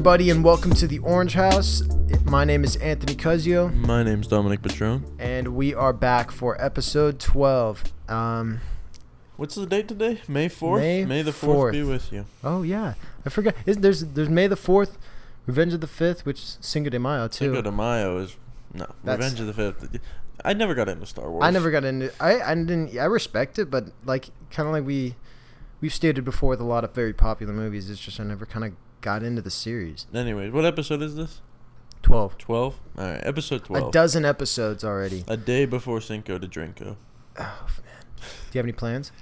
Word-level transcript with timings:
Everybody, 0.00 0.30
and 0.30 0.42
welcome 0.42 0.72
to 0.76 0.86
the 0.86 0.98
Orange 1.00 1.34
House. 1.34 1.82
My 2.24 2.46
name 2.46 2.64
is 2.64 2.74
Anthony 2.76 3.14
Cuzio, 3.14 3.70
My 3.74 4.02
name's 4.02 4.26
Dominic 4.26 4.62
Patron. 4.62 5.04
and 5.18 5.48
we 5.48 5.74
are 5.74 5.92
back 5.92 6.30
for 6.30 6.58
episode 6.58 7.20
12. 7.20 7.84
Um, 8.08 8.62
What's 9.36 9.56
the 9.56 9.66
date 9.66 9.88
today? 9.88 10.22
May 10.26 10.48
4th? 10.48 11.06
May 11.06 11.20
the 11.20 11.32
4th, 11.32 11.72
be 11.72 11.82
with 11.82 12.10
you. 12.14 12.24
oh 12.42 12.62
yeah, 12.62 12.94
I 13.26 13.28
forgot. 13.28 13.54
Is 13.66 13.76
there's 13.76 14.00
there's 14.00 14.30
May 14.30 14.46
the 14.46 14.56
Fourth, 14.56 14.96
Revenge 15.44 15.74
of 15.74 15.82
the 15.82 15.86
Fifth, 15.86 16.24
which 16.24 16.38
is 16.38 16.58
Cinco 16.62 16.88
de 16.88 16.98
Mayo 16.98 17.28
too. 17.28 17.52
Cinco 17.52 17.60
de 17.60 17.70
Mayo 17.70 18.16
is. 18.20 18.38
No, 18.72 18.86
That's- 19.04 19.18
Revenge 19.18 19.40
of 19.40 19.48
the 19.48 19.52
Fifth. 19.52 20.00
I 20.42 20.54
never 20.54 20.74
got 20.74 20.88
into 20.88 21.04
Star 21.04 21.30
Wars. 21.30 21.44
I 21.44 21.50
never 21.50 21.70
got 21.70 21.84
into. 21.84 22.10
I 22.18 22.40
I 22.40 22.54
didn't. 22.54 22.96
I 22.98 23.04
respect 23.04 23.58
it, 23.58 23.70
but 23.70 23.88
like 24.06 24.30
kind 24.50 24.66
of 24.66 24.72
like 24.72 24.86
we 24.86 25.16
we've 25.82 25.92
stated 25.92 26.24
before 26.24 26.48
with 26.48 26.60
a 26.62 26.64
lot 26.64 26.84
of 26.84 26.94
very 26.94 27.12
popular 27.12 27.52
movies. 27.52 27.90
It's 27.90 28.00
just 28.00 28.18
I 28.18 28.24
never 28.24 28.46
kind 28.46 28.64
of 28.64 28.72
got 29.00 29.22
into 29.22 29.42
the 29.42 29.50
series. 29.50 30.06
Anyways, 30.14 30.52
what 30.52 30.64
episode 30.64 31.02
is 31.02 31.14
this? 31.16 31.40
Twelve. 32.02 32.38
12? 32.38 32.80
Alright, 32.98 33.20
episode 33.26 33.64
12. 33.64 33.88
A 33.88 33.90
dozen 33.90 34.24
episodes 34.24 34.84
already. 34.84 35.24
A 35.28 35.36
day 35.36 35.66
before 35.66 36.00
Cinco 36.00 36.38
de 36.38 36.48
Drinko. 36.48 36.96
Oh 37.38 37.66
man, 37.68 38.04
do 38.16 38.22
you 38.52 38.58
have 38.58 38.64
any 38.64 38.72
plans? 38.72 39.12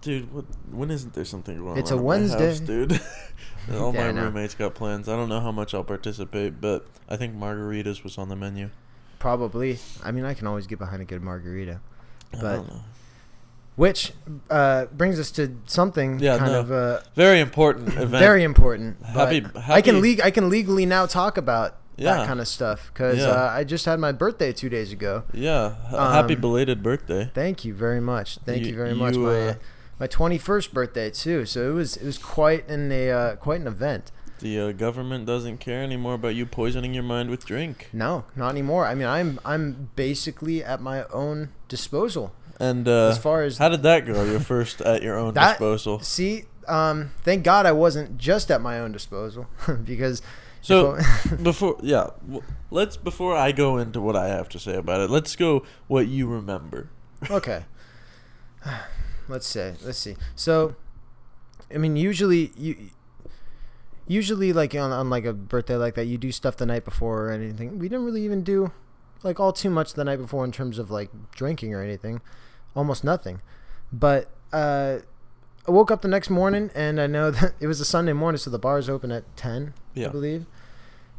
Dude, 0.00 0.32
what, 0.32 0.44
when 0.70 0.90
isn't 0.90 1.12
there 1.14 1.24
something 1.24 1.56
going 1.58 1.78
It's 1.78 1.90
on 1.92 1.98
a 1.98 2.00
at 2.00 2.04
my 2.06 2.18
house, 2.18 2.38
Wednesday. 2.38 2.66
dude? 2.86 2.92
All 3.74 3.92
Yeah, 3.94 4.12
my 4.12 4.20
roommates 4.22 4.54
got 4.54 4.74
plans. 4.74 5.08
I 5.08 5.16
don't 5.16 5.28
know 5.28 5.40
how 5.40 5.52
much 5.52 5.74
I'll 5.74 5.84
participate, 5.84 6.60
but 6.60 6.86
I 7.08 7.16
think 7.16 7.34
margaritas 7.36 8.02
was 8.04 8.16
on 8.18 8.28
the 8.28 8.36
menu. 8.36 8.70
Probably. 9.18 9.78
I 10.02 10.10
mean, 10.12 10.24
I 10.24 10.34
can 10.34 10.46
always 10.46 10.66
get 10.66 10.78
behind 10.78 11.02
a 11.02 11.04
good 11.04 11.22
margarita. 11.22 11.80
I 12.32 12.40
But- 12.40 12.56
don't 12.56 12.68
know. 12.68 12.80
Which 13.78 14.12
uh, 14.50 14.86
brings 14.86 15.20
us 15.20 15.30
to 15.38 15.42
something 15.66 16.18
Yeah, 16.18 16.36
kind 16.38 16.52
no. 16.52 16.60
of 16.60 16.72
uh, 16.72 17.00
Very 17.14 17.38
important 17.38 17.88
event. 18.06 18.10
very 18.28 18.42
important. 18.42 19.00
Happy- 19.04 19.40
but 19.40 19.68
I 19.68 19.80
can 19.80 20.02
leg- 20.02 20.20
I 20.28 20.30
can 20.32 20.50
legally 20.50 20.84
now 20.84 21.06
talk 21.06 21.38
about 21.38 21.76
Yeah. 21.96 22.14
that 22.14 22.26
kind 22.26 22.40
of 22.40 22.48
stuff 22.48 22.90
because 22.92 23.18
Yeah. 23.18 23.28
uh, 23.38 23.58
I 23.58 23.62
just 23.62 23.84
had 23.86 23.98
my 24.00 24.10
birthday 24.10 24.52
two 24.52 24.68
days 24.68 24.90
ago. 24.92 25.22
Yeah, 25.32 25.74
h- 25.90 25.94
happy 26.18 26.34
Um, 26.34 26.40
belated 26.40 26.82
birthday. 26.82 27.30
Thank 27.32 27.64
you 27.64 27.72
very 27.72 28.00
much. 28.00 28.38
Thank 28.44 28.62
you, 28.66 28.70
You- 28.72 28.76
very 28.82 28.94
much. 28.94 29.14
you, 29.14 29.20
my 29.22 29.48
uh, 29.50 29.54
my 30.00 30.08
twenty 30.08 30.38
first 30.38 30.74
birthday 30.74 31.08
too. 31.10 31.46
So 31.46 31.70
it 31.70 31.74
was 31.74 31.96
it 32.02 32.04
was 32.06 32.18
quite 32.18 32.68
an 32.68 32.90
a 32.90 33.10
uh, 33.10 33.36
quite 33.36 33.60
an 33.60 33.68
event. 33.68 34.10
The 34.40 34.54
uh, 34.60 34.72
government 34.72 35.26
doesn't 35.26 35.58
care 35.58 35.82
anymore 35.82 36.14
about 36.14 36.34
you 36.34 36.46
poisoning 36.46 36.94
your 36.94 37.02
mind 37.14 37.30
with 37.30 37.42
drink. 37.46 37.76
No, 37.92 38.24
not 38.34 38.50
anymore. 38.50 38.86
I 38.90 38.94
mean, 38.98 39.06
I'm 39.18 39.38
I'm 39.44 39.90
basically 39.96 40.64
at 40.72 40.80
my 40.80 40.98
own 41.12 41.48
disposal 41.68 42.30
And 42.60 42.88
uh, 42.88 43.08
as 43.10 43.18
far 43.18 43.42
as 43.44 43.58
how 43.58 43.68
did 43.68 43.82
that 43.84 44.06
go? 44.06 44.24
Your 44.24 44.40
first 44.40 44.80
at 44.80 45.02
your 45.02 45.16
own 45.18 45.34
That- 45.34 45.52
disposal. 45.52 46.00
See, 46.00 46.44
um, 46.66 47.12
thank 47.22 47.44
God 47.44 47.66
I 47.66 47.72
wasn't 47.72 48.18
just 48.18 48.50
at 48.50 48.60
my 48.60 48.78
own 48.80 48.92
disposal 48.92 49.46
because 49.84 50.20
So 50.60 50.98
before, 51.42 51.78
yeah, 51.82 52.10
let's 52.70 52.96
before 52.96 53.36
I 53.36 53.52
go 53.52 53.78
into 53.78 54.00
what 54.00 54.16
I 54.16 54.28
have 54.28 54.48
to 54.50 54.58
say 54.58 54.74
about 54.74 55.00
it, 55.00 55.08
let's 55.10 55.36
go 55.36 55.64
what 55.86 56.08
you 56.08 56.26
remember. 56.26 56.90
okay, 57.30 57.64
let's 59.28 59.46
say 59.46 59.74
let's 59.84 59.98
see. 59.98 60.16
So, 60.34 60.74
I 61.72 61.78
mean, 61.78 61.96
usually 61.96 62.52
you. 62.56 62.90
Usually, 64.10 64.54
like 64.54 64.74
on, 64.74 64.90
on 64.90 65.10
like 65.10 65.26
a 65.26 65.34
birthday 65.34 65.76
like 65.76 65.94
that, 65.96 66.06
you 66.06 66.16
do 66.16 66.32
stuff 66.32 66.56
the 66.56 66.64
night 66.64 66.86
before 66.86 67.26
or 67.26 67.30
anything. 67.30 67.78
We 67.78 67.90
didn't 67.90 68.06
really 68.06 68.24
even 68.24 68.42
do 68.42 68.72
like 69.22 69.38
all 69.38 69.52
too 69.52 69.68
much 69.68 69.92
the 69.92 70.02
night 70.04 70.16
before 70.16 70.46
in 70.46 70.52
terms 70.52 70.78
of 70.78 70.90
like 70.90 71.10
drinking 71.32 71.74
or 71.74 71.82
anything, 71.82 72.22
almost 72.78 73.02
nothing. 73.02 73.42
But 73.92 74.30
uh, 74.52 74.98
I 75.66 75.70
woke 75.70 75.90
up 75.90 76.00
the 76.02 76.08
next 76.08 76.30
morning 76.30 76.70
and 76.74 77.00
I 77.00 77.06
know 77.06 77.30
that 77.38 77.54
it 77.60 77.66
was 77.66 77.80
a 77.80 77.84
Sunday 77.84 78.12
morning, 78.12 78.38
so 78.38 78.50
the 78.50 78.58
bars 78.58 78.88
open 78.88 79.10
at 79.10 79.24
ten. 79.36 79.74
I 80.08 80.12
believe. 80.12 80.46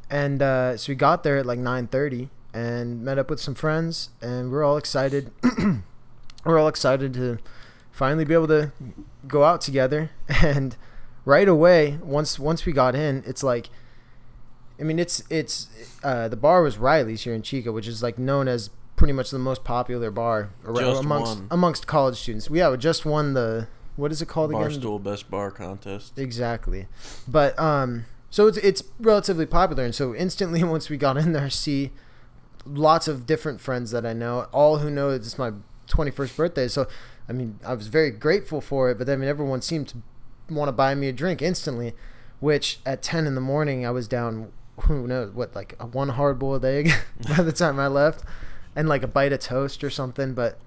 And 0.10 0.42
uh, 0.42 0.78
so 0.78 0.92
we 0.92 0.96
got 0.96 1.24
there 1.24 1.38
at 1.38 1.46
like 1.46 1.60
9:30 1.60 2.30
and 2.52 3.04
met 3.04 3.20
up 3.20 3.30
with 3.30 3.40
some 3.40 3.54
friends, 3.54 4.10
and 4.22 4.52
we're 4.52 4.64
all 4.64 4.78
excited. 4.78 5.32
we're 6.46 6.58
all 6.58 6.68
excited 6.68 7.14
to 7.14 7.38
finally 7.92 8.26
be 8.26 8.34
able 8.34 8.48
to 8.48 8.72
go 9.28 9.44
out 9.44 9.62
together. 9.62 10.12
And 10.42 10.78
right 11.26 11.48
away, 11.48 12.00
once 12.02 12.40
once 12.40 12.66
we 12.66 12.72
got 12.72 12.96
in, 12.96 13.24
it's 13.28 13.44
like, 13.44 13.70
I 14.80 14.84
mean, 14.84 14.98
it's 14.98 15.22
it's 15.30 15.68
uh, 16.04 16.28
the 16.30 16.38
bar 16.38 16.64
was 16.64 16.78
Riley's 16.78 17.24
here 17.24 17.36
in 17.36 17.44
Chico, 17.44 17.72
which 17.72 17.88
is 17.88 18.02
like 18.02 18.18
known 18.18 18.48
as 18.48 18.72
pretty 19.00 19.14
much 19.14 19.32
the 19.32 19.40
most 19.40 19.64
popular 19.64 20.12
bar 20.12 20.50
around, 20.66 20.76
Just 20.76 21.04
amongst 21.04 21.38
won. 21.38 21.48
amongst 21.50 21.88
college 21.88 22.18
students. 22.18 22.50
We 22.50 22.60
yeah, 22.60 22.70
we 22.70 22.76
just 22.78 23.06
won 23.06 23.34
the 23.34 23.70
what 23.96 24.12
is 24.12 24.22
it 24.22 24.28
called 24.28 24.52
again? 24.52 24.64
Barstool 24.64 25.02
Best 25.02 25.32
Bar 25.32 25.52
Contest. 25.52 26.20
Exactly. 26.20 26.88
But 27.26 27.58
um 27.58 28.06
so 28.30 28.48
it's 28.48 28.58
it's 28.58 28.84
relatively 29.00 29.46
popular 29.46 29.86
and 29.86 29.96
so 29.96 30.14
instantly 30.14 30.64
once 30.76 30.90
we 30.90 30.98
got 30.98 31.16
in 31.16 31.32
there 31.32 31.46
I 31.46 31.50
see 31.50 31.92
lots 32.66 33.08
of 33.08 33.26
different 33.26 33.62
friends 33.62 33.92
that 33.92 34.06
I 34.06 34.12
know, 34.12 34.48
all 34.52 34.80
who 34.80 34.92
know 34.92 35.12
it's 35.12 35.38
my 35.38 35.54
21st 35.88 36.36
birthday. 36.36 36.68
So 36.68 36.86
I 37.30 37.32
mean, 37.32 37.58
I 37.66 37.76
was 37.76 37.88
very 37.88 38.12
grateful 38.12 38.60
for 38.60 38.92
it, 38.92 38.98
but 38.98 39.10
I 39.10 39.16
mean 39.16 39.30
everyone 39.30 39.62
seemed 39.62 39.88
to 39.90 39.98
want 40.50 40.68
to 40.68 40.74
buy 40.74 40.94
me 40.94 41.08
a 41.08 41.14
drink 41.14 41.42
instantly, 41.42 41.94
which 42.42 42.80
at 42.86 43.02
10 43.02 43.26
in 43.28 43.36
the 43.36 43.42
morning 43.42 43.86
I 43.86 43.92
was 43.92 44.10
down 44.10 44.52
who 44.88 45.08
knows 45.08 45.32
what 45.32 45.56
like 45.56 45.82
one 45.94 46.10
hard-boiled 46.10 46.66
egg 46.66 46.92
by 47.30 47.44
the 47.44 47.54
time 47.54 47.80
I 47.80 47.88
left 47.88 48.26
and 48.76 48.88
like 48.88 49.04
a 49.04 49.08
bite 49.08 49.34
of 49.34 49.40
toast 49.40 49.84
or 49.84 49.90
something, 49.90 50.34
but 50.34 50.60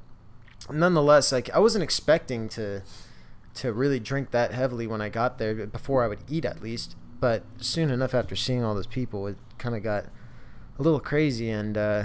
nonetheless 0.70 1.32
like 1.32 1.50
I 1.50 1.58
wasn't 1.58 1.82
expecting 1.84 2.48
to 2.50 2.82
to 3.54 3.72
really 3.72 4.00
drink 4.00 4.30
that 4.30 4.52
heavily 4.52 4.86
when 4.86 5.00
I 5.02 5.08
got 5.08 5.38
there 5.38 5.66
before 5.66 6.02
I 6.04 6.08
would 6.08 6.20
eat 6.28 6.44
at 6.44 6.62
least. 6.62 6.96
But 7.20 7.44
soon 7.58 7.90
enough 7.90 8.14
after 8.14 8.34
seeing 8.34 8.64
all 8.64 8.74
those 8.74 8.86
people, 8.86 9.26
it 9.26 9.36
kind 9.58 9.76
of 9.76 9.82
got 9.82 10.06
a 10.78 10.82
little 10.82 11.00
crazy 11.00 11.50
and 11.50 11.76
uh, 11.76 12.04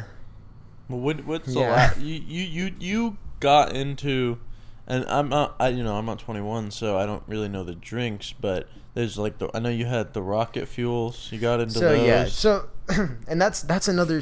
Well, 0.89 0.99
what, 0.99 1.25
what's 1.25 1.53
the 1.53 1.61
Yeah. 1.61 1.91
la- 1.95 2.03
you 2.03 2.15
you 2.15 2.43
you 2.43 2.75
you 2.79 3.17
got 3.39 3.73
into, 3.75 4.39
and 4.85 5.05
I'm 5.05 5.29
not 5.29 5.55
I 5.59 5.69
you 5.69 5.83
know 5.83 5.95
I'm 5.95 6.05
not 6.05 6.19
21, 6.19 6.71
so 6.71 6.97
I 6.97 7.05
don't 7.05 7.23
really 7.27 7.47
know 7.49 7.63
the 7.63 7.75
drinks, 7.75 8.33
but 8.33 8.67
there's 8.93 9.17
like 9.17 9.37
the 9.37 9.49
I 9.55 9.59
know 9.59 9.69
you 9.69 9.85
had 9.85 10.13
the 10.13 10.21
rocket 10.21 10.67
fuels. 10.67 11.29
You 11.31 11.39
got 11.39 11.61
into 11.61 11.75
so 11.75 11.79
those. 11.79 12.05
yeah. 12.05 12.25
So 12.25 12.69
and 13.27 13.41
that's 13.41 13.61
that's 13.61 13.87
another 13.87 14.21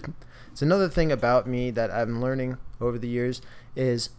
it's 0.55 0.61
another 0.61 0.87
thing 0.87 1.11
about 1.11 1.47
me 1.47 1.69
that 1.71 1.91
I'm 1.91 2.21
learning 2.21 2.57
over 2.79 2.97
the 2.97 3.09
years 3.09 3.41
is 3.75 4.11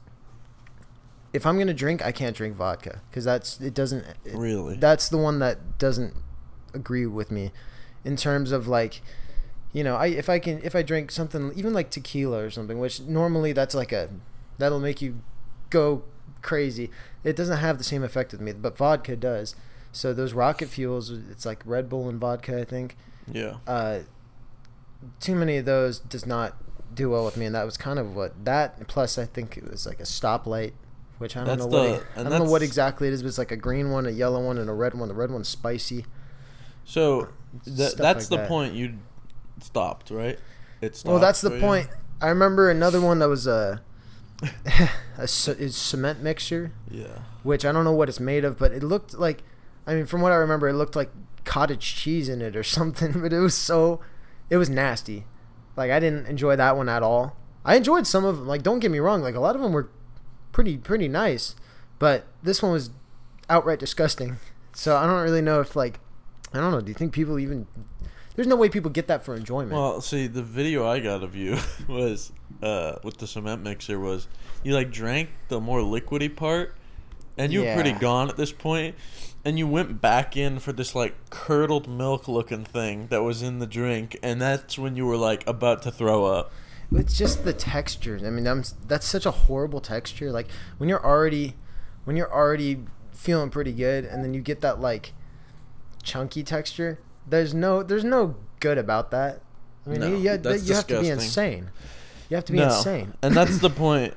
if 1.33 1.47
I'm 1.47 1.57
gonna 1.57 1.73
drink, 1.73 2.05
I 2.05 2.13
can't 2.13 2.37
drink 2.37 2.57
vodka 2.57 3.01
because 3.09 3.25
that's 3.25 3.59
it 3.59 3.73
doesn't 3.73 4.05
it, 4.27 4.35
really. 4.35 4.77
that's 4.77 5.09
the 5.09 5.17
one 5.17 5.39
that 5.39 5.79
doesn't 5.79 6.13
agree 6.75 7.07
with 7.07 7.31
me 7.31 7.53
in 8.05 8.17
terms 8.17 8.53
of 8.53 8.69
like 8.69 9.01
you 9.73 9.83
know 9.83 9.97
i 9.97 10.09
if 10.09 10.29
i 10.29 10.39
can 10.39 10.61
if 10.63 10.77
i 10.77 10.83
drink 10.83 11.11
something 11.11 11.53
even 11.57 11.73
like 11.73 11.89
tequila 11.89 12.45
or 12.45 12.51
something 12.51 12.79
which 12.79 13.01
normally 13.01 13.53
that's 13.53 13.75
like 13.75 13.93
a 13.93 14.11
that'll 14.59 14.79
make 14.79 15.01
you 15.01 15.21
go 15.71 16.03
crazy 16.43 16.91
it 17.25 17.35
doesn't 17.35 17.57
have 17.57 17.79
the 17.79 17.85
same 17.85 18.05
effect 18.05 18.31
with 18.33 18.43
me 18.43 18.53
but 18.53 18.77
vodka 18.77 19.17
does 19.17 19.57
so 19.91 20.13
those 20.13 20.35
rocket 20.35 20.69
fuels 20.69 21.11
it's 21.11 21.47
like 21.47 21.63
red 21.65 21.89
bull 21.89 22.11
and 22.11 22.21
vodka 22.21 22.61
i 22.61 22.65
think 22.65 22.95
yeah. 23.33 23.57
uh 23.67 24.01
too 25.21 25.35
many 25.35 25.57
of 25.59 25.65
those 25.65 25.99
does 25.99 26.27
not 26.27 26.57
do 26.95 27.11
well 27.11 27.25
with 27.25 27.37
me 27.37 27.45
and 27.47 27.55
that 27.55 27.65
was 27.65 27.77
kind 27.77 27.99
of 27.99 28.15
what 28.17 28.45
that 28.45 28.87
plus 28.89 29.19
i 29.19 29.25
think 29.27 29.57
it 29.57 29.71
was 29.71 29.87
like 29.87 30.01
a 30.01 30.05
stoplight 30.05 30.73
which 31.19 31.37
i 31.37 31.41
don't 31.41 31.59
That's 31.59 31.61
know 31.61 31.67
what 31.79 31.89
the- 31.89 31.95
it- 31.97 32.03
i 32.17 32.23
don't 32.29 32.45
know 32.45 32.51
what 32.51 32.63
exactly 32.63 33.07
it 33.09 33.13
is 33.15 33.23
but 33.23 33.29
it's 33.29 33.39
like 33.39 33.51
a 33.53 33.57
green 33.57 33.91
one 33.91 34.07
a 34.07 34.11
yellow 34.11 34.41
one 34.45 34.57
and 34.59 34.71
a 34.71 34.73
red 34.73 34.95
one 34.95 35.09
the 35.09 35.15
red 35.15 35.31
one's 35.31 35.49
spicy 35.49 36.05
So 36.85 37.29
Stuff 37.63 37.93
that's 37.97 37.99
like 37.99 38.29
the 38.29 38.37
that. 38.37 38.49
point 38.49 38.75
you 38.75 38.95
stopped, 39.63 40.11
right? 40.11 40.39
It 40.83 40.95
stopped. 40.95 41.11
Well, 41.11 41.21
that's 41.21 41.41
the 41.41 41.49
for 41.51 41.57
you? 41.57 41.61
point. 41.63 41.89
I 42.21 42.29
remember 42.29 42.71
another 42.71 43.01
one 43.01 43.19
that 43.21 43.29
was 43.31 43.47
a 43.47 43.81
a 45.19 45.27
c- 45.27 45.69
cement 45.71 46.23
mixture, 46.23 46.73
Yeah. 46.91 47.21
which 47.43 47.65
I 47.65 47.73
don't 47.73 47.85
know 47.85 47.93
what 47.95 48.09
it's 48.11 48.21
made 48.21 48.45
of, 48.45 48.59
but 48.59 48.73
it 48.73 48.83
looked 48.83 49.15
like. 49.19 49.43
I 49.87 49.95
mean, 49.95 50.05
from 50.07 50.21
what 50.21 50.33
I 50.33 50.37
remember, 50.37 50.69
it 50.69 50.75
looked 50.75 50.97
like 50.97 51.11
cottage 51.45 51.95
cheese 51.97 52.29
in 52.29 52.43
it 52.43 52.55
or 52.57 52.63
something. 52.79 53.21
But 53.23 53.33
it 53.33 53.39
was 53.41 53.55
so, 53.55 54.01
it 54.51 54.57
was 54.57 54.71
nasty. 54.71 55.25
Like 55.77 55.91
I 55.91 56.01
didn't 56.01 56.27
enjoy 56.27 56.57
that 56.57 56.77
one 56.77 56.89
at 56.89 57.03
all. 57.03 57.37
I 57.65 57.77
enjoyed 57.77 58.07
some 58.07 58.25
of 58.25 58.39
them. 58.39 58.47
Like 58.47 58.63
don't 58.63 58.79
get 58.79 58.91
me 58.91 58.99
wrong. 58.99 59.23
Like 59.23 59.35
a 59.35 59.41
lot 59.41 59.57
of 59.57 59.63
them 59.63 59.73
were 59.73 59.91
pretty 60.53 60.79
pretty 60.79 61.09
nice, 61.09 61.55
but 61.99 62.27
this 62.43 62.63
one 62.63 62.73
was 62.73 62.91
outright 63.49 63.79
disgusting. 63.79 64.37
So 64.73 64.97
I 64.97 65.07
don't 65.07 65.23
really 65.23 65.43
know 65.43 65.61
if 65.61 65.75
like, 65.75 66.01
I 66.53 66.59
don't 66.61 66.71
know. 66.71 66.81
Do 66.81 66.89
you 66.89 66.95
think 66.95 67.13
people 67.13 67.39
even? 67.39 67.67
There's 68.35 68.47
no 68.47 68.57
way 68.57 68.69
people 68.69 68.91
get 68.91 69.09
that 69.09 69.25
for 69.25 69.35
enjoyment. 69.35 69.73
Well, 69.73 70.03
see, 70.03 70.27
the 70.27 70.43
video 70.43 70.87
I 70.87 71.01
got 71.01 71.23
of 71.23 71.35
you 71.35 71.59
was 71.89 72.33
uh, 72.63 72.97
with 73.03 73.17
the 73.17 73.27
cement 73.27 73.63
mixer 73.63 73.99
was 73.99 74.29
you 74.63 74.75
like 74.75 74.91
drank 74.91 75.31
the 75.49 75.61
more 75.61 75.81
liquidy 75.81 76.35
part, 76.35 76.75
and 77.39 77.53
you 77.53 77.65
were 77.65 77.75
pretty 77.75 77.93
gone 77.93 78.29
at 78.29 78.37
this 78.37 78.53
point, 78.53 78.95
and 79.47 79.61
you 79.61 79.67
went 79.69 80.01
back 80.01 80.37
in 80.37 80.59
for 80.59 80.73
this 80.73 80.93
like 80.97 81.15
curdled 81.31 81.89
milk 81.89 82.27
looking 82.27 82.65
thing 82.65 83.07
that 83.07 83.23
was 83.23 83.43
in 83.43 83.61
the 83.61 83.67
drink, 83.67 84.19
and 84.21 84.43
that's 84.43 84.77
when 84.77 84.97
you 84.97 85.07
were 85.07 85.17
like 85.17 85.47
about 85.47 85.83
to 85.83 85.93
throw 85.93 86.25
up. 86.25 86.51
It's 86.93 87.17
just 87.17 87.45
the 87.45 87.53
texture. 87.53 88.19
I 88.25 88.31
mean, 88.31 88.47
I'm, 88.49 88.65
that's 88.89 89.07
such 89.07 89.25
a 89.25 89.31
horrible 89.31 89.81
texture. 89.81 90.33
Like 90.33 90.49
when 90.79 90.89
you're 90.89 91.05
already, 91.05 91.55
when 92.03 92.17
you're 92.17 92.33
already 92.33 92.81
feeling 93.13 93.51
pretty 93.51 93.73
good, 93.73 94.05
and 94.05 94.25
then 94.25 94.35
you 94.35 94.41
get 94.41 94.63
that 94.63 94.81
like 94.81 95.13
chunky 96.03 96.43
texture. 96.43 96.99
There's 97.25 97.55
no 97.55 97.85
there's 97.85 98.05
no 98.05 98.35
good 98.59 98.79
about 98.79 99.13
that. 99.13 99.43
I 99.87 99.91
mean, 99.91 100.01
No, 100.01 100.09
you, 100.09 100.17
you, 100.17 100.21
you 100.65 100.75
have 100.75 100.87
to 100.89 101.01
be 101.01 101.09
insane. 101.09 101.71
You 102.29 102.35
have 102.35 102.45
to 102.47 102.53
be 102.53 102.59
No. 102.59 102.65
insane. 102.65 103.15
and 103.23 103.33
that's 103.33 103.59
the 103.59 103.71
point. 103.71 104.15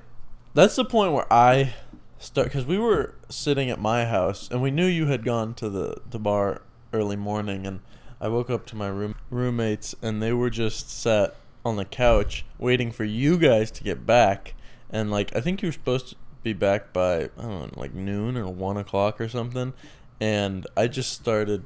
That's 0.55 0.75
the 0.75 0.85
point 0.85 1.13
where 1.13 1.31
I 1.31 1.75
start 2.19 2.47
because 2.47 2.65
we 2.65 2.77
were 2.77 3.15
sitting 3.29 3.69
at 3.69 3.79
my 3.79 4.05
house 4.05 4.49
and 4.51 4.61
we 4.61 4.69
knew 4.69 4.85
you 4.85 5.07
had 5.07 5.23
gone 5.23 5.53
to 5.55 5.69
the 5.69 5.97
the 6.09 6.19
bar 6.19 6.61
early 6.93 7.15
morning, 7.15 7.65
and 7.65 7.79
I 8.21 8.27
woke 8.27 8.49
up 8.49 8.65
to 8.67 8.75
my 8.75 8.87
room 8.87 9.15
roommates 9.29 9.95
and 10.01 10.21
they 10.21 10.33
were 10.33 10.49
just 10.49 10.89
sat 10.89 11.35
on 11.65 11.75
the 11.75 11.85
couch 11.85 12.45
waiting 12.57 12.91
for 12.91 13.03
you 13.03 13.37
guys 13.37 13.71
to 13.71 13.83
get 13.83 14.05
back, 14.05 14.53
and 14.89 15.09
like 15.09 15.35
I 15.35 15.41
think 15.41 15.61
you 15.61 15.69
were 15.69 15.73
supposed 15.73 16.09
to 16.09 16.15
be 16.43 16.53
back 16.53 16.93
by 16.93 17.23
I 17.23 17.41
don't 17.41 17.75
know 17.75 17.81
like 17.81 17.93
noon 17.93 18.37
or 18.37 18.47
one 18.47 18.77
o'clock 18.77 19.19
or 19.19 19.29
something, 19.29 19.73
and 20.19 20.67
I 20.75 20.87
just 20.87 21.13
started 21.13 21.63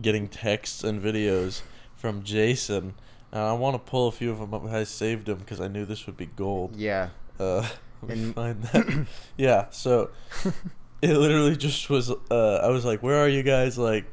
getting 0.00 0.28
texts 0.28 0.84
and 0.84 1.02
videos 1.02 1.62
from 1.94 2.22
Jason. 2.22 2.94
And 3.32 3.42
I 3.42 3.52
want 3.54 3.74
to 3.74 3.90
pull 3.90 4.08
a 4.08 4.12
few 4.12 4.30
of 4.30 4.38
them 4.38 4.54
up. 4.54 4.64
I 4.66 4.84
saved 4.84 5.26
them 5.26 5.38
because 5.38 5.60
I 5.60 5.68
knew 5.68 5.84
this 5.84 6.06
would 6.06 6.16
be 6.16 6.26
gold. 6.26 6.76
Yeah. 6.76 7.08
Uh, 7.40 7.68
let 8.08 8.16
me 8.16 8.24
And- 8.24 8.34
find 8.34 8.62
that. 8.72 9.06
yeah, 9.36 9.66
so 9.70 10.10
it 11.02 11.16
literally 11.16 11.56
just 11.56 11.88
was. 11.90 12.10
Uh, 12.30 12.56
I 12.62 12.68
was 12.68 12.84
like, 12.84 13.02
"Where 13.02 13.16
are 13.18 13.28
you 13.28 13.42
guys?" 13.42 13.76
Like, 13.78 14.06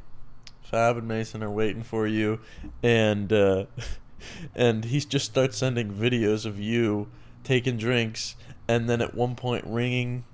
Fab 0.64 0.98
and 0.98 1.08
Mason 1.08 1.44
are 1.44 1.52
waiting 1.52 1.84
for 1.84 2.08
you, 2.08 2.40
and 2.82 3.32
uh, 3.32 3.66
and 4.56 4.86
he 4.86 5.00
just 5.00 5.26
starts 5.26 5.58
sending 5.58 5.92
videos 5.92 6.46
of 6.46 6.60
you 6.60 7.10
taking 7.44 7.78
drinks, 7.78 8.36
and 8.68 8.90
then 8.90 9.02
at 9.02 9.14
one 9.16 9.36
point 9.36 9.66
ringing. 9.68 10.26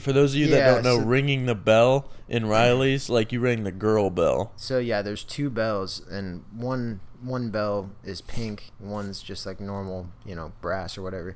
For 0.00 0.12
those 0.12 0.34
of 0.34 0.40
you 0.40 0.48
that 0.48 0.56
Yeah, 0.58 0.74
don't 0.74 0.82
know, 0.84 0.98
so- 0.98 1.04
ringing 1.06 1.46
the 1.46 1.54
bell 1.54 2.10
in 2.28 2.44
Riley's, 2.44 3.08
like 3.08 3.32
you 3.32 3.40
rang 3.40 3.64
the 3.64 3.72
girl 3.72 4.10
bell. 4.10 4.52
So 4.56 4.78
yeah, 4.78 5.00
there's 5.00 5.24
two 5.24 5.48
bells, 5.48 6.06
and 6.10 6.44
one 6.52 7.00
one 7.22 7.48
bell 7.50 7.90
is 8.04 8.20
pink, 8.20 8.70
one's 8.78 9.22
just 9.22 9.46
like 9.46 9.60
normal, 9.60 10.08
you 10.26 10.34
know, 10.34 10.52
brass 10.60 10.98
or 10.98 11.02
whatever. 11.02 11.34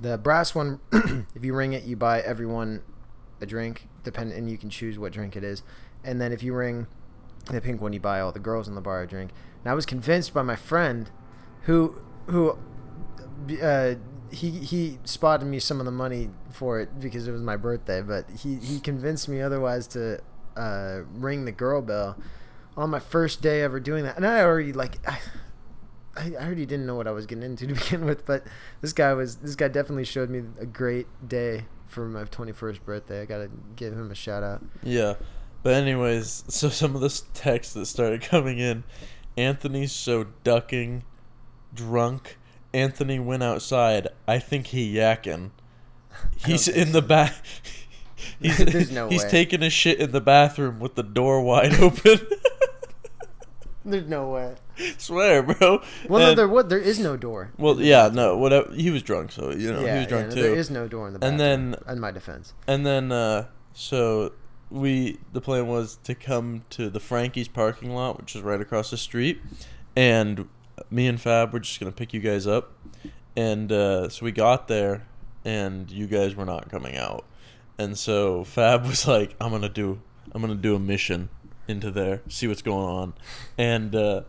The 0.00 0.18
brass 0.18 0.54
one, 0.54 0.80
if 1.34 1.44
you 1.44 1.54
ring 1.54 1.72
it, 1.72 1.84
you 1.84 1.96
buy 1.96 2.20
everyone 2.20 2.82
a 3.40 3.46
drink, 3.46 3.88
depend, 4.04 4.32
and 4.32 4.50
you 4.50 4.58
can 4.58 4.70
choose 4.70 4.98
what 4.98 5.12
drink 5.12 5.36
it 5.36 5.44
is. 5.44 5.62
And 6.04 6.20
then 6.20 6.32
if 6.32 6.42
you 6.42 6.54
ring 6.54 6.86
the 7.50 7.60
pink 7.60 7.80
one, 7.80 7.92
you 7.92 8.00
buy 8.00 8.20
all 8.20 8.32
the 8.32 8.38
girls 8.38 8.68
in 8.68 8.74
the 8.74 8.80
bar 8.80 9.02
a 9.02 9.06
drink. 9.06 9.32
And 9.62 9.70
I 9.70 9.74
was 9.74 9.86
convinced 9.86 10.34
by 10.34 10.42
my 10.42 10.56
friend, 10.56 11.10
who 11.62 12.00
who 12.26 12.58
uh, 13.62 13.94
he 14.30 14.50
he 14.50 14.98
spotted 15.04 15.46
me 15.46 15.58
some 15.58 15.80
of 15.80 15.86
the 15.86 15.92
money 15.92 16.30
for 16.50 16.80
it 16.80 17.00
because 17.00 17.26
it 17.28 17.32
was 17.32 17.42
my 17.42 17.56
birthday, 17.56 18.02
but 18.02 18.28
he 18.30 18.56
he 18.56 18.80
convinced 18.80 19.28
me 19.28 19.40
otherwise 19.40 19.86
to 19.88 20.20
uh, 20.56 21.00
ring 21.12 21.44
the 21.44 21.52
girl 21.52 21.82
bell 21.82 22.16
on 22.76 22.90
my 22.90 22.98
first 22.98 23.42
day 23.42 23.62
ever 23.62 23.80
doing 23.80 24.04
that, 24.04 24.16
and 24.16 24.26
I 24.26 24.40
already 24.42 24.72
like. 24.72 24.98
I, 25.08 25.18
I 26.16 26.32
already 26.36 26.66
didn't 26.66 26.86
know 26.86 26.94
what 26.94 27.06
I 27.06 27.10
was 27.10 27.26
getting 27.26 27.44
into 27.44 27.66
to 27.66 27.74
begin 27.80 28.04
with, 28.04 28.24
but 28.24 28.44
this 28.80 28.92
guy 28.92 29.12
was 29.12 29.36
this 29.36 29.54
guy 29.54 29.68
definitely 29.68 30.04
showed 30.04 30.30
me 30.30 30.42
a 30.58 30.66
great 30.66 31.06
day 31.26 31.66
for 31.86 32.06
my 32.08 32.24
21st 32.24 32.84
birthday. 32.84 33.22
I 33.22 33.24
gotta 33.24 33.50
give 33.76 33.92
him 33.92 34.10
a 34.10 34.14
shout 34.14 34.42
out. 34.42 34.64
Yeah. 34.82 35.14
But 35.62 35.74
anyways, 35.74 36.44
so 36.48 36.68
some 36.68 36.94
of 36.94 37.00
this 37.00 37.24
text 37.34 37.74
that 37.74 37.86
started 37.86 38.22
coming 38.22 38.58
in, 38.58 38.84
Anthony's 39.36 39.92
so 39.92 40.26
ducking, 40.44 41.04
drunk. 41.74 42.38
Anthony 42.72 43.18
went 43.18 43.42
outside. 43.42 44.08
I 44.28 44.38
think 44.38 44.68
he 44.68 44.94
yakking. 44.94 45.50
He's 46.44 46.68
in 46.68 46.92
the 46.92 47.02
back. 47.02 47.34
He's 48.40 48.58
There's 48.58 48.90
no 48.90 49.08
he's 49.08 49.24
way. 49.24 49.30
taking 49.30 49.62
a 49.62 49.68
shit 49.68 50.00
in 50.00 50.10
the 50.10 50.22
bathroom 50.22 50.80
with 50.80 50.94
the 50.94 51.02
door 51.02 51.42
wide 51.42 51.74
open. 51.74 52.20
There's 53.84 54.08
no 54.08 54.30
way. 54.30 54.54
Swear, 54.98 55.42
bro. 55.42 55.82
Well, 56.08 56.28
no, 56.28 56.34
there 56.34 56.48
what 56.48 56.68
there 56.68 56.78
is 56.78 56.98
no 56.98 57.16
door. 57.16 57.50
well, 57.58 57.80
yeah, 57.80 58.10
no, 58.12 58.36
whatever. 58.36 58.72
He 58.74 58.90
was 58.90 59.02
drunk, 59.02 59.32
so 59.32 59.50
you 59.50 59.72
know 59.72 59.80
yeah, 59.80 59.94
he 59.94 59.98
was 60.00 60.06
drunk 60.08 60.28
no, 60.28 60.34
too. 60.34 60.42
There 60.42 60.54
is 60.54 60.70
no 60.70 60.88
door 60.88 61.06
in 61.06 61.12
the 61.14 61.18
bathroom. 61.18 61.40
And 61.40 61.74
then- 61.74 61.76
in 61.88 62.00
my 62.00 62.10
defense, 62.10 62.54
And 62.66 62.84
then, 62.84 63.12
uh, 63.12 63.46
so 63.72 64.32
we 64.70 65.18
the 65.32 65.40
plan 65.40 65.66
was 65.66 65.98
to 66.04 66.14
come 66.14 66.64
to 66.70 66.90
the 66.90 67.00
Frankie's 67.00 67.48
parking 67.48 67.94
lot, 67.94 68.18
which 68.20 68.34
is 68.36 68.42
right 68.42 68.60
across 68.60 68.90
the 68.90 68.96
street, 68.96 69.40
and 69.94 70.48
me 70.90 71.06
and 71.06 71.20
Fab 71.20 71.52
were 71.52 71.60
just 71.60 71.78
gonna 71.80 71.92
pick 71.92 72.12
you 72.12 72.20
guys 72.20 72.46
up, 72.46 72.72
and 73.36 73.70
uh, 73.72 74.08
so 74.08 74.24
we 74.24 74.32
got 74.32 74.68
there, 74.68 75.06
and 75.44 75.90
you 75.90 76.06
guys 76.06 76.34
were 76.34 76.44
not 76.44 76.68
coming 76.70 76.96
out, 76.96 77.24
and 77.78 77.96
so 77.96 78.44
Fab 78.44 78.84
was 78.86 79.06
like, 79.06 79.34
"I'm 79.40 79.50
gonna 79.52 79.68
do, 79.68 80.00
I'm 80.32 80.42
gonna 80.42 80.54
do 80.54 80.74
a 80.74 80.78
mission 80.80 81.28
into 81.68 81.90
there, 81.90 82.22
see 82.28 82.46
what's 82.46 82.62
going 82.62 82.84
on," 82.86 83.14
and. 83.56 83.94
Uh, 83.94 84.22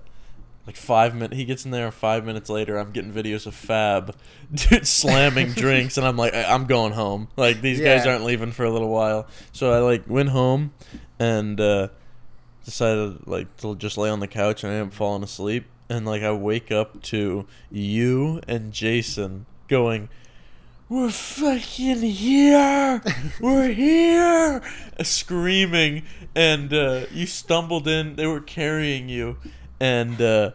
like 0.67 0.75
five 0.75 1.15
minutes, 1.15 1.37
he 1.37 1.45
gets 1.45 1.63
in 1.63 1.71
there. 1.71 1.89
Five 1.91 2.25
minutes 2.25 2.49
later, 2.49 2.77
I'm 2.77 2.91
getting 2.91 3.13
videos 3.13 3.47
of 3.47 3.55
Fab, 3.55 4.13
dude, 4.53 4.85
slamming 4.85 5.51
drinks, 5.53 5.97
and 5.97 6.05
I'm 6.05 6.17
like, 6.17 6.35
I'm 6.35 6.65
going 6.65 6.91
home. 6.91 7.29
Like 7.37 7.61
these 7.61 7.79
guys 7.79 8.05
aren't 8.05 8.25
leaving 8.25 8.51
for 8.51 8.65
a 8.65 8.69
little 8.69 8.89
while. 8.89 9.27
So 9.53 9.71
I 9.71 9.79
like 9.79 10.03
went 10.09 10.29
home, 10.29 10.73
and 11.17 11.59
uh, 11.61 11.87
decided 12.65 13.25
like 13.25 13.55
to 13.57 13.77
just 13.77 13.97
lay 13.97 14.09
on 14.09 14.19
the 14.19 14.27
couch, 14.27 14.65
and 14.65 14.73
I 14.73 14.75
am 14.75 14.89
falling 14.89 15.23
asleep. 15.23 15.65
And 15.89 16.05
like 16.05 16.21
I 16.21 16.33
wake 16.33 16.69
up 16.69 17.01
to 17.03 17.47
you 17.71 18.41
and 18.45 18.73
Jason 18.73 19.45
going, 19.69 20.09
"We're 20.89 21.09
fucking 21.09 22.01
here! 22.01 23.01
We're 23.39 23.69
here!" 23.71 24.61
screaming, 25.01 26.03
and 26.35 26.73
uh, 26.73 27.05
you 27.13 27.25
stumbled 27.25 27.87
in. 27.87 28.17
They 28.17 28.27
were 28.27 28.41
carrying 28.41 29.07
you, 29.07 29.37
and. 29.79 30.21
Uh, 30.21 30.51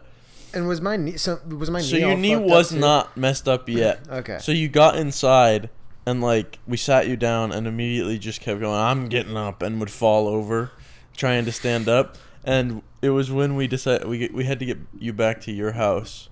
and 0.53 0.67
was 0.67 0.81
my 0.81 0.95
knee? 0.97 1.17
So 1.17 1.39
was 1.47 1.69
my 1.69 1.79
knee? 1.79 1.85
so 1.87 1.97
your 1.97 2.15
knee 2.17 2.35
was 2.35 2.71
not 2.71 3.15
messed 3.17 3.47
up 3.47 3.67
yet. 3.69 4.01
Okay. 4.09 4.37
So 4.39 4.51
you 4.51 4.67
got 4.69 4.95
inside 4.95 5.69
and 6.05 6.21
like 6.21 6.59
we 6.67 6.77
sat 6.77 7.07
you 7.07 7.15
down 7.15 7.51
and 7.51 7.65
immediately 7.67 8.17
just 8.19 8.41
kept 8.41 8.59
going, 8.59 8.79
I'm 8.79 9.07
getting 9.09 9.37
up 9.37 9.61
and 9.61 9.79
would 9.79 9.91
fall 9.91 10.27
over 10.27 10.71
trying 11.15 11.45
to 11.45 11.51
stand 11.51 11.87
up. 11.89 12.17
And 12.43 12.81
it 13.01 13.09
was 13.11 13.31
when 13.31 13.55
we 13.55 13.67
decided 13.67 14.07
we 14.07 14.29
we 14.33 14.43
had 14.45 14.59
to 14.59 14.65
get 14.65 14.77
you 14.99 15.13
back 15.13 15.41
to 15.41 15.51
your 15.51 15.73
house. 15.73 16.29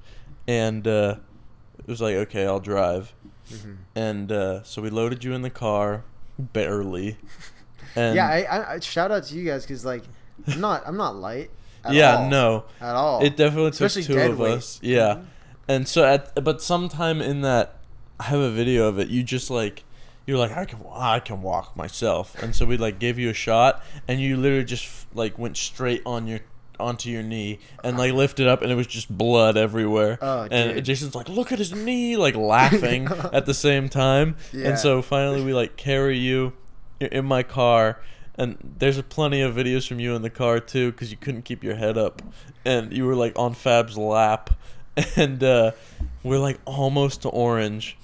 And 0.48 0.88
uh, 0.88 1.16
it 1.80 1.88
was 1.88 2.01
like, 2.01 2.16
okay, 2.16 2.46
I'll 2.46 2.60
drive. 2.60 3.13
Mhm. 3.50 3.78
And 3.96 4.32
uh, 4.32 4.63
so 4.63 4.82
we 4.82 4.90
loaded 4.90 5.24
you 5.24 5.34
in 5.34 5.42
the 5.42 5.50
car 5.50 6.04
barely. 6.38 7.18
And 7.94 8.16
yeah, 8.16 8.25
I, 8.28 8.42
I, 8.44 8.74
I 8.75 8.80
shout 8.80 9.12
out 9.12 9.25
to 9.25 9.36
you 9.36 9.44
guys 9.44 9.63
because 9.63 9.84
like 9.84 10.04
I'm 10.48 10.62
not 10.62 10.84
I'm 10.88 10.96
not 10.96 11.18
light. 11.18 11.51
Yeah, 11.89 12.17
all, 12.17 12.29
no. 12.29 12.63
At 12.79 12.95
all. 12.95 13.23
It 13.23 13.35
definitely 13.38 13.71
took 13.71 13.88
Especially 13.88 14.13
two 14.13 14.19
of 14.19 14.38
weight. 14.38 14.57
us. 14.57 14.79
Yeah. 14.83 15.15
Mm-hmm. 15.15 15.23
And 15.67 15.88
so 15.88 16.03
at 16.03 16.43
but 16.43 16.61
sometime 16.61 17.21
in 17.21 17.41
that 17.41 17.77
I 18.19 18.23
have 18.25 18.39
a 18.39 18.51
video 18.51 18.88
of 18.88 19.00
it. 19.00 19.07
You 19.09 19.23
just 19.23 19.50
like 19.50 19.83
you're 20.27 20.38
like 20.38 20.51
I 20.51 20.65
can 20.65 20.79
I 20.93 21.19
can 21.19 21.41
walk 21.41 21.75
myself. 21.75 22.41
And 22.41 22.55
so 22.55 22.65
we 22.65 22.77
like 22.77 23.00
gave 23.00 23.17
you 23.17 23.29
a 23.29 23.33
shot 23.33 23.83
and 24.07 24.19
you 24.19 24.38
literally 24.38 24.65
just 24.65 25.07
like 25.15 25.39
went 25.39 25.57
straight 25.57 26.01
on 26.05 26.27
your 26.27 26.41
onto 26.79 27.09
your 27.09 27.21
knee 27.21 27.59
and 27.83 27.97
like 27.97 28.11
lifted 28.11 28.47
up 28.47 28.61
and 28.61 28.71
it 28.71 28.75
was 28.75 28.88
just 28.88 29.09
blood 29.15 29.55
everywhere. 29.55 30.17
Oh, 30.21 30.47
and 30.51 30.75
dude. 30.75 30.85
Jason's 30.85 31.15
like 31.15 31.29
look 31.29 31.51
at 31.51 31.59
his 31.59 31.73
knee 31.73 32.17
like 32.17 32.35
laughing 32.35 33.07
at 33.33 33.45
the 33.45 33.53
same 33.53 33.88
time. 33.89 34.35
Yeah. 34.51 34.69
And 34.69 34.79
so 34.79 35.01
finally 35.01 35.43
we 35.43 35.53
like 35.53 35.77
carry 35.77 36.17
you 36.17 36.53
you're 37.00 37.09
in 37.09 37.25
my 37.25 37.43
car 37.43 38.00
and 38.41 38.57
there's 38.79 39.01
plenty 39.03 39.41
of 39.41 39.55
videos 39.55 39.88
from 39.88 40.00
you 40.00 40.15
in 40.15 40.21
the 40.21 40.29
car 40.29 40.60
too 40.60 40.91
because 40.91 41.12
you 41.12 41.17
couldn't 41.17 41.43
keep 41.43 41.63
your 41.63 41.75
head 41.75 41.98
up. 41.98 42.21
And 42.65 42.91
you 42.91 43.05
were 43.05 43.15
like 43.15 43.38
on 43.38 43.53
fab's 43.53 43.98
lap. 43.98 44.50
And 45.15 45.41
uh, 45.43 45.71
we're 46.21 46.39
like 46.39 46.60
almost 46.65 47.21
to 47.21 47.29
orange. 47.29 47.98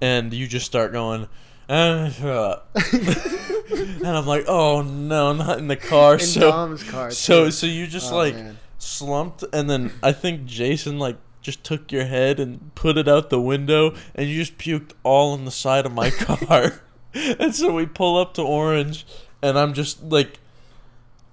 And 0.00 0.34
you 0.34 0.46
just 0.48 0.66
start 0.66 0.92
going 0.92 1.28
"Ah, 1.68 2.08
shut 2.08 2.26
up." 2.36 2.70
and 2.74 4.06
i'm 4.08 4.26
like 4.26 4.44
oh 4.48 4.82
no 4.82 5.32
not 5.32 5.58
in 5.58 5.68
the 5.68 5.76
car. 5.76 6.14
In 6.14 6.20
so 6.20 6.50
Dom's 6.50 6.82
car, 6.82 7.10
so 7.10 7.46
too. 7.46 7.50
so 7.50 7.66
you 7.66 7.86
just 7.86 8.12
Oh, 8.12 8.16
like 8.16 8.34
man. 8.34 8.58
slumped. 8.78 9.44
And 9.52 9.70
then 9.70 9.92
i 10.02 10.12
think 10.12 10.44
jason 10.44 10.98
like 10.98 11.16
just 11.40 11.62
took 11.62 11.92
your 11.92 12.04
head 12.06 12.40
and 12.40 12.74
put 12.74 12.96
it 12.98 13.06
out 13.08 13.30
the 13.30 13.40
window. 13.40 13.94
And 14.14 14.28
you 14.28 14.36
just 14.44 14.58
puked 14.58 14.92
all 15.04 15.32
on 15.34 15.44
the 15.44 15.50
side 15.50 15.86
of 15.86 15.92
my 15.92 16.10
car. 16.26 16.80
And 17.38 17.54
so 17.54 17.72
we 17.72 17.86
pull 17.86 18.18
up 18.18 18.34
to 18.34 18.42
orange 18.42 19.06
and 19.44 19.58
i'm 19.58 19.74
just 19.74 20.02
like 20.04 20.40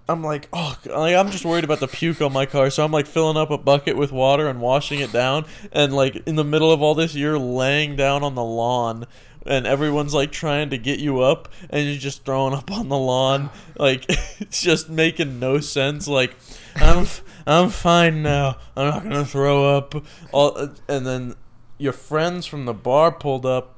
i'm 0.09 0.21
like 0.21 0.49
oh 0.51 0.77
like, 0.85 1.15
i'm 1.15 1.31
just 1.31 1.45
worried 1.45 1.63
about 1.63 1.79
the 1.79 1.87
puke 1.87 2.21
on 2.21 2.33
my 2.33 2.45
car 2.45 2.69
so 2.69 2.83
i'm 2.83 2.91
like 2.91 3.07
filling 3.07 3.37
up 3.37 3.49
a 3.49 3.57
bucket 3.57 3.95
with 3.95 4.11
water 4.11 4.47
and 4.47 4.59
washing 4.59 4.99
it 4.99 5.11
down 5.13 5.45
and 5.71 5.93
like 5.93 6.15
in 6.27 6.35
the 6.35 6.43
middle 6.43 6.71
of 6.71 6.81
all 6.81 6.93
this 6.93 7.15
you're 7.15 7.39
laying 7.39 7.95
down 7.95 8.21
on 8.21 8.35
the 8.35 8.43
lawn 8.43 9.07
and 9.45 9.65
everyone's 9.65 10.13
like 10.13 10.31
trying 10.31 10.69
to 10.69 10.77
get 10.77 10.99
you 10.99 11.21
up 11.21 11.47
and 11.69 11.87
you're 11.87 11.97
just 11.97 12.25
throwing 12.25 12.53
up 12.53 12.69
on 12.69 12.89
the 12.89 12.97
lawn 12.97 13.49
like 13.77 14.05
it's 14.39 14.61
just 14.61 14.89
making 14.89 15.39
no 15.39 15.59
sense 15.59 16.07
like 16.07 16.35
i'm 16.75 17.07
i'm 17.47 17.69
fine 17.69 18.21
now 18.21 18.57
i'm 18.75 18.89
not 18.89 19.03
gonna 19.03 19.25
throw 19.25 19.77
up 19.77 19.95
all 20.33 20.69
and 20.89 21.07
then 21.07 21.33
your 21.77 21.93
friends 21.93 22.45
from 22.45 22.65
the 22.65 22.73
bar 22.73 23.09
pulled 23.11 23.45
up 23.45 23.77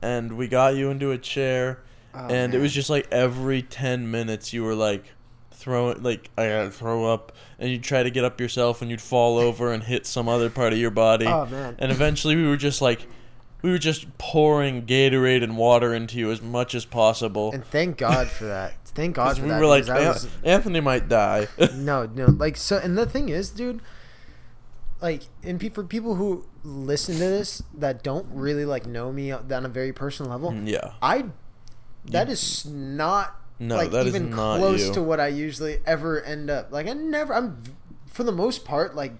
and 0.00 0.36
we 0.36 0.48
got 0.48 0.74
you 0.74 0.90
into 0.90 1.10
a 1.10 1.18
chair 1.18 1.82
Oh, 2.16 2.26
and 2.28 2.54
it 2.54 2.58
was 2.58 2.72
just 2.72 2.88
like 2.90 3.06
every 3.12 3.62
10 3.62 4.10
minutes 4.10 4.52
you 4.52 4.64
were 4.64 4.74
like 4.74 5.04
throwing 5.52 6.02
like 6.02 6.30
I 6.38 6.48
gotta 6.48 6.70
throw 6.70 7.04
up, 7.06 7.32
and 7.58 7.70
you'd 7.70 7.82
try 7.82 8.02
to 8.02 8.10
get 8.10 8.24
up 8.24 8.40
yourself, 8.40 8.80
and 8.82 8.90
you'd 8.90 9.00
fall 9.02 9.38
over 9.46 9.72
and 9.72 9.82
hit 9.82 10.06
some 10.06 10.28
other 10.28 10.50
part 10.50 10.72
of 10.72 10.78
your 10.78 10.90
body. 10.90 11.26
Oh 11.26 11.46
man. 11.46 11.76
And 11.78 11.90
eventually, 11.92 12.36
we 12.36 12.46
were 12.46 12.56
just 12.56 12.80
like, 12.80 13.06
we 13.62 13.70
were 13.70 13.78
just 13.78 14.16
pouring 14.18 14.86
Gatorade 14.86 15.42
and 15.42 15.56
water 15.56 15.92
into 15.94 16.18
you 16.18 16.30
as 16.30 16.40
much 16.40 16.74
as 16.74 16.84
possible. 16.84 17.50
And 17.52 17.64
thank 17.64 17.98
God 17.98 18.28
for 18.28 18.44
that. 18.44 18.74
Thank 18.96 19.16
God 19.16 19.36
for 19.36 19.42
we 19.42 19.48
that. 19.50 19.60
were 19.60 19.66
like, 19.66 19.86
"An- 19.88 19.94
was- 19.96 20.26
Anthony 20.42 20.80
might 20.80 21.06
die. 21.06 21.48
no, 21.74 22.06
no, 22.06 22.26
like 22.26 22.56
so. 22.56 22.78
And 22.78 22.96
the 22.96 23.04
thing 23.04 23.28
is, 23.28 23.50
dude, 23.50 23.82
like, 25.02 25.24
and 25.42 25.60
pe- 25.60 25.68
for 25.68 25.84
people 25.84 26.14
who 26.14 26.46
listen 26.64 27.14
to 27.16 27.20
this 27.20 27.62
that 27.76 28.02
don't 28.02 28.26
really 28.30 28.64
like 28.64 28.86
know 28.86 29.12
me 29.12 29.30
on 29.32 29.66
a 29.66 29.68
very 29.68 29.92
personal 29.92 30.30
level, 30.32 30.50
mm, 30.52 30.66
yeah. 30.66 30.92
I 31.02 31.26
that 32.12 32.28
is 32.28 32.64
not 32.66 33.34
No, 33.58 33.76
like 33.76 33.90
that 33.90 34.06
is 34.06 34.14
even 34.14 34.30
not 34.30 34.58
close 34.58 34.88
you. 34.88 34.94
to 34.94 35.02
what 35.02 35.20
I 35.20 35.28
usually 35.28 35.78
ever 35.86 36.22
end 36.22 36.50
up. 36.50 36.70
Like 36.72 36.86
I 36.88 36.92
never, 36.92 37.34
I'm 37.34 37.62
for 38.06 38.24
the 38.24 38.32
most 38.32 38.64
part 38.64 38.94
like 38.94 39.12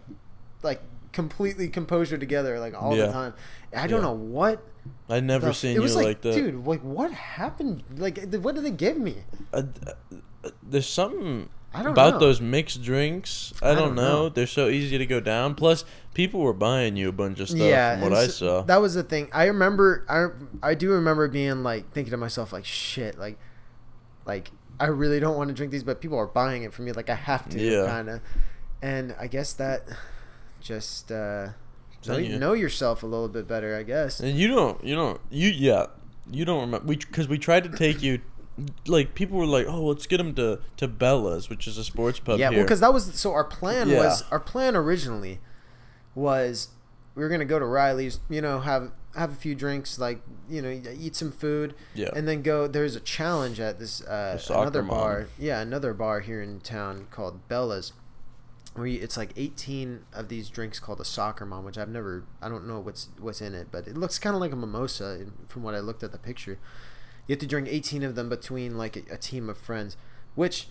like 0.62 0.82
completely 1.12 1.68
composure 1.68 2.18
together 2.18 2.58
like 2.60 2.74
all 2.80 2.96
Yeah. 2.96 3.06
the 3.06 3.12
time. 3.12 3.34
I 3.74 3.86
don't 3.86 4.00
Yeah. 4.00 4.06
know 4.08 4.12
what. 4.14 4.62
I 5.08 5.20
never 5.20 5.48
the- 5.48 5.54
seen 5.54 5.70
it 5.72 5.74
you 5.74 5.82
was 5.82 5.96
like, 5.96 6.04
like, 6.06 6.20
that. 6.22 6.34
dude. 6.34 6.64
Like 6.66 6.80
what 6.82 7.10
happened? 7.12 7.82
Like 7.96 8.18
what 8.40 8.54
did 8.54 8.64
they 8.64 8.70
give 8.70 8.98
me? 8.98 9.16
Uh, 9.52 9.62
uh, 10.44 10.50
there's 10.62 10.88
something 10.88 11.48
about 11.85 12.14
know. 12.14 12.18
those 12.21 12.40
mixed 12.40 12.83
drinks. 12.83 13.52
I, 13.61 13.71
I 13.71 13.75
don't, 13.75 13.88
don't 13.88 13.95
know. 13.97 14.02
know. 14.02 14.28
They're 14.30 14.47
so 14.47 14.68
easy 14.68 14.97
to 14.99 15.06
go 15.06 15.21
down. 15.21 15.54
Plus, 15.54 15.85
people 16.14 16.40
were 16.40 16.52
buying 16.52 16.97
you 16.97 17.09
a 17.09 17.12
bunch 17.12 17.40
of 17.40 17.49
stuff 17.49 17.61
yeah, 17.61 17.95
from 17.95 18.02
what 18.02 18.12
and 18.12 18.21
I 18.21 18.26
saw. 18.28 18.62
That 18.62 18.80
was 18.80 18.95
the 18.95 19.02
thing. 19.02 19.28
I 19.33 19.45
remember. 19.47 20.04
I 20.09 20.68
I 20.71 20.75
do 20.75 20.90
remember 20.92 21.28
being 21.28 21.62
like 21.62 21.92
thinking 21.92 22.12
to 22.12 22.16
myself 22.16 22.52
like 22.52 22.64
shit 22.64 23.18
like 23.18 23.38
like 24.25 24.50
I 24.78 24.87
really 24.87 25.21
don't 25.21 25.37
want 25.37 25.49
to 25.49 25.54
drink 25.54 25.73
these, 25.73 25.85
but 25.85 26.00
people 26.00 26.18
are 26.18 26.26
buying 26.26 26.62
it 26.62 26.73
for 26.73 26.83
me. 26.83 26.92
Like 26.92 27.11
I 27.11 27.14
have 27.14 27.49
to, 27.50 27.59
Yeah. 27.61 27.87
kind 27.87 28.09
of. 28.09 28.21
And 28.83 29.14
I 29.18 29.26
guess 29.26 29.52
that 29.54 29.85
just 30.61 31.11
uh, 31.11 31.49
know, 32.06 32.16
you- 32.18 32.38
know 32.38 32.52
yourself 32.52 33.02
a 33.02 33.06
little 33.06 33.28
bit 33.28 33.49
better. 33.49 33.75
I 33.76 33.83
guess. 33.83 34.21
And 34.21 34.37
you 34.38 34.49
don't, 34.49 34.83
you 34.85 34.95
don't, 34.95 35.21
you 35.30 35.49
yeah, 35.49 35.87
you 36.30 36.45
don't 36.45 36.61
remember 36.61 36.87
we 36.87 36.97
because 36.97 37.26
we 37.28 37.38
tried 37.38 37.64
to 37.64 37.71
take 37.71 38.02
you, 38.02 38.21
like 38.86 39.14
people 39.14 39.38
were 39.38 39.46
like, 39.46 39.66
oh, 39.66 39.82
let's 39.84 40.06
get 40.06 40.20
him 40.20 40.34
to 40.34 40.60
to 40.78 40.88
Bella's, 40.88 41.48
which 41.50 41.66
is 41.66 41.78
a 41.78 41.84
sports 41.84 42.18
pub 42.18 42.38
yeah, 42.38 42.48
here. 42.50 42.58
well, 42.58 42.64
because 42.64 42.80
that 42.80 42.92
was 42.92 43.14
so. 43.18 43.32
Our 43.32 43.44
plan 43.44 43.88
Yeah. 43.88 43.98
was 43.98 44.22
our 44.30 44.40
plan 44.40 44.75
originally 44.76 45.40
was 46.14 46.68
we 47.14 47.22
were 47.22 47.28
gonna 47.28 47.44
go 47.44 47.58
to 47.58 47.64
Riley's. 47.66 48.20
You 48.28 48.40
know, 48.40 48.60
have 48.60 48.92
have 49.14 49.32
a 49.32 49.36
few 49.36 49.54
drinks, 49.54 49.98
like 49.98 50.20
you 50.48 50.60
know, 50.62 50.68
eat 50.68 51.16
some 51.16 51.32
food. 51.32 51.75
yeah, 51.94 52.10
and 52.14 52.26
then 52.28 52.42
go 52.42 52.66
there's 52.66 52.96
a 52.96 53.00
challenge 53.00 53.60
at 53.60 53.78
this 53.78 54.02
uh, 54.02 54.38
another 54.50 54.82
mom. 54.82 54.96
bar 54.98 55.26
yeah 55.38 55.60
another 55.60 55.92
bar 55.94 56.20
here 56.20 56.40
in 56.42 56.60
town 56.60 57.06
called 57.10 57.48
bella's 57.48 57.92
where 58.75 58.86
you, 58.86 59.00
it's 59.02 59.16
like 59.16 59.32
18 59.36 60.04
of 60.12 60.28
these 60.28 60.50
drinks 60.50 60.78
called 60.78 61.00
a 61.00 61.04
soccer 61.04 61.46
mom 61.46 61.64
which 61.64 61.78
i've 61.78 61.88
never 61.88 62.25
i 62.42 62.48
don't 62.48 62.66
know 62.68 62.78
what's 62.78 63.08
what's 63.18 63.40
in 63.40 63.54
it 63.54 63.68
but 63.72 63.88
it 63.88 63.96
looks 63.96 64.18
kind 64.18 64.34
of 64.36 64.40
like 64.40 64.52
a 64.52 64.56
mimosa 64.56 65.26
from 65.48 65.62
what 65.62 65.75
i 65.75 65.80
looked 65.80 66.02
at 66.02 66.12
the 66.12 66.18
picture 66.18 66.58
you 67.26 67.33
have 67.33 67.40
to 67.40 67.47
drink 67.47 67.68
18 67.71 68.02
of 68.02 68.14
them 68.14 68.28
between 68.28 68.76
like 68.78 68.97
a, 68.97 69.14
a 69.14 69.16
team 69.16 69.49
of 69.49 69.59
friends 69.59 69.97
which 70.35 70.68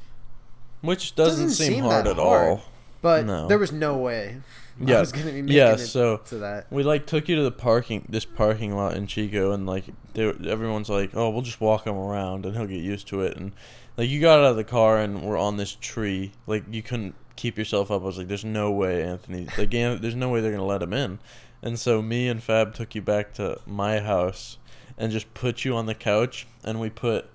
which 0.82 1.16
doesn't, 1.16 1.46
doesn't 1.46 1.50
seem, 1.66 1.74
seem 1.76 1.84
hard 1.84 2.08
at 2.08 2.18
hard. 2.18 2.48
all. 2.50 2.62
but 3.02 3.26
No. 3.26 3.48
there 3.48 3.58
was 3.58 3.72
no 3.72 3.98
way 3.98 4.38
i 4.80 4.92
Yeah, 4.92 5.00
was 5.00 5.12
gonna 5.12 5.26
be 5.32 5.42
making 5.42 5.56
yeah. 5.58 5.74
it 5.74 5.78
So 5.80 6.18
to 6.26 6.38
that 6.40 6.68
we 6.72 6.84
like 6.84 7.06
took 7.08 7.28
you 7.30 7.36
to 7.38 7.44
the 7.44 7.52
parking 7.52 8.06
this 8.10 8.26
parking 8.26 8.76
lot 8.76 8.96
in 8.96 9.08
Chico, 9.08 9.52
and 9.54 9.66
like 9.66 9.86
they, 10.14 10.28
everyone's 10.28 10.90
like, 10.90 11.12
oh, 11.16 11.30
we'll 11.30 11.42
just 11.42 11.62
walk 11.62 11.86
him 11.88 11.96
around, 11.96 12.46
and 12.46 12.56
he'll 12.56 12.68
get 12.68 12.82
used 12.82 13.08
to 13.08 13.22
it. 13.22 13.38
And 13.38 13.54
like 13.98 14.10
you 14.10 14.20
got 14.20 14.40
out 14.40 14.46
of 14.52 14.56
the 14.58 14.64
car, 14.66 14.98
and 15.00 15.22
we're 15.24 15.38
on 15.38 15.56
this 15.58 15.76
tree. 15.80 16.34
Like 16.46 16.64
you 16.70 16.84
couldn't 16.84 17.16
keep 17.38 17.58
yourself 17.58 17.90
up. 17.90 18.02
I 18.02 18.06
was 18.06 18.18
like, 18.18 18.28
there's 18.28 18.44
no 18.46 18.70
way, 18.72 19.02
Anthony. 19.04 19.48
Like 19.58 19.72
there's 19.72 20.16
no 20.16 20.28
way 20.30 20.42
they're 20.42 20.52
gonna 20.52 20.66
let 20.66 20.82
him 20.82 20.94
in. 20.94 21.20
And 21.62 21.80
so 21.80 22.02
me 22.02 22.28
and 22.28 22.44
Fab 22.44 22.74
took 22.76 22.94
you 22.96 23.02
back 23.02 23.34
to 23.36 23.60
my 23.66 24.00
house 24.00 24.58
and 24.98 25.12
just 25.12 25.34
put 25.34 25.66
you 25.66 25.76
on 25.76 25.86
the 25.86 25.96
couch, 25.96 26.48
and 26.64 26.80
we 26.80 26.90
put 26.90 27.30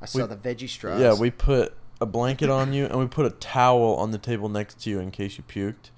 i 0.00 0.04
saw 0.04 0.18
we- 0.18 0.26
the 0.26 0.36
veggie 0.36 0.68
straws 0.68 1.00
yeah, 1.00 1.14
we 1.14 1.30
put 1.30 1.74
a 2.00 2.06
blanket 2.06 2.50
on 2.50 2.72
you 2.72 2.84
and 2.84 2.98
we 2.98 3.06
put 3.06 3.24
a 3.24 3.30
towel 3.30 3.94
on 3.96 4.10
the 4.10 4.18
table 4.18 4.48
next 4.48 4.80
to 4.82 4.90
you 4.90 5.00
in 5.00 5.10
case 5.10 5.38
you 5.38 5.44
puked. 5.44 5.90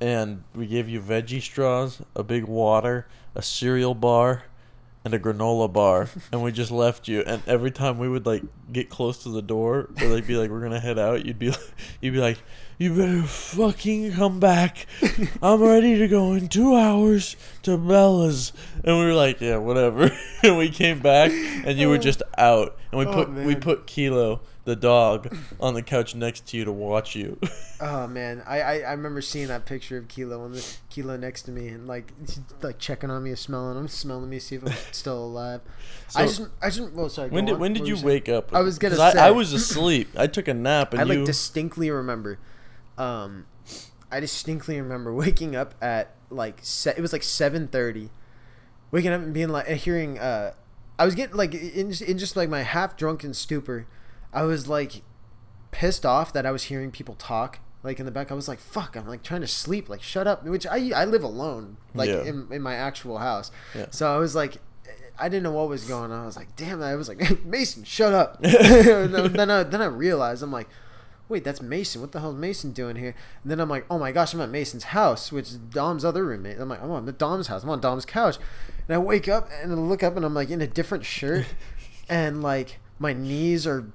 And 0.00 0.42
we 0.54 0.66
gave 0.66 0.88
you 0.88 1.00
veggie 1.00 1.40
straws, 1.40 2.02
a 2.14 2.22
big 2.22 2.44
water, 2.44 3.06
a 3.34 3.42
cereal 3.42 3.94
bar, 3.94 4.44
and 5.06 5.14
a 5.14 5.20
granola 5.20 5.72
bar. 5.72 6.10
and 6.32 6.42
we 6.42 6.50
just 6.50 6.72
left 6.72 7.06
you. 7.06 7.20
And 7.20 7.40
every 7.46 7.70
time 7.70 7.98
we 7.98 8.08
would 8.08 8.26
like 8.26 8.42
get 8.72 8.90
close 8.90 9.22
to 9.22 9.28
the 9.28 9.40
door 9.40 9.88
or 10.02 10.08
like 10.08 10.26
be 10.26 10.36
like 10.36 10.50
we're 10.50 10.60
gonna 10.60 10.80
head 10.80 10.98
out, 10.98 11.24
you'd 11.24 11.38
be 11.38 11.54
you'd 12.00 12.12
be 12.12 12.18
like, 12.18 12.38
You 12.76 12.92
better 12.94 13.22
fucking 13.22 14.12
come 14.12 14.40
back. 14.40 14.86
I'm 15.40 15.62
ready 15.62 15.96
to 15.98 16.08
go 16.08 16.32
in 16.32 16.48
two 16.48 16.74
hours 16.74 17.36
to 17.62 17.78
Bella's. 17.78 18.52
And 18.84 18.98
we 18.98 19.04
were 19.06 19.14
like, 19.14 19.40
Yeah, 19.40 19.58
whatever. 19.58 20.10
and 20.42 20.58
we 20.58 20.68
came 20.70 20.98
back 20.98 21.30
and 21.30 21.78
you 21.78 21.88
were 21.88 21.94
oh. 21.94 21.98
just 21.98 22.22
out. 22.36 22.76
And 22.90 22.98
we 22.98 23.06
Oh, 23.06 23.12
put 23.12 23.32
we 23.32 23.54
put 23.54 23.86
Kilo, 23.86 24.40
the 24.66 24.76
dog, 24.76 25.34
on 25.58 25.72
the 25.72 25.80
couch 25.82 26.14
next 26.14 26.46
to 26.48 26.56
you 26.58 26.64
to 26.66 26.72
watch 26.72 27.16
you. 27.16 27.38
Oh 27.78 28.06
man, 28.06 28.42
I, 28.46 28.60
I, 28.62 28.74
I 28.78 28.92
remember 28.92 29.20
seeing 29.20 29.48
that 29.48 29.66
picture 29.66 29.98
of 29.98 30.08
Kilo 30.08 30.40
on 30.42 30.52
the 30.52 30.66
Kilo 30.88 31.18
next 31.18 31.42
to 31.42 31.50
me 31.50 31.68
and 31.68 31.86
like 31.86 32.10
like 32.62 32.78
checking 32.78 33.10
on 33.10 33.22
me, 33.22 33.28
and 33.28 33.38
smelling 33.38 33.76
him, 33.76 33.86
smelling 33.86 34.30
me, 34.30 34.38
see 34.38 34.56
if 34.56 34.64
I'm 34.64 34.72
still 34.92 35.22
alive. 35.22 35.60
I 36.14 36.24
So- 36.24 36.44
just 36.44 36.50
I 36.62 36.70
just 36.70 36.92
well 36.92 37.10
sorry. 37.10 37.28
when 37.28 37.44
did 37.44 37.56
on. 37.56 37.60
when 37.60 37.74
did 37.74 37.80
What 37.82 37.88
you 37.90 37.96
saying? 37.96 38.06
wake 38.06 38.28
up? 38.30 38.54
I 38.54 38.60
was 38.62 38.78
gonna 38.78 38.96
I, 38.98 39.26
I 39.26 39.30
was 39.30 39.52
asleep. 39.52 40.08
I 40.16 40.26
took 40.26 40.48
a 40.48 40.54
nap 40.54 40.92
and 40.94 41.02
I 41.02 41.04
like 41.04 41.18
you 41.18 41.26
distinctly 41.26 41.90
remember, 41.90 42.38
um, 42.96 43.44
I 44.10 44.20
distinctly 44.20 44.80
remember 44.80 45.12
waking 45.24 45.54
up 45.54 45.74
at 45.82 46.14
like 46.30 46.60
se- 46.62 46.94
it 46.96 47.02
was 47.02 47.12
like 47.12 47.22
seven 47.22 47.68
thirty, 47.68 48.08
waking 48.90 49.12
up 49.12 49.20
and 49.20 49.34
being 49.34 49.50
like 49.50 49.68
and 49.68 49.76
hearing 49.78 50.18
uh, 50.18 50.52
I 50.98 51.04
was 51.04 51.14
getting 51.14 51.36
like 51.36 51.52
in 51.52 51.92
in 51.92 52.16
just 52.16 52.36
like 52.36 52.48
my 52.48 52.62
half 52.62 52.96
drunken 52.96 53.34
stupor, 53.34 53.86
I 54.36 54.42
was 54.44 54.68
like 54.68 55.02
pissed 55.72 56.06
off 56.06 56.32
that 56.32 56.46
I 56.46 56.50
was 56.52 56.64
hearing 56.64 56.90
people 56.90 57.14
talk 57.16 57.58
like 57.82 57.98
in 58.00 58.06
the 58.06 58.12
back. 58.12 58.30
I 58.30 58.34
was 58.34 58.48
like 58.48 58.60
fuck, 58.60 58.96
I'm 58.96 59.08
like 59.08 59.22
trying 59.22 59.40
to 59.40 59.46
sleep, 59.48 59.88
like 59.88 60.02
shut 60.02 60.26
up. 60.26 60.44
Which 60.44 60.66
I 60.66 60.90
I 60.94 61.04
live 61.04 61.22
alone, 61.24 61.76
like 61.94 62.08
Yeah. 62.10 62.22
in 62.22 62.46
in 62.50 62.62
my 62.62 62.74
actual 62.74 63.18
house, 63.18 63.50
Yeah. 63.74 63.86
so 63.90 64.14
I 64.14 64.18
was 64.18 64.34
like. 64.34 64.58
I 65.18 65.30
didn't 65.30 65.44
know 65.44 65.52
what 65.52 65.70
was 65.70 65.84
going 65.84 66.12
on. 66.12 66.22
I 66.22 66.26
was 66.26 66.36
like, 66.36 66.54
"Damn!" 66.56 66.82
I 66.82 66.94
was 66.94 67.08
like, 67.08 67.42
"Mason, 67.46 67.84
shut 67.84 68.12
up." 68.12 68.38
Then 68.42 69.50
I 69.50 69.62
then 69.62 69.80
I 69.80 69.86
realized 69.86 70.42
I'm 70.42 70.52
like, 70.52 70.68
wait, 71.30 71.42
that's 71.42 71.62
Mason. 71.62 72.02
What 72.02 72.12
the 72.12 72.20
hell 72.20 72.32
is 72.32 72.36
Mason 72.36 72.72
doing 72.72 72.96
here? 72.96 73.14
And 73.42 73.50
then 73.50 73.58
I'm 73.58 73.70
like, 73.70 73.86
oh 73.90 73.98
my 73.98 74.12
gosh, 74.12 74.34
I'm 74.34 74.42
at 74.42 74.50
Mason's 74.50 74.84
house, 74.84 75.32
which 75.32 75.48
is 75.48 75.56
Dom's 75.56 76.04
other 76.04 76.22
roommate. 76.26 76.58
I'm 76.60 76.68
like, 76.68 76.82
I'm 76.82 76.90
on 76.90 77.06
Dom's 77.16 77.46
house. 77.46 77.62
I'm 77.62 77.70
on 77.70 77.80
Dom's 77.80 78.04
couch. 78.04 78.36
And 78.86 78.94
I 78.94 78.98
wake 78.98 79.26
up 79.26 79.48
and 79.62 79.72
I 79.72 79.74
look 79.74 80.02
up 80.02 80.16
and 80.16 80.24
I'm 80.26 80.34
like 80.34 80.50
in 80.50 80.60
a 80.60 80.66
different 80.66 81.06
shirt. 81.06 81.46
and 82.10 82.42
like 82.42 82.78
my 82.98 83.14
knees 83.14 83.66
are 83.66 83.90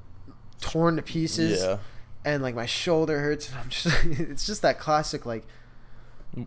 torn 0.62 0.96
to 0.96 1.01
pieces. 1.01 1.62
Yeah. 1.62 1.77
And 2.24 2.41
like 2.44 2.56
my 2.56 2.65
shoulder 2.65 3.20
hurts. 3.20 3.50
And 3.50 3.58
I'm 3.60 3.70
just, 3.70 4.06
it's 4.06 4.46
just 4.46 4.62
that 4.62 4.80
classic, 4.80 5.25
like, 5.25 5.46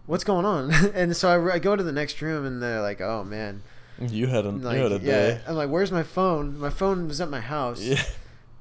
what's 0.07 0.25
going 0.25 0.47
on? 0.47 0.73
and 0.95 1.17
so 1.17 1.29
I, 1.29 1.55
I 1.55 1.59
go 1.59 1.77
to 1.77 1.83
the 1.83 1.93
next 1.93 2.21
room 2.23 2.47
and 2.47 2.63
they're 2.63 2.81
like, 2.83 3.01
oh 3.01 3.25
man. 3.25 3.63
You 4.01 4.27
had 4.27 4.45
a 4.45 4.51
Like, 4.51 4.77
you 4.77 4.83
had 4.83 4.93
a 4.93 4.97
yeah. 4.97 5.01
day. 5.13 5.41
I'm 5.47 5.55
like, 5.55 5.69
where's 5.71 5.93
my 5.93 6.03
phone? 6.03 6.59
My 6.59 6.71
phone 6.71 7.07
was 7.07 7.21
at 7.21 7.29
my 7.31 7.41
house. 7.41 7.81
Yeah. 7.83 8.03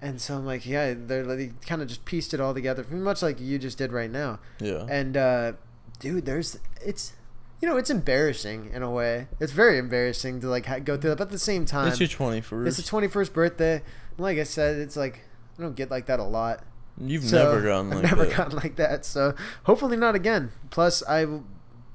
And 0.01 0.19
so 0.19 0.35
I'm 0.35 0.45
like, 0.45 0.65
yeah, 0.65 0.93
they're 0.97 1.23
like, 1.23 1.37
they 1.37 1.51
kind 1.65 1.81
of 1.81 1.87
just 1.87 2.03
pieced 2.03 2.33
it 2.33 2.41
all 2.41 2.53
together, 2.53 2.83
pretty 2.83 3.01
much 3.01 3.21
like 3.21 3.39
you 3.39 3.57
just 3.57 3.77
did 3.77 3.93
right 3.93 4.11
now. 4.11 4.39
Yeah. 4.59 4.85
And 4.89 5.15
uh, 5.15 5.53
dude, 5.99 6.25
there's 6.25 6.59
it's, 6.85 7.13
you 7.61 7.69
know, 7.69 7.77
it's 7.77 7.89
embarrassing 7.89 8.69
in 8.73 8.83
a 8.83 8.91
way. 8.91 9.27
It's 9.39 9.53
very 9.53 9.77
embarrassing 9.77 10.41
to 10.41 10.49
like 10.49 10.65
ha- 10.65 10.79
go 10.79 10.97
through 10.97 11.11
that, 11.11 11.15
but 11.19 11.27
at 11.27 11.31
the 11.31 11.39
same 11.39 11.63
time, 11.65 11.87
It's 11.87 11.99
your 12.01 12.09
twenty 12.09 12.41
first. 12.41 12.77
it's 12.77 12.89
the 12.89 12.97
21st 12.97 13.31
birthday. 13.33 13.81
Like 14.17 14.37
I 14.37 14.43
said, 14.43 14.75
it's 14.77 14.97
like 14.97 15.21
I 15.57 15.61
don't 15.61 15.75
get 15.75 15.89
like 15.91 16.05
that 16.07 16.19
a 16.19 16.23
lot. 16.23 16.63
You've 16.99 17.23
So, 17.23 17.37
never 17.43 17.61
gotten 17.61 17.87
I've 17.93 17.95
like 17.95 18.03
never 18.03 18.25
that. 18.25 18.37
gotten 18.37 18.57
like 18.57 18.75
that. 18.77 19.05
So 19.05 19.35
hopefully 19.63 19.97
not 19.97 20.15
again. 20.15 20.51
Plus, 20.69 21.03
I 21.07 21.25
will 21.25 21.43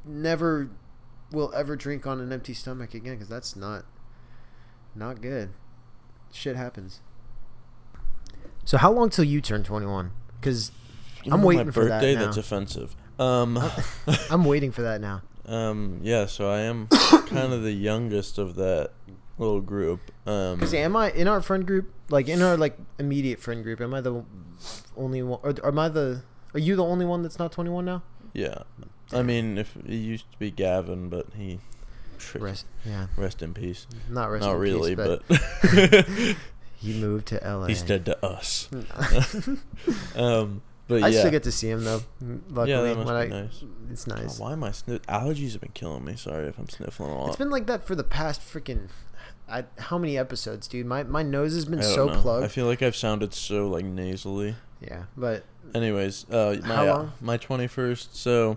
never 0.04 0.70
will 1.30 1.52
ever 1.54 1.76
drink 1.76 2.06
on 2.06 2.20
an 2.20 2.32
empty 2.32 2.54
stomach 2.54 2.94
again 2.94 3.14
because 3.14 3.28
that's 3.28 3.54
not 3.54 3.84
not 4.94 5.20
good. 5.20 5.50
Shit 6.32 6.56
happens. 6.56 7.00
So 8.64 8.76
how 8.78 8.92
long 8.92 9.08
till 9.10 9.24
you 9.24 9.40
turn 9.40 9.62
21? 9.62 10.10
Because 10.40 10.72
I'm 11.30 11.40
know, 11.40 11.46
waiting 11.46 11.66
my 11.66 11.72
for 11.72 11.84
that 11.86 12.00
birthday. 12.00 12.14
now. 12.14 12.24
That's 12.26 12.36
offensive. 12.36 12.94
Um, 13.18 13.58
I'm 14.30 14.44
waiting 14.44 14.72
for 14.72 14.82
that 14.82 15.00
now. 15.00 15.22
um, 15.46 16.00
yeah. 16.02 16.26
So 16.26 16.50
I 16.50 16.60
am 16.60 16.86
kind 17.26 17.52
of 17.52 17.62
the 17.62 17.72
youngest 17.72 18.38
of 18.38 18.54
that 18.56 18.92
little 19.38 19.60
group. 19.60 20.00
Um, 20.26 20.56
Because 20.56 20.74
am 20.74 20.96
I 20.96 21.10
in 21.12 21.28
our 21.28 21.40
friend 21.40 21.66
group, 21.66 21.92
like 22.10 22.28
in 22.28 22.42
our 22.42 22.56
like 22.56 22.78
immediate 22.98 23.40
friend 23.40 23.62
group? 23.62 23.80
Am 23.80 23.94
I 23.94 24.00
the 24.00 24.24
only 24.96 25.22
one, 25.22 25.40
or 25.42 25.54
am 25.66 25.78
I 25.78 25.88
the? 25.88 26.22
Are 26.54 26.60
you 26.60 26.76
the 26.76 26.84
only 26.84 27.04
one 27.06 27.22
that's 27.22 27.38
not 27.38 27.52
21 27.52 27.84
now? 27.84 28.02
yeah. 28.32 28.62
I 29.10 29.22
mean, 29.22 29.56
if 29.56 29.74
it 29.76 29.86
used 29.94 30.30
to 30.32 30.38
be 30.38 30.50
Gavin, 30.50 31.08
but 31.08 31.28
he 31.34 31.60
rest, 32.34 32.34
Rest, 32.34 32.66
yeah, 32.84 33.06
rest 33.16 33.40
in 33.42 33.54
peace. 33.54 33.86
not 34.10 34.26
rest. 34.26 34.44
Not 34.44 34.56
in 34.56 34.60
really, 34.60 34.94
peace, 34.96 35.18
but, 35.30 36.36
He 36.76 37.00
moved 37.00 37.26
to 37.28 37.40
LA. 37.42 37.66
He's 37.68 37.80
dead 37.82 38.04
to 38.04 38.24
us. 38.24 38.68
um, 40.14 40.62
but 40.86 41.02
I 41.02 41.08
yeah, 41.08 41.18
still 41.20 41.30
get 41.30 41.42
to 41.44 41.52
see 41.52 41.70
him 41.70 41.84
though. 41.84 42.02
Luckily, 42.50 42.70
yeah, 42.70 42.82
that 42.82 42.96
must 42.96 43.06
when 43.12 43.28
be 43.30 43.34
I, 43.34 43.40
nice. 43.42 43.64
it's 43.90 44.06
nice. 44.06 44.38
why 44.38 44.52
am 44.52 44.62
I 44.62 44.70
sniff? 44.72 45.02
Allergies 45.06 45.52
have 45.52 45.60
been 45.60 45.72
killing 45.72 46.04
me. 46.04 46.16
Sorry 46.16 46.46
if 46.46 46.58
I'm 46.58 46.68
sniffling 46.68 47.10
a 47.10 47.18
lot. 47.18 47.28
It's 47.28 47.36
been 47.36 47.50
like 47.50 47.66
that 47.66 47.86
for 47.86 47.94
the 47.94 48.04
past 48.04 48.40
freaking. 48.42 48.88
I, 49.50 49.64
how 49.78 49.98
many 49.98 50.18
episodes, 50.18 50.68
dude? 50.68 50.86
My 50.86 51.02
my 51.04 51.22
nose 51.22 51.54
has 51.54 51.64
been 51.64 51.82
so 51.82 52.06
know. 52.06 52.20
plugged. 52.20 52.44
I 52.44 52.48
feel 52.48 52.66
like 52.66 52.82
I've 52.82 52.96
sounded 52.96 53.32
so 53.34 53.68
like 53.68 53.84
nasally. 53.84 54.56
yeah, 54.80 55.04
but 55.16 55.44
Anyways, 55.74 56.24
uh, 56.30 56.56
my 56.64 56.74
How 56.76 56.86
uh, 56.86 57.10
my 57.20 57.36
twenty 57.36 57.66
first. 57.66 58.16
So, 58.16 58.56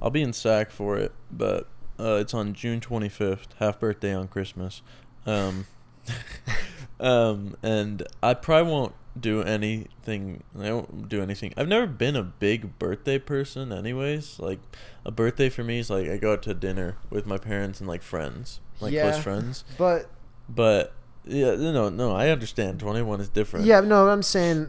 I'll 0.00 0.10
be 0.10 0.22
in 0.22 0.32
SAC 0.32 0.70
for 0.70 0.96
it, 0.96 1.12
but 1.30 1.66
uh, 1.98 2.18
it's 2.20 2.34
on 2.34 2.54
June 2.54 2.80
twenty 2.80 3.08
fifth, 3.08 3.48
half 3.58 3.80
birthday 3.80 4.14
on 4.14 4.28
Christmas. 4.28 4.82
Um, 5.26 5.66
um, 7.00 7.56
and 7.62 8.02
I 8.22 8.34
probably 8.34 8.70
won't 8.72 8.94
do 9.18 9.42
anything. 9.42 10.42
I 10.58 10.72
won't 10.72 11.08
do 11.08 11.22
anything. 11.22 11.52
I've 11.56 11.68
never 11.68 11.86
been 11.86 12.16
a 12.16 12.22
big 12.22 12.78
birthday 12.78 13.18
person, 13.18 13.72
anyways. 13.72 14.38
Like, 14.38 14.60
a 15.04 15.10
birthday 15.10 15.48
for 15.48 15.64
me 15.64 15.78
is 15.78 15.90
like 15.90 16.08
I 16.08 16.16
go 16.16 16.32
out 16.34 16.42
to 16.44 16.54
dinner 16.54 16.96
with 17.10 17.26
my 17.26 17.38
parents 17.38 17.80
and 17.80 17.88
like 17.88 18.02
friends, 18.02 18.60
like 18.80 18.92
Yeah. 18.92 19.10
close 19.10 19.22
friends. 19.22 19.64
but 19.78 20.08
But 20.48 20.92
yeah, 21.24 21.54
no, 21.56 21.88
no, 21.88 22.12
I 22.14 22.28
understand. 22.28 22.80
Twenty 22.80 23.02
one 23.02 23.20
is 23.20 23.28
different. 23.28 23.66
yeah, 23.66 23.80
no, 23.80 24.08
I'm 24.08 24.22
saying, 24.22 24.68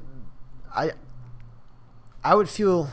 I. 0.76 0.92
I 2.24 2.36
would 2.36 2.50
feel, 2.50 2.90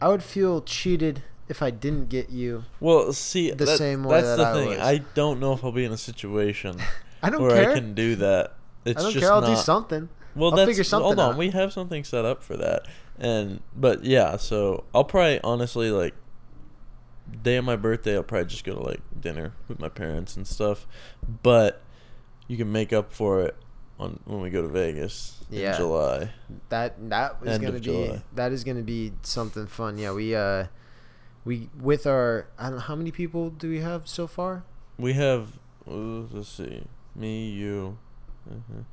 I 0.00 0.08
would 0.08 0.22
feel 0.22 0.60
cheated 0.62 1.22
if 1.48 1.62
I 1.62 1.70
didn't 1.70 2.08
get 2.08 2.30
you. 2.30 2.64
Well, 2.80 3.12
see, 3.12 3.50
the 3.50 3.66
that- 3.66 3.78
same 3.78 4.02
way 4.04 4.20
that's 4.20 4.36
that 4.36 4.36
the 4.38 4.46
I 4.48 4.52
thing. 4.54 4.68
was. 4.70 4.78
I 4.78 4.98
don't 5.14 5.38
know 5.38 5.52
if 5.52 5.62
I'll 5.62 5.70
be 5.70 5.84
in 5.84 5.92
a 5.92 5.96
situation 5.98 6.76
I 7.22 7.30
don't 7.30 7.42
where 7.42 7.50
care. 7.62 7.70
I 7.70 7.74
can 7.74 7.94
do 7.94 8.16
that. 8.16 8.54
It's 8.84 8.98
I 8.98 9.02
don't 9.04 9.12
just 9.12 9.22
care. 9.24 9.32
I'll 9.32 9.40
not. 9.42 9.54
do 9.54 9.56
something. 9.56 10.08
Well, 10.34 10.50
I'll 10.50 10.56
that's 10.56 10.68
figure 10.68 10.82
something 10.82 11.04
hold 11.04 11.20
on. 11.20 11.32
out. 11.34 11.38
We 11.38 11.50
have 11.50 11.72
something 11.72 12.02
set 12.02 12.24
up 12.24 12.42
for 12.42 12.56
that, 12.56 12.86
and 13.18 13.60
but 13.76 14.04
yeah. 14.04 14.36
So 14.38 14.84
I'll 14.94 15.04
probably 15.04 15.40
honestly 15.44 15.90
like 15.92 16.14
day 17.42 17.56
of 17.56 17.64
my 17.64 17.76
birthday. 17.76 18.16
I'll 18.16 18.22
probably 18.24 18.46
just 18.48 18.64
go 18.64 18.74
to 18.74 18.80
like 18.82 19.00
dinner 19.20 19.52
with 19.68 19.78
my 19.78 19.88
parents 19.88 20.36
and 20.36 20.46
stuff. 20.46 20.86
But 21.42 21.80
you 22.48 22.56
can 22.56 22.70
make 22.72 22.92
up 22.92 23.12
for 23.12 23.42
it 23.42 23.56
on 23.98 24.18
when 24.24 24.40
we 24.40 24.50
go 24.50 24.62
to 24.62 24.68
Vegas 24.68 25.38
Yeah. 25.50 25.72
in 25.72 25.76
July. 25.78 26.30
That 26.68 27.08
that 27.10 27.36
is 27.42 27.48
End 27.48 27.62
gonna 27.62 27.74
be 27.74 27.80
July. 27.80 28.22
that 28.34 28.52
is 28.52 28.64
gonna 28.64 28.82
be 28.82 29.12
something 29.22 29.66
fun. 29.66 29.98
Yeah, 29.98 30.12
we 30.12 30.34
uh, 30.34 30.66
we 31.44 31.68
with 31.80 32.06
our 32.06 32.46
I 32.58 32.64
don't 32.64 32.74
know 32.76 32.80
how 32.80 32.96
many 32.96 33.10
people 33.10 33.50
do 33.50 33.68
we 33.70 33.80
have 33.80 34.08
so 34.08 34.26
far. 34.26 34.64
We 34.98 35.12
have 35.14 35.58
uh, 35.86 36.24
let's 36.32 36.48
see, 36.48 36.82
me, 37.14 37.50
you, 37.50 37.98
mhm, 38.48 38.84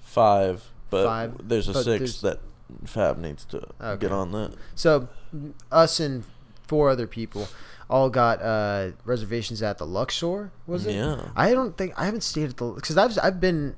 five, 0.00 0.70
but 0.90 1.04
Five, 1.04 1.48
there's 1.48 1.68
a 1.68 1.72
but 1.72 1.82
six 1.84 1.98
there's- 1.98 2.20
that 2.22 2.40
Fab 2.84 3.18
needs 3.18 3.44
to 3.46 3.66
Okay. 3.80 4.00
get 4.02 4.12
on 4.12 4.32
that. 4.32 4.52
So 4.74 5.08
us 5.72 6.00
and 6.00 6.24
four 6.66 6.90
other 6.90 7.06
people 7.06 7.48
all 7.90 8.10
got 8.10 8.42
uh, 8.42 8.90
reservations 9.04 9.62
at 9.62 9.78
the 9.78 9.86
Luxor. 9.86 10.50
Was 10.66 10.86
it? 10.86 10.94
Yeah. 10.94 11.30
I 11.36 11.52
don't 11.54 11.76
think 11.76 11.92
I 11.96 12.04
haven't 12.04 12.22
stayed 12.22 12.50
at 12.50 12.56
the 12.56 12.70
because 12.72 12.96
I've 12.98 13.18
I've 13.22 13.40
been 13.40 13.76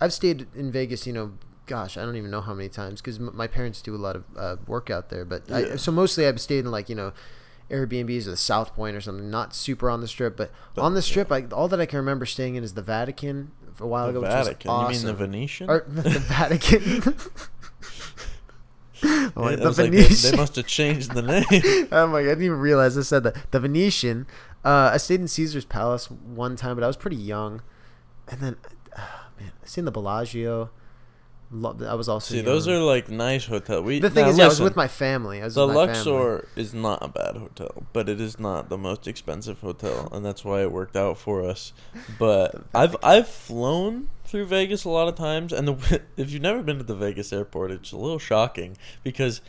I've 0.00 0.12
stayed 0.12 0.46
in 0.54 0.72
Vegas. 0.72 1.06
You 1.06 1.12
know, 1.12 1.32
gosh, 1.66 1.96
I 1.96 2.04
don't 2.04 2.16
even 2.16 2.30
know 2.30 2.40
how 2.40 2.54
many 2.54 2.68
times 2.68 3.00
because 3.00 3.18
m- 3.18 3.30
my 3.34 3.46
parents 3.46 3.80
do 3.82 3.94
a 3.94 3.98
lot 3.98 4.16
of 4.16 4.24
uh, 4.36 4.56
work 4.66 4.90
out 4.90 5.08
there. 5.08 5.24
But 5.24 5.50
I, 5.50 5.76
so 5.76 5.92
mostly 5.92 6.26
I've 6.26 6.40
stayed 6.40 6.60
in 6.64 6.70
like 6.70 6.88
you 6.88 6.94
know. 6.96 7.12
Airbnbs 7.70 8.26
or 8.26 8.30
the 8.32 8.36
South 8.36 8.74
Point 8.74 8.94
or 8.94 9.00
something, 9.00 9.30
not 9.30 9.54
super 9.54 9.88
on 9.88 10.02
the 10.02 10.06
strip, 10.06 10.36
but, 10.36 10.50
But- 10.74 10.82
on 10.82 10.92
the 10.92 11.00
strip, 11.00 11.32
I, 11.32 11.44
all 11.50 11.66
that 11.68 11.80
I 11.80 11.86
can 11.86 11.96
remember 11.96 12.26
staying 12.26 12.56
in 12.56 12.62
is 12.62 12.74
the 12.74 12.82
Vatican 12.82 13.52
a 13.80 13.86
while 13.86 14.04
The 14.12 14.18
ago, 14.18 14.20
Vatican. 14.20 14.52
which 14.52 14.64
was 14.66 14.68
awesome. 14.68 14.92
You 14.92 14.98
mean 14.98 15.06
the 15.06 15.24
Venetian? 15.24 15.70
or 15.70 15.84
the 15.88 16.10
Vatican? 16.10 17.14
Yeah, 19.02 19.30
the 19.34 19.68
was 19.68 19.78
like, 19.78 19.90
they, 19.90 20.02
Venetian. 20.02 20.30
they 20.30 20.36
must 20.36 20.56
have 20.56 20.66
changed 20.66 21.12
the 21.12 21.22
name. 21.22 21.88
oh 21.92 22.06
my 22.06 22.22
god, 22.22 22.28
I 22.28 22.30
didn't 22.30 22.44
even 22.44 22.58
realize 22.58 22.96
I 22.96 23.02
said 23.02 23.24
that. 23.24 23.50
The 23.50 23.60
Venetian. 23.60 24.26
Uh, 24.64 24.90
I 24.94 24.96
stayed 24.96 25.20
in 25.20 25.28
Caesar's 25.28 25.64
Palace 25.64 26.10
one 26.10 26.56
time, 26.56 26.76
but 26.76 26.84
I 26.84 26.86
was 26.86 26.96
pretty 26.96 27.16
young. 27.16 27.60
And 28.28 28.40
then, 28.40 28.56
uh, 28.96 29.00
man, 29.38 29.52
I 29.62 29.66
stayed 29.66 29.80
in 29.80 29.84
the 29.86 29.92
Bellagio. 29.92 30.70
Lo- 31.54 31.76
I 31.88 31.94
was 31.94 32.08
also 32.08 32.34
See, 32.34 32.40
those 32.40 32.66
are 32.66 32.78
like 32.78 33.08
nice 33.08 33.46
hotel. 33.46 33.80
We 33.80 34.00
the 34.00 34.10
thing 34.10 34.24
now 34.24 34.30
is, 34.30 34.38
yeah, 34.38 34.44
I 34.44 34.48
was 34.48 34.60
with 34.60 34.74
my 34.74 34.88
family. 34.88 35.40
I 35.40 35.44
was 35.44 35.54
The 35.54 35.68
my 35.68 35.72
family. 35.72 35.94
Luxor 35.94 36.48
is 36.56 36.74
not 36.74 37.00
a 37.00 37.06
bad 37.08 37.36
hotel, 37.36 37.84
but 37.92 38.08
it 38.08 38.20
is 38.20 38.40
not 38.40 38.68
the 38.68 38.76
most 38.76 39.06
expensive 39.06 39.60
hotel, 39.60 40.08
and 40.10 40.24
that's 40.24 40.44
why 40.44 40.62
it 40.62 40.72
worked 40.72 40.96
out 40.96 41.16
for 41.16 41.42
us. 41.42 41.72
But 42.18 42.64
I've 42.74 42.96
I've 43.04 43.28
flown 43.28 44.08
through 44.24 44.46
Vegas 44.46 44.84
a 44.84 44.88
lot 44.88 45.06
of 45.06 45.14
times, 45.14 45.52
and 45.52 45.68
the, 45.68 46.02
if 46.16 46.32
you've 46.32 46.42
never 46.42 46.60
been 46.60 46.78
to 46.78 46.84
the 46.84 46.96
Vegas 46.96 47.32
airport, 47.32 47.70
it's 47.70 47.92
a 47.92 47.96
little 47.96 48.18
shocking 48.18 48.76
because 49.04 49.40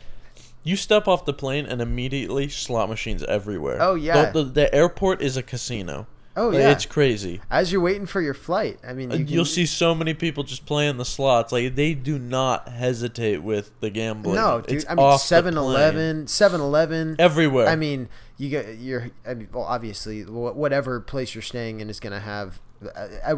you 0.62 0.76
step 0.76 1.08
off 1.08 1.24
the 1.24 1.32
plane 1.32 1.66
and 1.66 1.80
immediately 1.80 2.48
slot 2.48 2.88
machines 2.88 3.24
everywhere. 3.24 3.78
Oh, 3.80 3.94
yeah. 3.96 4.30
the, 4.30 4.44
the, 4.44 4.50
the 4.50 4.74
airport 4.74 5.22
is 5.22 5.36
a 5.36 5.42
casino. 5.42 6.06
Oh 6.38 6.48
Like, 6.48 6.58
yeah, 6.58 6.70
it's 6.72 6.84
crazy. 6.84 7.40
as 7.50 7.72
you're 7.72 7.80
waiting 7.80 8.04
for 8.06 8.20
your 8.20 8.34
flight. 8.34 8.78
I 8.86 8.92
mean, 8.92 9.10
you 9.10 9.16
And 9.16 9.26
can- 9.26 9.34
You'll 9.34 9.44
see 9.46 9.64
so 9.64 9.94
many 9.94 10.12
people 10.12 10.44
just 10.44 10.66
playing 10.66 10.98
the 10.98 11.04
slots. 11.06 11.50
Like 11.50 11.74
they 11.76 11.94
do 11.94 12.18
not 12.18 12.68
hesitate 12.68 13.42
with 13.42 13.72
the 13.80 13.88
gambling. 13.88 14.36
No, 14.36 14.60
dude. 14.60 14.76
It's 14.76 14.84
I 14.88 14.94
mean, 14.94 15.04
off 15.06 15.22
7-Eleven, 15.22 16.26
7-Eleven. 16.26 17.16
everywhere. 17.18 17.66
I 17.68 17.76
mean, 17.76 18.08
you 18.36 18.50
get 18.50 18.76
you're. 18.78 19.10
I 19.26 19.32
mean, 19.34 19.48
well, 19.52 19.64
obviously, 19.64 20.22
whatever 20.24 21.00
place 21.00 21.34
you're 21.34 21.40
staying 21.42 21.80
in 21.80 21.88
is 21.88 22.00
going 22.00 22.12
to 22.12 22.20
have 22.20 22.60
a 23.24 23.34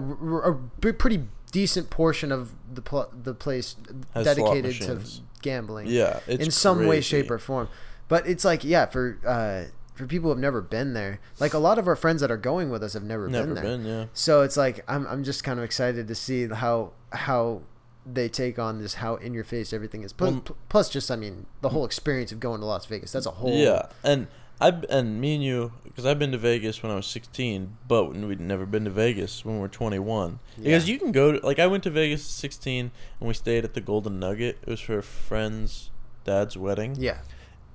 pretty 0.93 1.25
decent 1.53 1.91
portion 1.91 2.33
of 2.33 2.53
the 2.73 2.83
pl- 2.83 3.11
the 3.23 3.35
place 3.35 3.77
Has 4.15 4.25
dedicated 4.25 4.81
to 4.83 5.01
gambling. 5.43 5.87
yeah, 5.87 6.21
in 6.27 6.51
some 6.51 6.87
way, 6.87 7.01
shape, 7.01 7.31
or 7.31 7.39
form. 7.39 7.69
But 8.09 8.27
it's 8.27 8.45
like, 8.45 8.65
yeah, 8.65 8.87
for 8.87 9.19
uh, 9.27 9.65
for 9.99 10.07
people 10.07 10.25
who 10.25 10.31
have 10.31 10.39
never 10.39 10.61
been 10.63 10.95
there, 10.95 11.21
like 11.39 11.53
a 11.53 11.59
lot 11.59 11.79
of 11.79 11.87
our 11.87 11.97
friends 11.97 12.21
that 12.23 12.31
are 12.31 12.37
going 12.39 12.71
with 12.71 12.83
us 12.83 12.95
have 12.95 13.03
never, 13.05 13.29
Never 13.29 13.47
been 13.47 13.55
there. 13.55 13.65
Never 13.65 13.77
been, 13.79 13.87
yeah. 13.87 14.05
So 14.15 14.43
it's 14.43 14.57
like 14.57 14.85
I'm 14.89 15.07
I'm 15.07 15.25
just 15.25 15.45
kind 15.45 15.59
of 15.59 15.65
excited 15.65 16.09
to 16.09 16.15
see 16.15 16.47
how 16.49 16.93
how 17.13 17.63
they 18.11 18.29
take 18.29 18.59
on 18.59 18.79
this 18.81 18.95
how 18.95 19.17
in 19.17 19.35
your 19.35 19.45
face 19.45 19.73
everything 19.73 20.03
is. 20.03 20.13
Plus, 20.15 20.33
Well- 20.33 20.57
plus 20.71 20.89
just 20.89 21.11
I 21.11 21.17
mean 21.17 21.47
the 21.61 21.69
whole 21.71 21.85
experience 21.85 22.33
of 22.33 22.41
going 22.41 22.61
to 22.61 22.67
Las 22.67 22.87
Vegas. 22.87 23.13
That's 23.13 23.27
a 23.27 23.33
whole 23.33 23.55
Yeah, 23.55 23.83
and 24.03 24.29
I 24.61 24.69
and 24.89 25.21
me 25.21 25.35
and 25.35 25.45
you 25.45 25.73
because 25.85 26.07
I've 26.07 26.19
been 26.19 26.33
to 26.33 26.39
Vegas 26.39 26.83
when 26.83 26.91
I 26.93 26.95
was 26.95 27.07
16, 27.07 27.77
but 27.87 28.15
we'd 28.15 28.41
never 28.41 28.67
been 28.67 28.85
to 28.85 28.91
Vegas 28.91 29.45
when 29.45 29.57
we 29.57 29.61
were 29.61 29.69
21. 29.69 30.39
Because 30.61 30.89
you 30.89 30.99
can 30.99 31.11
go 31.13 31.33
to, 31.33 31.45
like 31.47 31.59
I 31.59 31.67
went 31.67 31.83
to 31.85 31.91
Vegas 31.91 32.21
at 32.23 32.31
16 32.31 32.91
and 33.21 33.29
we 33.29 33.35
stayed 33.35 33.65
at 33.65 33.75
the 33.75 33.81
Golden 33.81 34.19
Nugget. 34.21 34.59
It 34.63 34.69
was 34.71 34.81
for 34.81 34.99
a 34.99 35.03
friend's 35.03 35.91
dad's 36.25 36.57
wedding. 36.57 36.95
yeah. 36.99 37.19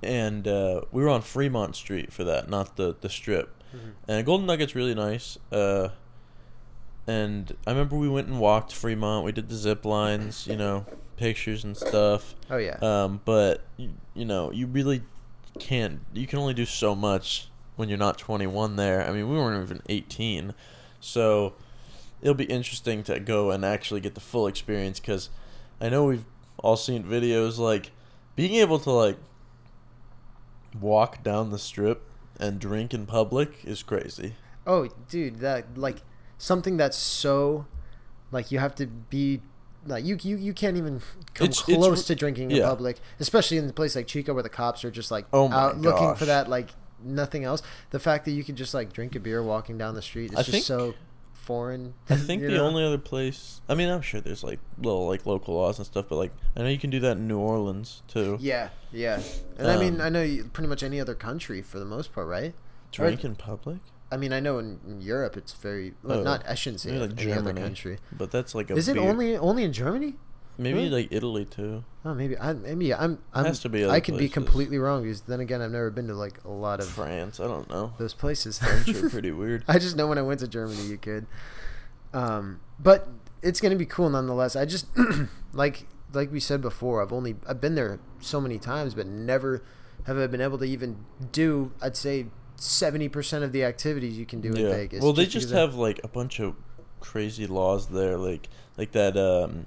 And 0.03 0.47
uh, 0.47 0.81
we 0.91 1.03
were 1.03 1.09
on 1.09 1.21
Fremont 1.21 1.75
Street 1.75 2.11
for 2.11 2.23
that, 2.23 2.49
not 2.49 2.75
the 2.75 2.95
the 2.99 3.09
Strip. 3.09 3.63
Mm-hmm. 3.75 3.89
And 4.07 4.25
Golden 4.25 4.47
Nugget's 4.47 4.75
really 4.75 4.93
nice. 4.93 5.37
Uh, 5.51 5.89
and 7.07 7.55
I 7.67 7.71
remember 7.71 7.97
we 7.97 8.09
went 8.09 8.27
and 8.27 8.39
walked 8.39 8.73
Fremont. 8.73 9.25
We 9.25 9.31
did 9.31 9.49
the 9.49 9.55
zip 9.55 9.83
lines, 9.83 10.47
you 10.47 10.55
know, 10.55 10.85
pictures 11.17 11.63
and 11.63 11.75
stuff. 11.75 12.35
Oh 12.49 12.57
yeah. 12.57 12.77
Um, 12.81 13.21
but 13.25 13.63
you, 13.77 13.89
you 14.13 14.25
know, 14.25 14.51
you 14.51 14.67
really 14.67 15.03
can't. 15.59 16.01
You 16.13 16.27
can 16.27 16.39
only 16.39 16.53
do 16.53 16.65
so 16.65 16.95
much 16.95 17.49
when 17.75 17.89
you're 17.89 17.97
not 17.97 18.17
21 18.17 18.75
there. 18.75 19.05
I 19.05 19.11
mean, 19.11 19.27
we 19.29 19.35
weren't 19.35 19.63
even 19.63 19.81
18, 19.89 20.53
so 20.99 21.53
it'll 22.21 22.33
be 22.35 22.45
interesting 22.45 23.03
to 23.03 23.19
go 23.19 23.51
and 23.51 23.65
actually 23.65 23.99
get 23.99 24.15
the 24.15 24.21
full 24.21 24.47
experience 24.47 24.99
because 24.99 25.29
I 25.81 25.89
know 25.89 26.05
we've 26.05 26.25
all 26.57 26.77
seen 26.77 27.03
videos 27.03 27.57
like 27.57 27.91
being 28.35 28.55
able 28.55 28.79
to 28.79 28.91
like 28.91 29.17
walk 30.79 31.23
down 31.23 31.51
the 31.51 31.59
strip 31.59 32.01
and 32.39 32.59
drink 32.59 32.93
in 32.93 33.05
public 33.05 33.63
is 33.63 33.83
crazy. 33.83 34.35
Oh, 34.65 34.87
dude, 35.09 35.39
that 35.39 35.77
like 35.77 35.97
something 36.37 36.77
that's 36.77 36.97
so 36.97 37.65
like 38.31 38.51
you 38.51 38.59
have 38.59 38.73
to 38.75 38.87
be 38.87 39.41
like 39.85 40.03
you 40.05 40.17
you, 40.21 40.37
you 40.37 40.53
can't 40.53 40.77
even 40.77 41.01
come 41.33 41.45
It's- 41.47 41.59
it's 41.67 41.77
close 41.77 41.99
r- 41.99 42.03
to 42.07 42.15
drinking 42.15 42.51
in 42.51 42.63
public, 42.63 42.99
especially 43.19 43.57
in 43.57 43.69
a 43.69 43.73
place 43.73 43.95
like 43.95 44.07
Chico 44.07 44.33
where 44.33 44.43
the 44.43 44.49
cops 44.49 44.83
are 44.85 44.91
just 44.91 45.11
like 45.11 45.25
Oh 45.33 45.47
my 45.49 45.55
out 45.55 45.77
looking 45.77 46.15
for 46.15 46.25
that 46.25 46.49
like 46.49 46.69
nothing 47.03 47.43
else. 47.43 47.61
The 47.91 47.99
fact 47.99 48.25
that 48.25 48.31
you 48.31 48.43
can 48.43 48.55
just 48.55 48.73
like 48.73 48.93
drink 48.93 49.15
a 49.15 49.19
beer 49.19 49.43
walking 49.43 49.77
down 49.77 49.93
the 49.95 50.01
street 50.01 50.31
is 50.31 50.37
I 50.37 50.41
just 50.41 50.51
think- 50.51 50.63
so 50.65 50.93
foreign. 51.43 51.93
I 52.09 52.15
think 52.15 52.41
the 52.41 52.49
know? 52.49 52.65
only 52.65 52.83
other 52.85 52.97
place. 52.97 53.61
I 53.67 53.75
mean, 53.75 53.89
I'm 53.89 54.01
sure 54.01 54.21
there's 54.21 54.43
like 54.43 54.59
little 54.77 55.07
like 55.07 55.25
local 55.25 55.55
laws 55.55 55.77
and 55.77 55.85
stuff, 55.85 56.05
but 56.09 56.15
like 56.17 56.31
I 56.55 56.61
know 56.61 56.69
you 56.69 56.79
can 56.79 56.89
do 56.89 56.99
that 57.01 57.17
in 57.17 57.27
New 57.27 57.37
Orleans 57.39 58.01
too. 58.07 58.37
Yeah, 58.39 58.69
yeah, 58.91 59.21
and 59.57 59.67
I 59.67 59.77
mean 59.77 59.95
Um, 59.95 60.01
I 60.01 60.09
know 60.09 60.23
you, 60.23 60.45
pretty 60.45 60.67
much 60.69 60.83
any 60.83 60.99
other 60.99 61.15
country 61.15 61.61
for 61.61 61.79
the 61.79 61.85
most 61.85 62.13
part, 62.13 62.27
right? 62.27 62.53
Drink 62.91 63.23
in 63.25 63.35
public, 63.35 63.79
I 64.11 64.17
mean 64.17 64.31
I 64.33 64.39
know 64.39 64.59
in, 64.59 64.79
in 64.87 65.01
Europe 65.01 65.35
it's 65.37 65.53
very 65.53 65.93
well, 66.03 66.19
Oh, 66.19 66.23
not 66.23 66.43
I 66.47 66.55
shouldn't 66.55 66.81
say 66.81 66.91
like 66.97 67.15
Germany. 67.15 67.59
country. 67.61 67.97
but 68.11 68.31
that's 68.31 68.53
like 68.55 68.69
a. 68.71 68.75
Is 68.75 68.87
it 68.87 68.93
beer- 68.95 69.03
only 69.09 69.35
only 69.37 69.63
in 69.63 69.73
Germany? 69.73 70.13
Maybe 70.57 70.77
really? 70.77 70.89
like 70.89 71.07
Italy 71.11 71.45
too? 71.45 71.83
Oh, 72.05 72.13
maybe 72.13 72.37
I 72.37 72.53
maybe 72.53 72.93
I'm. 72.93 73.19
I'm 73.33 73.45
has 73.45 73.59
to 73.61 73.69
be 73.69 73.85
I 73.85 73.99
could 73.99 74.17
be 74.17 74.29
completely 74.29 74.77
wrong 74.77 75.03
because 75.03 75.21
then 75.21 75.39
again, 75.39 75.61
I've 75.61 75.71
never 75.71 75.89
been 75.89 76.07
to 76.07 76.13
like 76.13 76.43
a 76.43 76.49
lot 76.49 76.79
of 76.79 76.87
France, 76.87 77.39
I 77.39 77.47
don't 77.47 77.69
know. 77.69 77.93
those 77.97 78.13
places. 78.13 78.59
French 78.59 78.89
are 78.89 79.09
pretty 79.09 79.31
weird. 79.31 79.63
I 79.67 79.79
just 79.79 79.95
know 79.95 80.07
when 80.07 80.17
I 80.17 80.21
went 80.21 80.39
to 80.41 80.47
Germany, 80.47 80.83
you 80.83 80.97
could. 80.97 81.25
Um, 82.13 82.59
but 82.79 83.07
it's 83.41 83.61
gonna 83.61 83.75
be 83.75 83.85
cool 83.85 84.09
nonetheless. 84.09 84.55
I 84.55 84.65
just 84.65 84.87
like 85.53 85.87
like 86.13 86.31
we 86.31 86.39
said 86.39 86.61
before. 86.61 87.01
I've 87.01 87.13
only 87.13 87.35
I've 87.47 87.61
been 87.61 87.75
there 87.75 87.99
so 88.19 88.39
many 88.41 88.59
times, 88.59 88.93
but 88.93 89.07
never 89.07 89.63
have 90.05 90.17
I 90.17 90.27
been 90.27 90.41
able 90.41 90.57
to 90.59 90.65
even 90.65 91.05
do. 91.31 91.71
I'd 91.81 91.97
say 91.97 92.27
seventy 92.55 93.09
percent 93.09 93.43
of 93.43 93.51
the 93.51 93.63
activities 93.63 94.17
you 94.17 94.25
can 94.25 94.41
do 94.41 94.49
in 94.49 94.69
Vegas. 94.69 95.01
Well, 95.03 95.13
they 95.13 95.25
just 95.25 95.53
I- 95.53 95.59
have 95.59 95.75
like 95.75 95.99
a 96.03 96.07
bunch 96.07 96.39
of 96.39 96.55
crazy 96.99 97.47
laws 97.47 97.87
there, 97.87 98.17
like 98.17 98.49
like 98.77 98.91
that. 98.91 99.17
Um, 99.17 99.65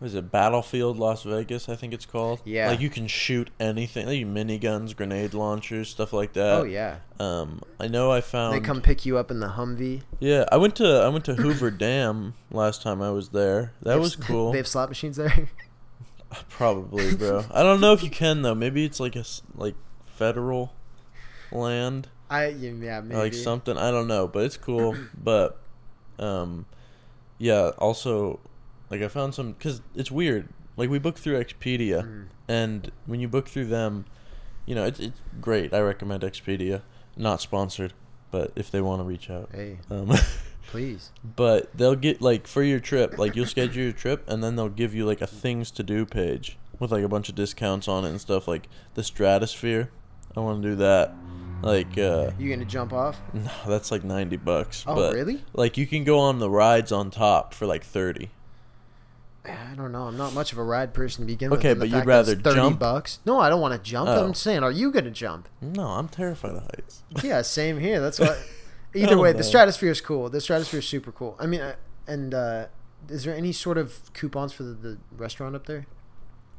what 0.00 0.06
is 0.08 0.14
it 0.14 0.32
Battlefield 0.32 0.96
Las 0.98 1.22
Vegas? 1.24 1.68
I 1.68 1.76
think 1.76 1.92
it's 1.92 2.06
called. 2.06 2.40
Yeah. 2.44 2.70
Like 2.70 2.80
you 2.80 2.88
can 2.88 3.06
shoot 3.06 3.50
anything, 3.60 4.06
like 4.06 4.24
miniguns, 4.26 4.96
grenade 4.96 5.34
launchers, 5.34 5.90
stuff 5.90 6.12
like 6.14 6.32
that. 6.32 6.60
oh 6.60 6.64
yeah, 6.64 6.96
Um, 7.20 7.60
I 7.78 7.86
know 7.86 8.10
I 8.10 8.22
found. 8.22 8.54
they 8.54 8.60
come 8.60 8.80
pick 8.80 9.04
you 9.04 9.18
up 9.18 9.30
in 9.30 9.40
the 9.40 9.48
Humvee. 9.48 10.00
Yeah, 10.18 10.46
I 10.50 10.56
went 10.56 10.74
to 10.76 10.86
I 10.86 11.08
went 11.08 11.26
to 11.26 11.34
Hoover 11.34 11.70
Dam 11.86 12.32
last 12.50 12.80
time 12.82 13.02
I 13.02 13.10
was 13.10 13.28
there. 13.28 13.74
That 13.82 13.92
have 13.92 14.00
was 14.00 14.16
cool. 14.28 14.52
They 14.52 14.58
have 14.58 14.66
slot 14.66 14.88
machines 14.88 15.16
there. 15.16 15.48
Probably, 16.48 17.14
bro. 17.14 17.44
I 17.52 17.62
don't 17.62 17.80
know 17.80 17.92
if 17.92 18.02
you 18.02 18.10
can 18.10 18.40
though. 18.42 18.54
Maybe 18.54 18.84
it's 18.86 19.00
like 19.00 19.16
a 19.16 19.24
like 19.54 19.74
federal 20.06 20.72
land. 21.52 22.08
I 22.30 22.46
yeah 22.46 23.00
maybe. 23.00 23.16
like 23.16 23.34
something 23.34 23.76
i 23.76 23.90
don't 23.90 24.06
know 24.06 24.28
but 24.28 24.44
it's 24.44 24.56
cool 24.56 24.94
but 25.20 25.58
um 26.20 26.64
yeah 27.38 27.70
also 27.78 28.38
like 28.90 29.00
i 29.02 29.08
found 29.08 29.34
some 29.34 29.52
because 29.52 29.80
it's 29.94 30.10
weird 30.10 30.48
like 30.76 30.90
we 30.90 30.98
booked 30.98 31.18
through 31.18 31.42
expedia 31.42 32.02
Mm. 32.04 32.26
and 32.48 32.92
when 33.06 33.20
you 33.20 33.28
book 33.28 33.48
through 33.48 33.66
them 33.66 34.04
you 34.66 34.74
know 34.74 34.84
it's, 34.84 35.00
it's 35.00 35.20
great 35.40 35.72
i 35.72 35.80
recommend 35.80 36.22
expedia 36.22 36.82
not 37.16 37.40
sponsored 37.40 37.92
but 38.30 38.52
if 38.56 38.70
they 38.70 38.80
want 38.80 39.00
to 39.00 39.04
reach 39.04 39.28
out 39.30 39.48
Hey, 39.52 39.78
um, 39.90 40.12
please. 40.68 41.10
but 41.36 41.76
they'll 41.76 41.96
get 41.96 42.20
like 42.22 42.46
for 42.46 42.62
your 42.62 42.80
trip 42.80 43.18
like 43.18 43.34
you'll 43.36 43.46
schedule 43.46 43.82
your 43.82 43.92
trip 43.92 44.28
and 44.28 44.42
then 44.42 44.56
they'll 44.56 44.68
give 44.68 44.94
you 44.94 45.04
like 45.06 45.20
a 45.20 45.26
things 45.26 45.70
to 45.72 45.82
do 45.82 46.06
page 46.06 46.56
with 46.78 46.92
like 46.92 47.02
a 47.04 47.08
bunch 47.08 47.28
of 47.28 47.34
discounts 47.34 47.88
on 47.88 48.04
it 48.04 48.08
and 48.10 48.20
stuff 48.20 48.46
like 48.48 48.68
the 48.94 49.02
stratosphere 49.02 49.90
i 50.36 50.40
want 50.40 50.62
to 50.62 50.68
do 50.70 50.74
that 50.76 51.12
like 51.62 51.98
uh 51.98 52.30
You 52.38 52.48
gonna 52.48 52.64
jump 52.64 52.92
off? 52.94 53.20
no, 53.34 53.50
that's 53.66 53.90
like 53.90 54.02
ninety 54.02 54.38
bucks. 54.38 54.82
Oh 54.86 54.94
but 54.94 55.12
really? 55.14 55.44
Like 55.52 55.76
you 55.76 55.86
can 55.86 56.04
go 56.04 56.18
on 56.18 56.38
the 56.38 56.48
rides 56.48 56.90
on 56.90 57.10
top 57.10 57.52
for 57.52 57.66
like 57.66 57.84
thirty. 57.84 58.30
I 59.44 59.74
don't 59.74 59.90
know. 59.92 60.02
I'm 60.02 60.18
not 60.18 60.34
much 60.34 60.52
of 60.52 60.58
a 60.58 60.62
ride 60.62 60.92
person 60.92 61.22
to 61.22 61.26
begin 61.26 61.50
Okay, 61.52 61.70
with. 61.70 61.78
the 61.78 61.84
but 61.86 61.88
you'd 61.88 61.94
fact 62.04 62.06
that 62.06 62.18
it's 62.20 62.28
rather 62.28 62.42
thirty 62.42 62.56
jump? 62.56 62.78
bucks. 62.78 63.20
No, 63.24 63.40
I 63.40 63.48
don't 63.48 63.60
want 63.60 63.72
to 63.72 63.90
jump. 63.90 64.08
Oh. 64.10 64.24
I'm 64.26 64.34
saying, 64.34 64.62
are 64.62 64.70
you 64.70 64.92
gonna 64.92 65.10
jump? 65.10 65.48
No, 65.62 65.86
I'm 65.86 66.08
terrified 66.08 66.52
of 66.56 66.62
heights. 66.62 67.02
Yeah, 67.24 67.40
same 67.42 67.78
here. 67.80 68.00
That's 68.00 68.18
what. 68.20 68.38
Either 68.94 69.16
way, 69.18 69.32
no. 69.32 69.38
the 69.38 69.44
stratosphere 69.44 69.90
is 69.92 70.00
cool. 70.00 70.28
The 70.28 70.40
stratosphere 70.40 70.80
is 70.80 70.88
super 70.88 71.12
cool. 71.12 71.36
I 71.38 71.46
mean, 71.46 71.60
uh, 71.60 71.76
and 72.06 72.34
uh, 72.34 72.66
is 73.08 73.24
there 73.24 73.34
any 73.34 73.52
sort 73.52 73.78
of 73.78 74.12
coupons 74.14 74.52
for 74.52 74.64
the, 74.64 74.72
the 74.74 74.98
restaurant 75.16 75.54
up 75.54 75.66
there? 75.66 75.86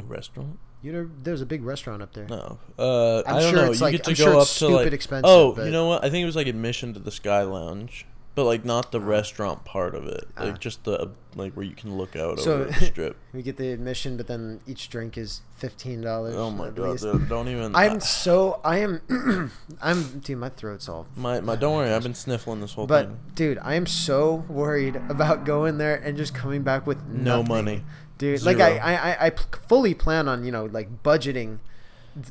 Restaurant? 0.01 0.57
You 0.81 0.91
know, 0.93 1.09
there's 1.21 1.41
a 1.41 1.45
big 1.45 1.63
restaurant 1.63 2.01
up 2.01 2.13
there. 2.13 2.25
No. 2.27 2.57
Uh, 2.79 3.21
I'm 3.27 3.35
I 3.35 3.39
don't 3.41 3.53
sure 3.53 3.65
know. 3.65 3.71
it's 3.71 3.79
you 3.79 3.85
like- 3.85 3.91
get 3.91 4.03
to 4.05 4.09
I'm 4.11 4.15
go 4.15 4.23
sure 4.23 4.39
up 4.41 4.47
to 4.47 4.67
like. 4.69 4.93
expensive, 4.93 5.25
oh, 5.29 5.53
but- 5.53 5.65
you 5.65 5.71
know 5.71 5.87
what? 5.87 6.03
I 6.03 6.09
think 6.09 6.23
it 6.23 6.25
was 6.25 6.35
like 6.35 6.47
admission 6.47 6.93
to 6.95 6.99
the 6.99 7.11
Sky 7.11 7.43
Lounge, 7.43 8.07
but 8.33 8.45
like 8.45 8.63
not 8.63 8.91
the 8.91 8.99
restaurant 9.01 9.65
part 9.65 9.93
of 9.93 10.05
it. 10.07 10.25
Like 10.39 10.53
Ah. 10.55 10.57
just 10.57 10.83
the 10.85 11.11
like 11.35 11.53
where 11.53 11.65
you 11.65 11.75
can 11.75 11.97
look 11.97 12.15
out 12.15 12.39
So- 12.39 12.53
over 12.53 12.63
the 12.65 12.73
strip. 12.85 13.17
We 13.33 13.41
get 13.41 13.57
the 13.57 13.71
admission, 13.71 14.17
but 14.17 14.27
then 14.27 14.61
each 14.65 14.89
drink 14.89 15.17
is 15.17 15.41
fifteen 15.55 16.01
dollars. 16.01 16.35
oh 16.35 16.49
my 16.51 16.69
god! 16.69 16.99
dude, 16.99 17.27
Don't 17.29 17.47
even. 17.49 17.75
I'm 17.83 17.99
so 17.99 18.59
I 18.63 18.77
am 18.79 19.01
I'm 19.81 20.19
dude. 20.19 20.37
My 20.37 20.49
throat's 20.49 20.87
all. 20.89 21.07
my 21.15 21.39
my. 21.41 21.55
Don't 21.55 21.75
worry. 21.75 21.91
I've 21.91 22.03
been 22.03 22.15
sniffling 22.15 22.61
this 22.61 22.73
whole 22.73 22.87
But 22.87 23.07
thing. 23.07 23.19
dude, 23.35 23.59
I 23.61 23.75
am 23.75 23.85
so 23.85 24.45
worried 24.47 24.95
about 25.09 25.45
going 25.45 25.77
there 25.77 25.95
and 25.95 26.17
just 26.17 26.33
coming 26.33 26.63
back 26.63 26.85
with 26.87 27.03
No 27.07 27.43
money. 27.43 27.83
dude. 28.17 28.43
Like 28.43 28.59
I, 28.59 28.77
I 28.77 28.91
I, 28.93 28.95
I, 29.11 29.25
I 29.25 29.29
p- 29.31 29.43
fully 29.67 29.93
plan 29.93 30.27
on 30.27 30.43
you 30.45 30.51
know 30.51 30.65
like 30.65 31.03
budgeting, 31.03 31.59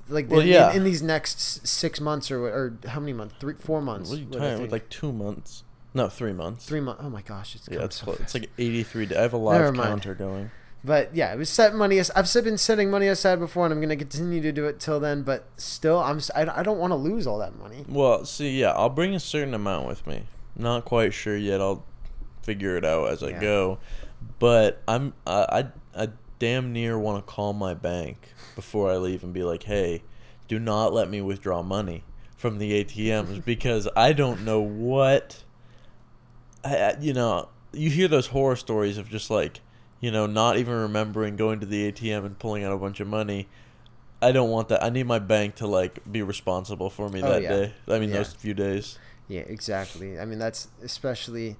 like 0.09 0.31
Well, 0.31 0.41
in, 0.41 0.49
yeah. 0.49 0.71
in, 0.71 0.79
in 0.79 0.85
these 0.85 1.03
next 1.03 1.67
six 1.67 2.01
months 2.01 2.31
or 2.31 2.41
or 2.47 2.77
how 2.89 3.01
many 3.01 3.13
months? 3.13 3.35
Three, 3.41 3.55
four 3.55 3.81
months. 3.81 4.11
What 4.11 4.19
are 4.19 4.23
you 4.23 4.27
talking 4.29 4.63
with? 4.63 4.73
Like 4.73 4.89
two 4.89 5.13
months? 5.13 5.65
No, 5.95 6.09
three 6.09 6.33
months. 6.33 6.67
three 6.67 6.81
months. 6.81 7.03
Oh 7.05 7.11
my 7.11 7.23
gosh, 7.23 7.55
it's 7.57 7.69
Yeah, 7.71 7.81
it's 7.85 7.97
so 7.97 8.05
close. 8.05 8.21
It's 8.21 8.35
like 8.35 8.51
83. 8.59 9.07
da- 9.07 9.19
I 9.19 9.23
have 9.23 9.33
a 9.33 9.37
live 9.37 9.75
counter 9.75 10.15
going. 10.15 10.51
But 10.83 11.15
yeah, 11.15 11.33
it 11.33 11.39
was 11.39 11.51
set 11.51 11.75
money. 11.75 11.99
as- 11.99 12.11
I've 12.13 12.33
been 12.45 12.57
setting 12.57 12.91
money 12.91 13.07
aside 13.09 13.39
before, 13.39 13.67
and 13.67 13.75
I'm 13.75 13.81
gonna 13.81 13.97
continue 13.97 14.41
to 14.41 14.53
do 14.53 14.67
it 14.67 14.81
till 14.81 14.99
then. 15.01 15.23
But 15.23 15.45
still, 15.57 15.99
I'm 15.99 16.21
I, 16.35 16.47
I 16.61 16.63
don't 16.63 16.79
want 16.79 16.93
to 16.93 16.97
lose 16.97 17.27
all 17.27 17.39
that 17.39 17.59
money. 17.59 17.85
Well, 17.89 18.25
see, 18.25 18.59
yeah, 18.61 18.71
I'll 18.71 18.89
bring 18.89 19.15
a 19.15 19.21
certain 19.21 19.53
amount 19.53 19.89
with 19.89 20.07
me. 20.07 20.23
Not 20.57 20.85
quite 20.85 21.13
sure 21.13 21.37
yet. 21.37 21.61
I'll 21.61 21.85
figure 22.43 22.77
it 22.77 22.85
out 22.85 23.11
as 23.11 23.23
I 23.23 23.31
Yeah. 23.31 23.41
go. 23.41 23.79
But 24.39 24.81
I'm 24.89 25.13
I 25.27 25.69
I, 25.95 26.03
I 26.05 26.09
damn 26.39 26.73
near 26.73 26.99
want 26.99 27.27
to 27.27 27.31
call 27.31 27.53
my 27.53 27.75
bank 27.75 28.17
before 28.55 28.91
I 28.91 28.97
leave 28.97 29.23
and 29.23 29.33
be 29.35 29.43
like, 29.43 29.65
"Hey, 29.65 30.03
do 30.49 30.59
not 30.59 30.95
let 30.95 31.11
me 31.11 31.21
withdraw 31.21 31.63
money 31.63 32.05
from 32.37 32.57
the 32.59 32.83
ATMs 32.83 33.45
because 33.45 33.87
I 33.95 34.15
don't 34.15 34.45
know 34.47 34.61
what 34.61 35.45
I, 36.65 36.97
you 37.01 37.13
know, 37.13 37.49
you 37.73 37.91
hear 37.91 38.09
those 38.09 38.29
horror 38.29 38.57
stories 38.57 38.99
of 38.99 39.09
just 39.09 39.31
like, 39.31 39.61
you 40.01 40.11
know, 40.11 40.27
not 40.27 40.57
even 40.57 40.75
remembering 40.75 41.37
going 41.37 41.61
to 41.61 41.67
the 41.67 41.91
ATM 41.91 42.25
and 42.25 42.39
pulling 42.39 42.65
out 42.65 42.73
a 42.73 42.77
bunch 42.79 43.01
of 43.01 43.07
money. 43.09 43.49
I 44.23 44.33
don't 44.33 44.51
want 44.51 44.69
that. 44.69 44.83
I 44.83 44.91
need 44.91 45.07
my 45.07 45.19
bank 45.19 45.55
to 45.57 45.67
like 45.67 46.01
be 46.11 46.23
responsible 46.23 46.91
for 46.91 47.09
me 47.09 47.23
Oh, 47.23 47.29
that 47.31 47.43
yeah. 47.43 47.49
day. 47.49 47.75
I 47.89 47.99
mean, 47.99 48.11
Yeah. 48.11 48.17
those 48.17 48.33
few 48.33 48.55
days. 48.55 48.99
Yeah, 49.29 49.41
exactly. 49.43 50.19
I 50.19 50.25
mean, 50.25 50.39
that's 50.39 50.69
especially, 50.83 51.57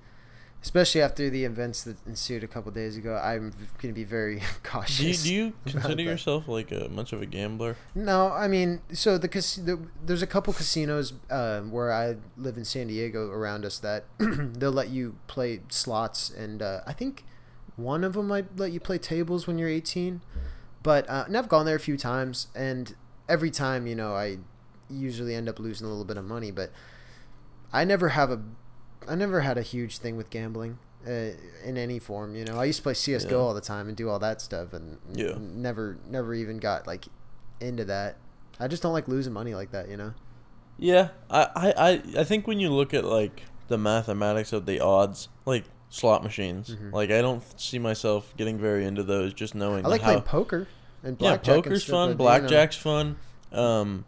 especially 0.63 1.01
after 1.01 1.31
the 1.31 1.45
events 1.45 1.85
that 1.85 1.97
ensued 2.07 2.45
a 2.45 2.47
couple 2.47 2.71
days 2.73 2.97
ago. 2.97 3.17
I'm 3.17 3.51
going 3.79 3.93
to 3.93 3.93
be 3.93 4.05
very 4.05 4.37
Do 4.37 4.41
you, 4.43 4.47
cautious. 4.63 5.23
do 5.23 5.33
you 5.35 5.53
consider 5.67 6.03
yourself 6.03 6.49
like 6.49 6.71
a 6.71 6.89
much 6.91 7.13
of 7.13 7.23
a 7.23 7.27
gambler? 7.27 7.77
No, 7.95 8.31
I 8.31 8.47
mean, 8.49 8.81
so 8.93 9.17
the, 9.19 9.29
cas- 9.29 9.57
the 9.57 9.79
there's 10.05 10.23
a 10.23 10.27
couple 10.27 10.53
casinos 10.53 11.15
uh, 11.31 11.61
where 11.63 11.93
I 11.93 12.17
live 12.37 12.57
in 12.57 12.65
San 12.65 12.89
Diego 12.89 13.31
around 13.31 13.65
us 13.65 13.79
that 13.79 14.05
they'll 14.19 14.71
let 14.73 14.91
you 14.91 15.17
play 15.29 15.61
slots, 15.69 16.31
and 16.31 16.61
uh, 16.63 16.81
I 16.87 16.93
think 16.93 17.25
one 17.77 18.05
of 18.05 18.13
them 18.13 18.29
might 18.29 18.59
let 18.59 18.73
you 18.73 18.81
play 18.81 18.99
tables 18.99 19.47
when 19.47 19.57
you're 19.59 19.69
18. 19.69 20.21
But 20.83 21.09
uh, 21.09 21.25
and 21.27 21.37
I've 21.37 21.49
gone 21.49 21.65
there 21.67 21.77
a 21.77 21.81
few 21.81 21.97
times, 21.97 22.49
and 22.55 22.95
every 23.29 23.51
time, 23.51 23.87
you 23.87 23.95
know, 23.95 24.15
I 24.15 24.39
usually 24.91 25.35
end 25.35 25.49
up 25.49 25.59
losing 25.59 25.87
a 25.87 25.91
little 25.91 26.05
bit 26.05 26.17
of 26.17 26.25
money. 26.25 26.51
But 26.51 26.71
I 27.73 27.85
never 27.85 28.11
have 28.11 28.31
a, 28.31 28.41
I 29.11 29.15
never 29.17 29.41
had 29.41 29.59
a 29.59 29.63
huge 29.63 29.99
thing 29.99 30.17
with 30.17 30.31
gambling. 30.31 30.79
Uh, 31.07 31.31
in 31.65 31.77
any 31.79 31.99
form, 31.99 32.37
you 32.37 32.45
know, 32.45 32.59
I 32.61 32.65
used 32.67 32.77
to 32.79 32.83
play 32.83 32.93
CS:GO 32.95 33.31
Yeah. 33.39 33.43
all 33.43 33.55
the 33.55 33.61
time 33.63 33.89
and 33.89 33.97
do 33.97 34.09
all 34.11 34.19
that 34.19 34.41
stuff, 34.43 34.73
and 34.75 34.99
Yeah. 35.15 35.31
n- 35.31 35.63
never, 35.63 35.97
never 36.09 36.35
even 36.35 36.59
got 36.59 36.87
like 36.87 37.07
into 37.59 37.85
that. 37.87 38.17
I 38.59 38.69
just 38.69 38.83
don't 38.83 38.93
like 38.93 39.09
losing 39.09 39.33
money 39.33 39.55
like 39.55 39.71
that, 39.73 39.89
you 39.89 39.97
know. 39.97 40.13
Yeah, 40.79 41.09
I, 41.31 41.49
I, 41.57 41.73
I, 41.91 42.03
I 42.21 42.25
think 42.25 42.47
when 42.47 42.61
you 42.61 42.71
look 42.71 42.93
at 42.95 43.05
like 43.07 43.45
the 43.69 43.79
mathematics 43.79 44.53
of 44.53 44.67
the 44.67 44.81
odds, 44.81 45.29
like 45.47 45.65
slot 45.89 46.23
machines, 46.23 46.71
Mhm. 46.77 46.93
like 46.93 47.11
I 47.11 47.23
don't 47.23 47.43
see 47.59 47.79
myself 47.79 48.35
getting 48.37 48.59
very 48.59 48.85
into 48.85 49.03
those. 49.03 49.33
Just 49.33 49.55
knowing 49.55 49.87
I 49.87 49.89
like 49.89 50.03
how 50.03 50.09
playing 50.09 50.23
poker 50.23 50.69
and 51.03 51.17
yeah, 51.19 51.31
blackjack. 51.31 51.55
and 51.55 51.65
poker's 51.65 51.83
stuff, 51.83 51.93
fun, 51.93 52.17
but, 52.17 52.25
you 52.25 52.29
know, 52.31 52.39
blackjack's 52.41 52.77
fun. 52.77 53.17
Um, 53.53 54.05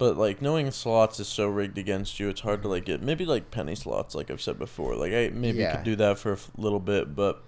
but 0.00 0.16
like 0.16 0.42
knowing 0.42 0.68
slots 0.72 1.20
is 1.20 1.28
so 1.28 1.46
rigged 1.46 1.78
against 1.78 2.18
you, 2.18 2.28
it's 2.28 2.40
hard 2.40 2.62
to 2.62 2.68
like 2.68 2.86
get. 2.86 3.00
Maybe 3.02 3.24
like 3.24 3.52
penny 3.52 3.76
slots, 3.76 4.16
like 4.16 4.28
I've 4.32 4.40
said 4.42 4.58
before. 4.58 4.96
Like 4.96 5.12
I 5.12 5.30
maybe 5.32 5.58
Yeah. 5.58 5.76
could 5.76 5.84
do 5.84 5.94
that 5.96 6.18
for 6.18 6.30
a 6.30 6.34
f- 6.34 6.50
little 6.56 6.80
bit, 6.80 7.14
but 7.14 7.44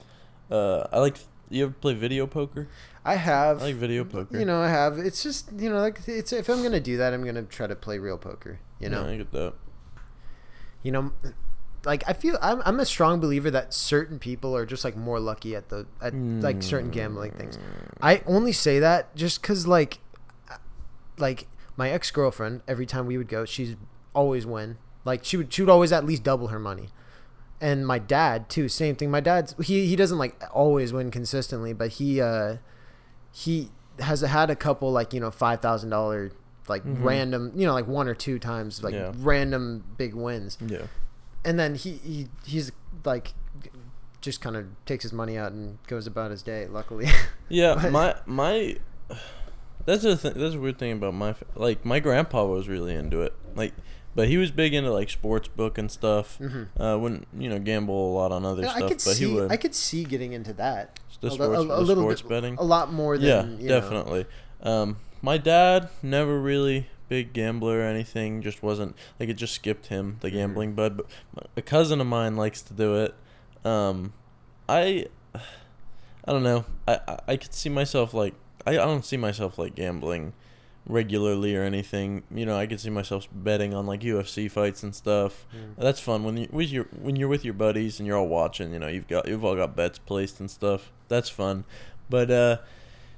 uh, 0.51 0.87
I 0.93 1.01
like. 1.01 1.17
You 1.51 1.65
ever 1.65 1.75
play 1.75 1.93
video 1.93 2.27
poker? 2.27 2.69
I 3.05 3.17
have. 3.17 3.61
I 3.61 3.67
like 3.67 3.75
video 3.75 4.05
poker. 4.05 4.39
You 4.39 4.47
know, 4.47 4.63
I 4.63 4.69
have. 4.69 4.99
It's 4.99 5.23
just 5.23 5.51
you 5.59 5.69
know, 5.69 5.81
like 5.81 6.01
it's 6.07 6.33
if 6.33 6.49
I'm 6.49 6.63
gonna 6.63 6.81
do 6.81 6.97
that, 6.97 7.13
I'm 7.13 7.25
gonna 7.27 7.43
try 7.43 7.67
to 7.67 7.75
play 7.77 7.99
real 7.99 8.17
poker. 8.17 8.59
You 8.81 8.89
know, 8.89 9.05
Yeah, 9.05 9.11
I 9.13 9.17
get 9.19 9.33
that. 9.33 9.53
you 10.83 10.93
know, 10.93 11.13
like 11.85 12.05
I 12.09 12.15
feel 12.15 12.39
I'm 12.41 12.63
I'm 12.65 12.81
a 12.81 12.87
strong 12.87 13.21
believer 13.21 13.51
that 13.51 13.75
certain 13.75 14.19
people 14.19 14.57
are 14.57 14.65
just 14.65 14.83
like 14.83 14.97
more 14.97 15.21
lucky 15.21 15.55
at 15.55 15.69
the 15.69 15.87
at 16.01 16.15
like 16.15 16.63
certain 16.63 16.91
gambling 16.91 17.33
things. 17.33 17.59
I 18.01 18.23
only 18.27 18.53
say 18.53 18.79
that 18.79 19.15
just 19.15 19.43
because 19.43 19.67
like, 19.67 19.99
like 21.19 21.47
my 21.77 21.91
ex 21.91 22.11
girlfriend, 22.11 22.63
every 22.69 22.87
time 22.87 23.07
we 23.07 23.17
would 23.19 23.29
go, 23.29 23.45
she's 23.45 23.77
always 24.15 24.45
win. 24.47 24.79
Like 25.05 25.25
she 25.25 25.37
would 25.37 25.53
she 25.53 25.63
would 25.63 25.71
always 25.71 25.93
at 25.93 26.05
least 26.05 26.23
double 26.23 26.49
her 26.49 26.59
money. 26.59 26.89
And 27.61 27.87
my 27.87 27.99
dad 27.99 28.49
too, 28.49 28.69
same 28.69 28.97
thing. 28.97 29.11
My 29.11 29.21
dad's 29.21 29.55
he 29.65 29.87
he 29.87 29.97
doesn't 29.97 30.19
like 30.19 30.41
always 30.53 30.93
win 30.93 31.11
consistently, 31.11 31.73
but 31.73 31.91
he 31.93 32.21
uh 32.21 32.57
he 33.33 33.71
has 33.99 34.21
had 34.23 34.51
a 34.51 34.57
couple 34.57 34.91
like 34.93 35.13
you 35.13 35.21
know 35.21 35.31
five 35.31 35.61
thousand 35.61 35.91
dollar 35.91 36.33
like 36.69 36.85
Mhm. 36.85 37.05
random 37.05 37.53
you 37.55 37.67
know 37.67 37.73
like 37.75 37.87
one 37.87 38.09
or 38.09 38.15
two 38.15 38.39
times 38.39 38.83
like 38.85 38.95
Yeah. 38.95 39.13
random 39.19 39.85
big 39.99 40.15
wins 40.15 40.57
Yeah. 40.65 40.87
and 41.45 41.59
then 41.59 41.75
he, 41.75 41.93
he 41.95 42.29
he's 42.47 42.71
like 43.05 43.35
just 44.21 44.41
kind 44.41 44.55
of 44.57 44.67
takes 44.87 45.03
his 45.03 45.13
money 45.13 45.37
out 45.37 45.51
and 45.53 45.79
goes 45.89 46.07
about 46.07 46.31
his 46.31 46.43
day 46.43 46.67
luckily 46.69 47.09
Yeah, 47.49 47.75
my 47.91 48.15
my. 48.27 48.77
That's 49.85 50.03
the 50.03 50.17
thing. 50.17 50.33
That's 50.37 50.55
a 50.55 50.61
weird 50.61 50.79
thing 50.79 50.93
about 50.93 51.15
my 51.15 51.33
fa- 51.33 51.47
like 51.55 51.85
my 51.85 52.01
grandpa 52.01 52.45
was 52.45 52.69
really 52.69 52.95
into 52.95 53.21
it. 53.23 53.35
Like 53.55 53.73
but 54.15 54.29
he 54.29 54.37
was 54.37 54.51
big 54.51 54.75
into 54.75 54.93
like 54.93 55.09
sports 55.11 55.49
book 55.49 55.79
and 55.79 55.91
stuff. 55.91 56.39
Mhm. 56.39 56.69
Uh, 56.79 56.99
wouldn't 56.99 57.27
you 57.37 57.49
know 57.49 57.59
gamble 57.59 58.13
a 58.13 58.15
lot 58.15 58.31
on 58.33 58.45
other 58.45 58.63
Yeah, 58.63 58.69
stuff, 58.71 58.83
I 58.83 58.89
could 58.89 58.97
but 58.99 59.01
see. 59.17 59.27
he 59.29 59.35
would. 59.35 59.51
I 59.53 59.57
could 59.57 59.75
see 59.75 60.05
getting 60.05 60.33
into 60.33 60.53
that. 60.55 61.01
the 61.21 61.29
a, 61.29 61.31
sports, 61.31 61.57
a, 61.59 61.61
a 61.63 61.65
the 61.67 61.81
little 61.81 62.03
sports 62.05 62.23
bit, 62.23 62.29
betting. 62.29 62.57
a 62.59 62.63
lot 62.65 62.93
more 62.93 63.17
than 63.17 63.27
yeah, 63.29 63.45
you 63.63 63.69
know. 63.69 63.81
definitely. 63.81 64.27
Um, 64.63 64.97
my 65.23 65.39
dad 65.39 65.89
never 66.03 66.39
really 66.41 66.89
big 67.09 67.33
gambler 67.33 67.79
or 67.81 67.83
anything. 67.83 68.43
Just 68.43 68.63
wasn't 68.63 68.95
like 69.19 69.29
it. 69.29 69.35
Just 69.35 69.55
skipped 69.55 69.87
him 69.87 70.17
the 70.21 70.29
Mhm. 70.31 70.33
gambling 70.35 70.73
bud. 70.75 70.97
But 71.35 71.49
a 71.57 71.63
cousin 71.63 72.01
of 72.01 72.07
mine 72.07 72.37
likes 72.37 72.61
to 72.63 72.75
do 72.75 72.97
it. 72.97 73.15
Um, 73.65 74.13
I, 74.69 75.07
I 75.35 76.33
don't 76.33 76.43
know. 76.43 76.65
I, 76.87 77.19
I 77.29 77.37
could 77.37 77.55
see 77.55 77.69
myself 77.69 78.13
like 78.15 78.35
I, 78.67 78.73
I 78.73 78.85
don't 78.85 79.05
see 79.05 79.17
myself 79.17 79.59
like 79.59 79.75
gambling 79.75 80.33
regularly 80.87 81.57
or 81.57 81.63
anything. 81.63 82.23
You 82.35 82.47
know, 82.47 82.57
I 82.57 82.67
could 82.67 82.81
see 82.81 82.91
myself 82.91 83.29
betting 83.33 83.75
on 83.75 83.87
like 83.87 84.01
UFC 84.01 84.51
fights 84.51 84.83
and 84.83 84.95
stuff. 84.95 85.47
Mm. 85.55 85.77
That's 85.77 86.01
fun 86.01 86.25
when 86.25 86.37
you 86.37 86.49
with 86.51 86.71
your 86.71 86.85
when 87.01 87.17
you're 87.17 87.29
with 87.29 87.45
your 87.45 87.55
buddies 87.55 87.99
and 87.99 88.07
you're 88.07 88.17
all 88.17 88.29
watching. 88.29 88.73
You 88.73 88.79
know, 88.79 88.89
you've 88.89 89.09
got 89.09 89.29
you've 89.29 89.45
all 89.45 89.57
got 89.57 89.77
bets 89.77 89.99
placed 89.99 90.41
and 90.41 90.51
stuff. 90.51 90.93
That's 91.09 91.29
fun. 91.29 91.65
But 92.09 92.31
uh, 92.31 92.59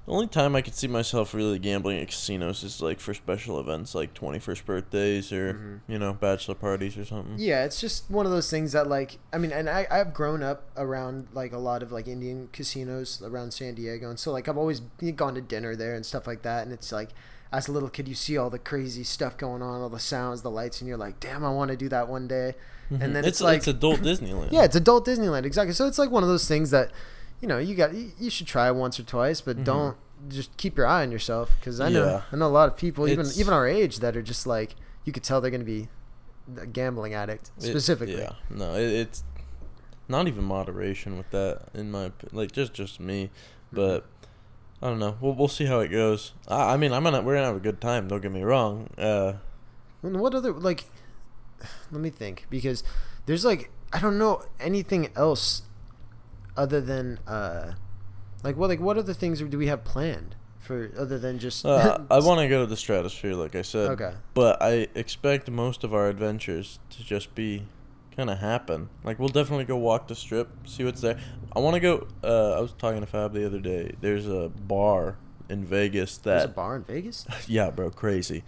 the 0.07 0.13
only 0.13 0.27
time 0.27 0.55
I 0.55 0.61
could 0.63 0.75
see 0.75 0.87
myself 0.87 1.33
really 1.35 1.59
gambling 1.59 1.99
at 1.99 2.09
casinos 2.09 2.63
is 2.63 2.81
like 2.83 3.01
for 3.01 3.15
special 3.15 3.59
events, 3.59 3.95
like 3.95 4.13
21st 4.15 4.65
birthdays 4.67 5.33
or 5.33 5.55
Mhm. 5.55 5.81
you 5.89 5.99
know 5.99 6.13
bachelor 6.13 6.55
parties 6.55 6.97
or 6.99 7.05
something. 7.05 7.35
Yeah, 7.39 7.65
it's 7.65 7.81
just 7.81 8.11
one 8.11 8.27
of 8.27 8.33
those 8.33 8.51
things 8.51 8.73
that 8.73 8.87
like 8.89 9.19
I 9.33 9.39
mean, 9.39 9.53
and 9.53 9.69
I 9.71 9.87
I've 9.91 10.13
grown 10.13 10.43
up 10.43 10.69
around 10.77 11.29
like 11.33 11.53
a 11.53 11.59
lot 11.59 11.83
of 11.83 11.91
like 11.93 12.07
Indian 12.09 12.49
casinos 12.53 13.23
around 13.23 13.53
San 13.55 13.75
Diego, 13.75 14.09
and 14.11 14.19
so 14.19 14.31
like 14.33 14.49
I've 14.49 14.59
always 14.59 14.81
gone 15.17 15.35
to 15.35 15.41
dinner 15.41 15.75
there 15.77 15.95
and 15.95 16.05
stuff 16.05 16.27
like 16.27 16.43
that, 16.43 16.65
and 16.65 16.73
it's 16.73 16.93
like 16.93 17.11
as 17.53 17.69
a 17.69 17.73
little 17.73 17.89
kid 17.89 18.09
you 18.09 18.15
see 18.17 18.37
all 18.37 18.51
the 18.51 18.59
crazy 18.59 19.05
stuff 19.05 19.37
going 19.37 19.63
on, 19.63 19.81
all 19.81 19.89
the 19.89 20.01
sounds, 20.01 20.43
the 20.43 20.51
lights, 20.51 20.81
and 20.81 20.89
you're 20.89 20.97
like, 20.99 21.21
damn, 21.21 21.45
I 21.45 21.51
want 21.51 21.71
to 21.71 21.77
do 21.77 21.89
that 21.89 22.09
one 22.09 22.27
day. 22.27 22.55
Mhm. 22.91 23.01
And 23.01 23.15
then 23.17 23.25
it's 23.25 23.37
it's 23.39 23.41
like 23.41 23.59
it's 23.59 23.69
adult 23.69 24.01
Disneyland. 24.01 24.51
Yeah, 24.51 24.65
it's 24.65 24.75
adult 24.77 25.07
Disneyland 25.07 25.45
exactly. 25.45 25.73
So 25.73 25.87
it's 25.87 25.97
like 25.99 26.11
one 26.11 26.23
of 26.25 26.29
those 26.29 26.49
things 26.49 26.71
that 26.73 26.91
you 27.41 27.49
know 27.49 27.59
you 27.59 27.75
got 27.75 27.95
you, 27.95 28.11
you 28.19 28.31
should 28.31 28.47
try 28.47 28.71
once 28.71 28.99
or 28.99 29.03
twice, 29.03 29.41
but 29.41 29.59
Mhm. 29.59 29.65
don't 29.65 29.97
just 30.29 30.57
keep 30.57 30.77
your 30.77 30.87
eye 30.87 31.03
on 31.03 31.13
yourself 31.13 31.51
because 31.59 31.81
I 31.81 31.89
know 31.91 32.05
Yeah. 32.07 32.23
I 32.33 32.37
know 32.37 32.47
a 32.47 32.49
lot 32.49 32.69
of 32.69 32.77
people 32.77 33.07
even 33.09 33.21
It's- 33.27 33.39
even 33.39 33.53
our 33.53 33.67
age 33.67 33.99
that 33.99 34.17
are 34.17 34.23
just 34.23 34.47
like 34.47 34.75
you 35.05 35.13
could 35.13 35.23
tell 35.23 35.41
they're 35.41 35.51
going 35.51 35.61
to 35.61 35.67
be 35.67 35.89
a 36.61 36.67
gambling 36.67 37.13
addict 37.15 37.51
It- 37.59 37.65
specifically. 37.65 38.19
yeah, 38.19 38.33
no, 38.51 38.75
it, 38.75 38.91
it's 38.91 39.25
not 40.09 40.27
even 40.29 40.45
moderation 40.45 41.17
with 41.19 41.31
that 41.31 41.69
in 41.75 41.91
my 41.91 42.13
like 42.33 42.53
just 42.53 42.73
just 42.75 43.01
me, 43.01 43.27
Mm-hmm. 43.27 43.77
but 43.77 44.07
I 44.83 44.89
don't 44.89 44.99
know. 44.99 45.17
We'll 45.21 45.35
we'll 45.35 45.49
see 45.49 45.67
how 45.67 45.81
it 45.81 45.89
goes. 45.89 46.33
I, 46.49 46.75
I 46.75 46.77
mean, 46.77 46.93
I'm 46.93 47.03
gonna 47.05 47.23
we're 47.23 47.35
gonna 47.35 47.47
have 47.47 47.57
a 47.57 47.61
good 47.61 47.81
time. 47.81 48.09
Don't 48.09 48.21
get 48.23 48.33
me 48.33 48.43
wrong. 48.43 48.89
Uh, 48.99 49.35
And 50.03 50.21
what 50.21 50.35
other 50.35 50.53
like? 50.53 50.85
Let 51.91 52.01
me 52.01 52.11
think 52.11 52.47
because 52.51 52.83
there's 53.27 53.45
like 53.45 53.71
I 53.93 54.01
don't 54.01 54.19
know 54.19 54.43
anything 54.61 55.11
else 55.17 55.63
other 56.57 56.81
than 56.81 57.19
uh, 57.27 57.73
like 58.43 58.57
what 58.57 58.69
like 58.69 58.81
what 58.81 58.99
other 58.99 59.15
things 59.15 59.41
do 59.41 59.59
we 59.59 59.67
have 59.67 59.85
planned 59.85 60.37
for 60.59 60.91
other 60.97 61.19
than 61.19 61.39
just? 61.39 61.65
uh, 61.65 61.99
I 62.11 62.21
want 62.21 62.41
to 62.41 62.49
go 62.49 62.61
to 62.61 62.67
the 62.67 62.77
stratosphere, 62.77 63.35
like 63.35 63.55
I 63.55 63.63
said. 63.63 63.91
Okay. 63.91 64.13
But 64.33 64.63
I 64.63 64.89
expect 64.95 65.51
most 65.51 65.85
of 65.85 65.95
our 65.95 66.09
adventures 66.09 66.79
to 66.91 67.05
just 67.05 67.35
be 67.35 67.67
kind 68.17 68.31
of 68.31 68.39
happen. 68.39 68.89
Like 69.03 69.19
we'll 69.19 69.29
definitely 69.29 69.65
go 69.65 69.77
walk 69.77 70.09
the 70.09 70.15
strip, 70.15 70.49
see 70.67 70.85
what's 70.85 71.01
there. 71.01 71.19
I 71.55 71.61
want 71.61 71.75
to 71.75 71.81
go. 71.81 72.07
Uh, 72.23 72.53
I 72.53 72.61
was 72.61 72.73
talking 72.73 73.01
to 73.01 73.07
Fab 73.07 73.33
the 73.33 73.47
other 73.47 73.61
day. 73.61 73.93
There's 74.01 74.27
a 74.27 74.49
bar 74.49 75.17
in 75.49 75.65
Vegas 75.65 76.19
that 76.19 76.25
There's 76.25 76.45
a 76.45 76.49
bar 76.49 76.77
in 76.77 76.85
Vegas. 76.85 77.27
yeah, 77.47 77.71
bro, 77.71 77.91
crazy. 77.91 78.45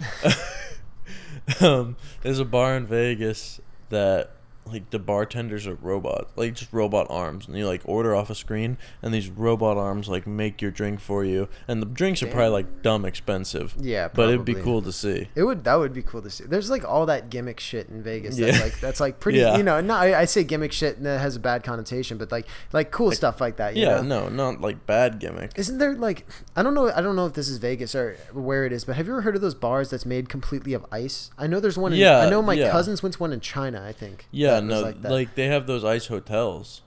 um, 1.61 1.97
there's 2.23 2.38
a 2.38 2.45
bar 2.45 2.77
in 2.77 2.87
Vegas 2.87 3.61
that 3.90 4.36
like 4.66 4.90
the 4.90 4.98
bartenders 4.98 5.66
are 5.66 5.74
robots, 5.76 6.33
like 6.37 6.55
just 6.55 6.72
robot 6.72 7.07
arms, 7.11 7.46
and 7.46 7.57
you 7.57 7.66
like 7.66 7.83
order 7.85 8.14
off 8.14 8.31
a 8.31 8.35
screen, 8.35 8.79
and 9.02 9.12
these 9.14 9.29
robot 9.29 9.76
arms 9.76 10.09
like 10.09 10.26
make 10.26 10.61
your 10.61 10.70
drink 10.70 11.00
for 11.00 11.24
you, 11.24 11.48
and 11.68 11.81
the 11.81 11.87
drinks 11.87 12.22
are 12.22 12.26
probably 12.26 12.48
like 12.50 12.83
dumb 12.83 13.05
expensive. 13.05 13.74
Yeah, 13.79 14.09
but 14.12 14.29
it'd 14.29 14.44
be 14.44 14.55
cool 14.55 14.83
to 14.83 14.92
see. 14.92 15.29
It 15.35 15.44
would 15.44 15.64
that 15.64 15.74
would 15.76 15.92
be 15.92 16.02
cool 16.02 16.22
to 16.22 16.31
see. 16.31 16.44
There's 16.44 16.70
like 16.70 16.85
all 16.85 17.07
that 17.07 17.31
gimmick 17.31 17.61
shit 17.61 17.88
in 17.88 18.02
Vegas. 18.02 18.37
That's 18.37 18.57
Yeah. 18.59 18.62
like 18.64 18.81
that's 18.81 19.00
like 19.00 19.20
pretty. 19.20 19.37
Yeah. 19.46 19.59
You 19.59 19.62
know, 19.62 19.81
no, 19.83 19.94
I, 19.94 20.20
I 20.20 20.24
say 20.24 20.44
gimmick 20.44 20.72
shit 20.72 20.96
and 20.96 21.05
that 21.05 21.20
has 21.20 21.37
a 21.37 21.40
bad 21.40 21.62
connotation, 21.62 22.16
but 22.16 22.33
like 22.33 22.46
like 22.72 22.90
cool 22.90 23.12
stuff 23.12 23.38
like 23.40 23.57
that. 23.59 23.76
You 23.76 23.83
Yeah, 23.83 24.00
know? 24.00 24.29
no, 24.29 24.50
not 24.50 24.61
like 24.62 24.87
bad 24.87 25.18
gimmick. 25.18 25.52
Isn't 25.57 25.76
there 25.79 25.94
like 25.94 26.26
I 26.57 26.62
don't 26.62 26.72
know 26.74 26.90
I 26.90 27.02
don't 27.02 27.16
know 27.16 27.26
if 27.26 27.35
this 27.35 27.48
is 27.48 27.59
Vegas 27.59 27.94
or 27.94 28.16
where 28.33 28.64
it 28.64 28.72
is, 28.72 28.85
but 28.87 28.96
have 28.96 29.07
you 29.07 29.12
ever 29.12 29.20
heard 29.20 29.37
of 29.37 29.42
those 29.42 29.55
bars 29.55 29.90
that's 29.90 30.07
made 30.07 30.31
completely 30.31 30.72
of 30.72 30.87
ice? 30.90 31.31
I 31.37 31.46
know 31.46 31.61
there's 31.61 31.76
one. 31.76 31.92
In, 31.92 31.98
Yeah, 31.98 32.20
I 32.20 32.31
know 32.31 32.40
my 32.40 32.55
yeah. 32.55 32.70
cousins 32.70 33.02
went 33.02 33.12
to 33.16 33.18
one 33.20 33.33
in 33.33 33.40
China. 33.40 33.85
I 33.87 33.92
think. 33.92 34.26
Yeah, 34.31 34.56
was 34.64 34.71
no, 34.71 34.81
like 34.81 35.03
like, 35.05 35.35
they 35.35 35.47
have 35.47 35.66
those 35.66 35.85
ice 35.85 36.07
hotels. 36.07 36.83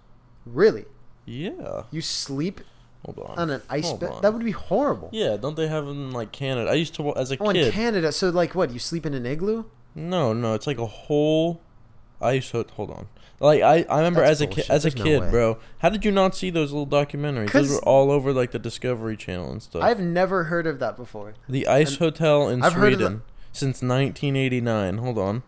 really, 0.46 0.86
Yeah, 1.26 1.84
you 1.92 2.02
sleep 2.02 2.62
hold 3.06 3.20
on. 3.20 3.38
on 3.38 3.50
an 3.50 3.62
ice 3.70 3.92
bed? 3.94 4.12
That 4.22 4.34
would 4.34 4.44
be 4.44 4.52
horrible. 4.52 5.10
Yeah, 5.12 5.38
don't 5.38 5.56
they 5.56 5.68
have 5.68 5.86
them 5.86 6.08
in 6.10 6.12
like 6.12 6.32
Canada? 6.32 6.70
I 6.72 6.74
used 6.76 6.96
to 6.96 7.16
as 7.16 7.32
a 7.32 7.38
kid. 7.38 7.46
Oh, 7.46 7.50
in. 7.52 7.72
Canada, 7.72 8.12
so 8.12 8.30
like 8.30 8.56
what? 8.56 8.72
You 8.72 8.80
sleep 8.80 9.06
in 9.06 9.14
an 9.14 9.26
igloo? 9.26 9.66
No, 9.96 10.34
no, 10.34 10.54
it's 10.54 10.68
like 10.68 10.78
a 10.78 10.86
whole 10.86 11.62
ice 12.22 12.52
hot. 12.52 12.72
Hold 12.72 12.92
on. 12.92 13.08
Like 13.42 13.62
I, 13.62 13.86
I 13.90 13.98
remember 14.00 14.20
That's 14.20 14.32
as 14.32 14.42
a 14.42 14.48
kid, 14.48 14.66
as 14.70 14.86
a 14.86 14.90
There's 14.90 14.96
no 14.98 15.04
kid, 15.04 15.22
way. 15.22 15.30
bro. 15.32 15.58
How 15.78 15.88
did 15.90 16.04
you 16.04 16.12
not 16.12 16.36
see 16.36 16.50
those 16.50 16.74
little 16.74 16.86
documentaries? 16.88 17.52
Those 17.54 17.70
were 17.72 17.80
all 17.88 18.12
over 18.12 18.34
like 18.34 18.52
the 18.52 18.60
Discovery 18.60 19.16
Channel 19.16 19.50
and 19.52 19.62
stuff. 19.64 19.82
I've 19.82 20.02
never 20.02 20.46
heard 20.46 20.68
of 20.68 20.80
that 20.80 20.98
before. 20.98 21.36
the 21.48 21.66
Ice 21.68 21.92
and- 21.92 22.00
Hotel 22.00 22.50
in 22.50 22.62
I've 22.62 22.74
Sweden 22.74 23.22
since 23.54 23.82
1989. 23.82 24.98
Hold 24.98 25.18
on. 25.18 25.44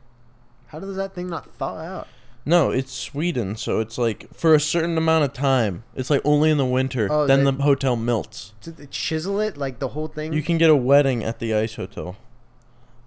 How 0.71 0.79
does 0.79 0.95
that 0.95 1.13
thing 1.13 1.27
not 1.29 1.45
thaw 1.55 1.77
out? 1.77 2.07
No, 2.43 2.71
it's 2.71 2.91
Sweden, 2.91 3.55
so 3.55 3.79
it's 3.79 3.97
like 3.99 4.33
for 4.33 4.55
a 4.55 4.59
certain 4.59 4.97
amount 4.97 5.25
of 5.25 5.33
time. 5.33 5.83
It's 5.95 6.09
like 6.09 6.21
only 6.25 6.49
in 6.49 6.57
the 6.57 6.65
winter. 6.65 7.07
Oh, 7.11 7.27
then 7.27 7.43
they- 7.43 7.51
the 7.51 7.61
hotel 7.63 7.95
melts. 7.95 8.53
Did 8.61 8.77
they 8.77 8.87
chisel 8.87 9.39
it 9.39 9.57
like 9.57 9.77
the 9.79 9.89
whole 9.89 10.07
thing? 10.07 10.33
You 10.33 10.41
can 10.41 10.57
get 10.57 10.69
a 10.69 10.75
wedding 10.75 11.23
at 11.23 11.37
the 11.39 11.53
Ice 11.53 11.75
Hotel. 11.75 12.15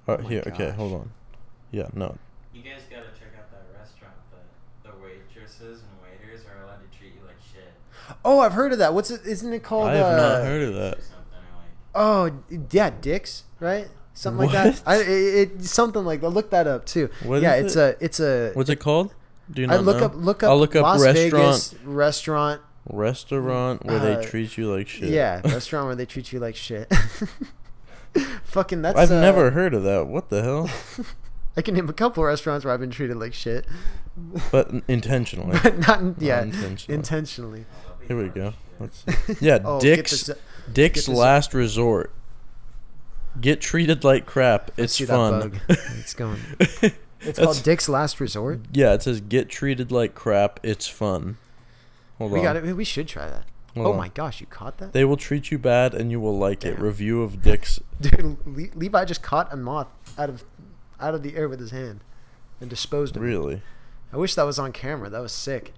Uh, 0.06 0.12
Oh 0.12 0.22
my 0.22 0.28
here, 0.28 0.44
okay, 0.46 0.66
gosh. 0.68 0.76
hold 0.76 0.92
on. 0.92 1.10
Yeah, 1.72 1.88
no. 1.94 2.16
You 2.52 2.62
guys 2.62 2.82
gotta 2.88 3.06
check 3.18 3.32
out 3.36 3.50
that 3.50 3.66
restaurant. 3.76 4.14
The 4.84 4.90
the 4.90 4.96
waitresses 5.02 5.80
and 5.82 5.90
waiters 6.02 6.44
are 6.46 6.62
allowed 6.64 6.80
to 6.88 6.96
treat 6.98 7.14
you 7.14 7.26
like 7.26 7.36
shit. 7.52 7.72
Oh, 8.24 8.38
I've 8.40 8.52
heard 8.52 8.70
of 8.72 8.78
that. 8.78 8.94
What's 8.94 9.10
it? 9.10 9.22
Isn't 9.26 9.52
it 9.52 9.64
called? 9.64 9.88
I 9.88 9.94
have 9.94 10.06
uh, 10.06 10.16
not 10.16 10.42
heard 10.44 10.62
of 10.62 10.74
Or 10.76 10.78
that. 10.78 11.02
something 11.02 11.42
or 11.96 12.30
like. 12.30 12.40
Oh, 12.52 12.64
yeah, 12.70 12.90
dicks, 13.00 13.44
right? 13.58 13.88
Something 14.14 14.46
like 14.48 14.52
that. 14.52 14.82
I 14.86 14.96
it, 15.02 15.08
it 15.58 15.64
something 15.64 16.04
like 16.04 16.20
that. 16.20 16.30
Look 16.30 16.50
that 16.50 16.66
up 16.66 16.86
too. 16.86 17.10
What 17.24 17.42
yeah, 17.42 17.54
it's 17.54 17.76
it? 17.76 17.98
a 18.00 18.04
it's 18.04 18.20
a. 18.20 18.52
What's 18.54 18.70
it 18.70 18.76
called? 18.80 19.12
Do 19.50 19.62
you 19.62 19.68
I 19.68 19.76
look 19.76 19.98
know? 19.98 20.04
up 20.06 20.12
look 20.14 20.42
up. 20.42 20.50
I'll 20.50 20.58
look 20.58 20.74
up 20.76 20.82
Las 20.84 21.02
restaurant 21.02 21.32
Vegas 21.44 21.74
restaurant. 21.84 22.60
restaurant 22.88 23.84
where 23.84 23.98
Uh, 23.98 24.16
they 24.20 24.24
treat 24.26 24.56
you 24.56 24.72
like 24.74 24.88
shit. 24.88 25.10
Yeah, 25.10 25.40
restaurant 25.44 25.86
where 25.86 25.96
they 25.96 26.06
treat 26.06 26.32
you 26.32 26.38
like 26.38 26.56
shit. 26.56 26.90
Fucking 28.44 28.82
that's. 28.82 28.96
I've 28.96 29.10
uh, 29.10 29.20
never 29.20 29.50
heard 29.50 29.74
of 29.74 29.82
that. 29.82 30.06
What 30.06 30.28
the 30.30 30.42
hell? 30.42 30.70
I 31.56 31.62
can 31.62 31.74
name 31.74 31.88
a 31.88 31.92
couple 31.92 32.22
restaurants 32.24 32.64
where 32.64 32.72
I've 32.74 32.80
been 32.80 32.90
treated 32.90 33.16
like 33.16 33.34
shit, 33.34 33.66
But 34.50 34.70
intentionally. 34.88 35.58
but 35.62 35.78
not 35.80 36.20
yeah, 36.20 36.42
intentionally. 36.42 36.94
intentionally. 36.96 37.64
Here 38.08 38.20
we 38.20 38.28
go. 38.28 38.54
Yeah, 39.40 39.58
Oh, 39.64 39.80
Dick's 39.80 40.30
Dick's 40.72 41.08
Last 41.08 41.54
Resort. 41.54 42.12
Get 43.40 43.60
treated 43.60 44.04
like 44.04 44.26
crap. 44.26 44.70
It's 44.76 44.98
fun. 44.98 45.60
It's 45.68 46.14
going. 46.14 46.38
It's 47.26 47.38
called 47.38 47.62
Dick's 47.62 47.88
Last 47.88 48.20
Resort. 48.20 48.60
Yeah, 48.70 48.92
it 48.92 49.02
says 49.02 49.22
get 49.22 49.48
treated 49.48 49.90
like 49.90 50.14
crap. 50.14 50.60
It's 50.62 50.86
fun. 50.86 51.38
Hold 52.18 52.32
We 52.32 52.40
on. 52.40 52.44
got 52.44 52.56
it. 52.56 52.76
We 52.76 52.84
should 52.84 53.08
try 53.08 53.26
that. 53.26 53.44
Hold 53.74 53.86
oh 53.86 53.90
on. 53.92 53.96
my 53.96 54.08
gosh, 54.08 54.42
you 54.42 54.46
caught 54.46 54.76
that? 54.76 54.92
They 54.92 55.06
will 55.06 55.16
treat 55.16 55.50
you 55.50 55.58
bad 55.58 55.94
and 55.94 56.10
you 56.10 56.20
will 56.20 56.36
like 56.36 56.66
it. 56.66 56.78
Review 56.78 57.22
of 57.22 57.40
Dick's. 57.42 57.80
Dude, 58.00 58.36
Le- 58.46 58.78
Levi 58.78 59.04
just 59.06 59.22
caught 59.22 59.50
a 59.50 59.56
moth 59.56 59.88
out 60.18 60.28
of 60.28 60.44
out 61.00 61.14
of 61.14 61.22
the 61.22 61.34
air 61.34 61.48
with 61.48 61.60
his 61.60 61.70
hand 61.70 62.00
and 62.60 62.68
disposed 62.68 63.16
of 63.16 63.22
it. 63.22 63.26
Really? 63.26 63.62
I 64.12 64.18
wish 64.18 64.34
that 64.34 64.44
was 64.44 64.58
on 64.58 64.72
camera. 64.72 65.08
That 65.08 65.22
was 65.22 65.32
sick. 65.32 65.72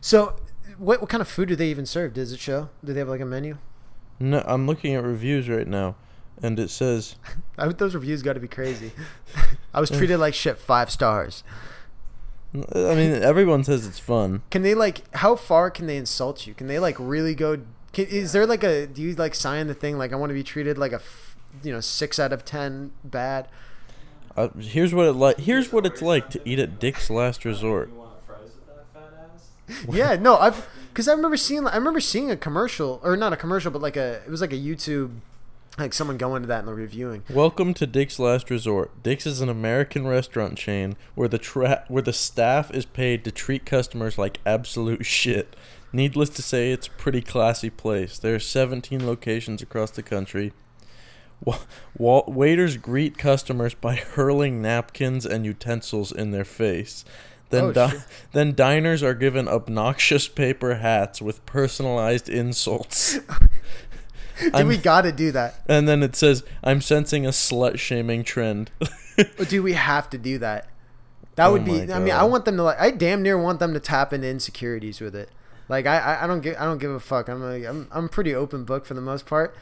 So, 0.00 0.36
what 0.78 1.00
what 1.00 1.10
kind 1.10 1.20
of 1.20 1.28
food 1.28 1.48
do 1.48 1.56
they 1.56 1.68
even 1.68 1.86
serve? 1.86 2.14
Does 2.14 2.32
it 2.32 2.38
show? 2.38 2.70
Do 2.84 2.92
they 2.92 3.00
have 3.00 3.08
like 3.08 3.20
a 3.20 3.26
menu? 3.26 3.58
No, 4.20 4.42
I'm 4.46 4.66
looking 4.66 4.94
at 4.94 5.02
reviews 5.02 5.48
right 5.48 5.66
now, 5.66 5.96
and 6.42 6.58
it 6.58 6.70
says 6.70 7.16
I 7.58 7.66
bet 7.66 7.78
those 7.78 7.94
reviews 7.94 8.22
got 8.22 8.34
to 8.34 8.40
be 8.40 8.48
crazy. 8.48 8.92
I 9.74 9.80
was 9.80 9.90
treated 9.90 10.18
like 10.18 10.34
shit. 10.34 10.58
Five 10.58 10.90
stars. 10.90 11.44
I 12.52 12.94
mean, 12.96 13.12
everyone 13.22 13.62
says 13.62 13.86
it's 13.86 14.00
fun. 14.00 14.42
Can 14.50 14.62
they 14.62 14.74
like? 14.74 15.02
How 15.16 15.36
far 15.36 15.70
can 15.70 15.86
they 15.86 15.96
insult 15.96 16.46
you? 16.46 16.54
Can 16.54 16.66
they 16.66 16.80
like 16.80 16.96
really 16.98 17.34
go? 17.34 17.58
Can, 17.92 18.06
is 18.06 18.32
there 18.32 18.46
like 18.46 18.64
a? 18.64 18.86
Do 18.86 19.02
you 19.02 19.14
like 19.14 19.34
sign 19.34 19.68
the 19.68 19.74
thing 19.74 19.98
like 19.98 20.12
I 20.12 20.16
want 20.16 20.30
to 20.30 20.34
be 20.34 20.42
treated 20.42 20.76
like 20.76 20.92
a, 20.92 20.96
f- 20.96 21.36
you 21.62 21.72
know, 21.72 21.80
six 21.80 22.18
out 22.18 22.32
of 22.32 22.44
ten 22.44 22.90
bad? 23.04 23.46
Uh, 24.36 24.48
here's 24.58 24.92
what 24.92 25.06
it 25.06 25.12
like. 25.12 25.38
Here's 25.38 25.72
what 25.72 25.86
it's 25.86 26.02
like 26.02 26.28
to 26.30 26.40
eat 26.44 26.58
at 26.58 26.80
Dick's 26.80 27.08
Last 27.08 27.44
Resort. 27.44 27.90
You 27.90 27.94
want 27.94 28.10
fries 28.26 28.40
with 28.42 28.66
that 28.66 28.86
fat 28.92 29.30
ass? 29.32 29.94
yeah, 29.94 30.16
no, 30.16 30.36
I've 30.36 30.68
because 30.88 31.06
I 31.06 31.12
remember 31.12 31.36
seeing 31.36 31.66
I 31.68 31.76
remember 31.76 32.00
seeing 32.00 32.32
a 32.32 32.36
commercial 32.36 33.00
or 33.04 33.16
not 33.16 33.32
a 33.32 33.36
commercial, 33.36 33.70
but 33.70 33.80
like 33.80 33.96
a 33.96 34.22
it 34.24 34.28
was 34.30 34.40
like 34.40 34.52
a 34.52 34.56
YouTube 34.58 35.12
Like 35.80 35.94
someone 35.94 36.18
going 36.18 36.42
to 36.42 36.48
that 36.48 36.58
and 36.58 36.68
they're 36.68 36.74
reviewing. 36.74 37.22
Welcome 37.30 37.72
to 37.72 37.86
Dick's 37.86 38.18
Last 38.18 38.50
Resort. 38.50 39.02
Dick's 39.02 39.24
is 39.24 39.40
an 39.40 39.48
American 39.48 40.06
restaurant 40.06 40.58
chain 40.58 40.94
where 41.14 41.26
the 41.26 41.38
tra- 41.38 41.84
where 41.88 42.02
the 42.02 42.12
staff 42.12 42.70
is 42.74 42.84
paid 42.84 43.24
to 43.24 43.32
treat 43.32 43.64
customers 43.64 44.18
like 44.18 44.40
absolute 44.44 45.06
shit. 45.06 45.56
Needless 45.90 46.28
to 46.30 46.42
say, 46.42 46.70
it's 46.70 46.88
a 46.88 46.90
pretty 46.90 47.22
classy 47.22 47.70
place. 47.70 48.18
There 48.18 48.34
are 48.34 48.38
17 48.38 49.06
locations 49.06 49.62
across 49.62 49.90
the 49.90 50.02
country. 50.02 50.52
Wa- 51.42 51.60
wa- 51.96 52.24
waiters 52.28 52.76
greet 52.76 53.16
customers 53.16 53.72
by 53.72 53.96
hurling 53.96 54.60
napkins 54.60 55.24
and 55.24 55.46
utensils 55.46 56.12
in 56.12 56.30
their 56.30 56.44
face. 56.44 57.06
Then, 57.48 57.64
Oh, 57.64 57.72
di- 57.72 58.02
then 58.32 58.54
diners 58.54 59.02
are 59.02 59.14
given 59.14 59.48
obnoxious 59.48 60.28
paper 60.28 60.74
hats 60.74 61.22
with 61.22 61.44
personalized 61.46 62.28
insults. 62.28 63.18
Dude, 64.54 64.66
we 64.66 64.76
got 64.76 65.02
to 65.02 65.12
do 65.12 65.32
that. 65.32 65.62
And 65.68 65.88
then 65.88 66.02
it 66.02 66.16
says, 66.16 66.44
"I'm 66.64 66.80
sensing 66.80 67.26
a 67.26 67.30
slut 67.30 67.78
shaming 67.78 68.24
trend." 68.24 68.70
Dude, 69.48 69.62
we 69.64 69.74
have 69.74 70.08
to 70.10 70.18
do 70.18 70.38
that. 70.38 70.68
That 71.36 71.46
Oh 71.46 71.52
would 71.52 71.64
be. 71.64 71.86
my 71.86 71.94
I 71.94 71.98
mean, 71.98 72.12
I 72.14 72.24
want 72.24 72.44
them 72.44 72.56
to 72.56 72.62
like. 72.62 72.80
I 72.80 72.90
damn 72.90 73.22
near 73.22 73.40
want 73.40 73.60
them 73.60 73.72
to 73.74 73.80
tap 73.80 74.12
into 74.12 74.28
insecurities 74.28 75.00
with 75.00 75.14
it. 75.14 75.30
Like 75.68 75.86
I, 75.86 76.18
I, 76.22 76.26
don't 76.26 76.40
give. 76.40 76.56
I 76.58 76.64
don't 76.64 76.78
give 76.78 76.90
a 76.90 77.00
fuck. 77.00 77.28
I'm 77.28 77.40
like, 77.42 77.64
I'm, 77.64 77.86
I'm 77.92 78.08
pretty 78.08 78.34
open 78.34 78.64
book 78.64 78.84
for 78.86 78.94
the 78.94 79.00
most 79.00 79.24
part. 79.26 79.54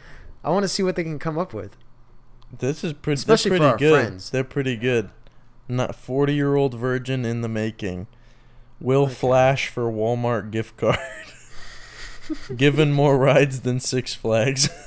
I 0.43 0.51
want 0.51 0.63
to 0.65 0.69
see 0.69 0.83
what 0.83 0.97
they 0.97 1.05
can 1.05 1.19
come 1.19 1.37
up 1.39 1.53
with. 1.53 1.77
This 2.59 2.83
is 2.83 2.95
pretty. 2.95 3.19
Especially 3.19 3.59
for 3.59 3.65
our 3.65 3.77
good. 3.77 3.93
friends. 3.93 4.31
They're 4.31 4.43
pretty 4.45 4.77
good. 4.77 5.11
Not 5.69 5.95
forty-year-old 5.95 6.75
virgin 6.75 7.25
in 7.27 7.43
the 7.43 7.49
making. 7.49 8.07
Will 8.81 9.03
Okay. 9.05 9.15
flash 9.15 9.69
for 9.69 9.91
Walmart 9.93 10.51
gift 10.51 10.77
card. 10.77 10.99
Given 12.57 12.93
more 12.93 13.17
rides 13.19 13.61
than 13.61 13.81
Six 13.81 14.15
Flags. 14.15 14.69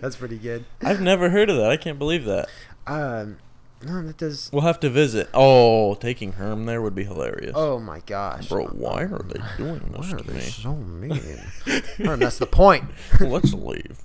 That's 0.00 0.16
pretty 0.16 0.38
good. 0.38 0.64
I've 0.82 1.00
never 1.00 1.30
heard 1.30 1.48
of 1.50 1.56
that. 1.56 1.70
I 1.70 1.76
can't 1.76 1.98
believe 1.98 2.24
that. 2.26 2.48
Um, 2.86 3.38
no, 3.84 4.02
that 4.02 4.18
does. 4.18 4.50
We'll 4.52 4.62
have 4.62 4.78
to 4.80 4.90
visit. 4.90 5.28
Oh, 5.34 5.94
taking 5.94 6.32
Herm 6.32 6.66
there 6.66 6.80
would 6.82 6.94
be 6.94 7.04
hilarious. 7.04 7.52
Oh 7.54 7.78
my 7.78 8.00
gosh, 8.00 8.48
Bro, 8.48 8.66
why 8.68 9.02
are 9.02 9.22
they 9.26 9.40
doing 9.56 9.80
Why 9.92 9.98
this 10.02 10.12
are 10.12 10.18
to 10.18 10.24
they 10.24 10.34
me? 10.34 10.40
so 10.40 10.74
mean? 10.76 11.42
oh, 12.06 12.16
that's 12.16 12.38
the 12.38 12.46
point. 12.46 12.84
Let's 13.20 13.52
leave. 13.54 14.00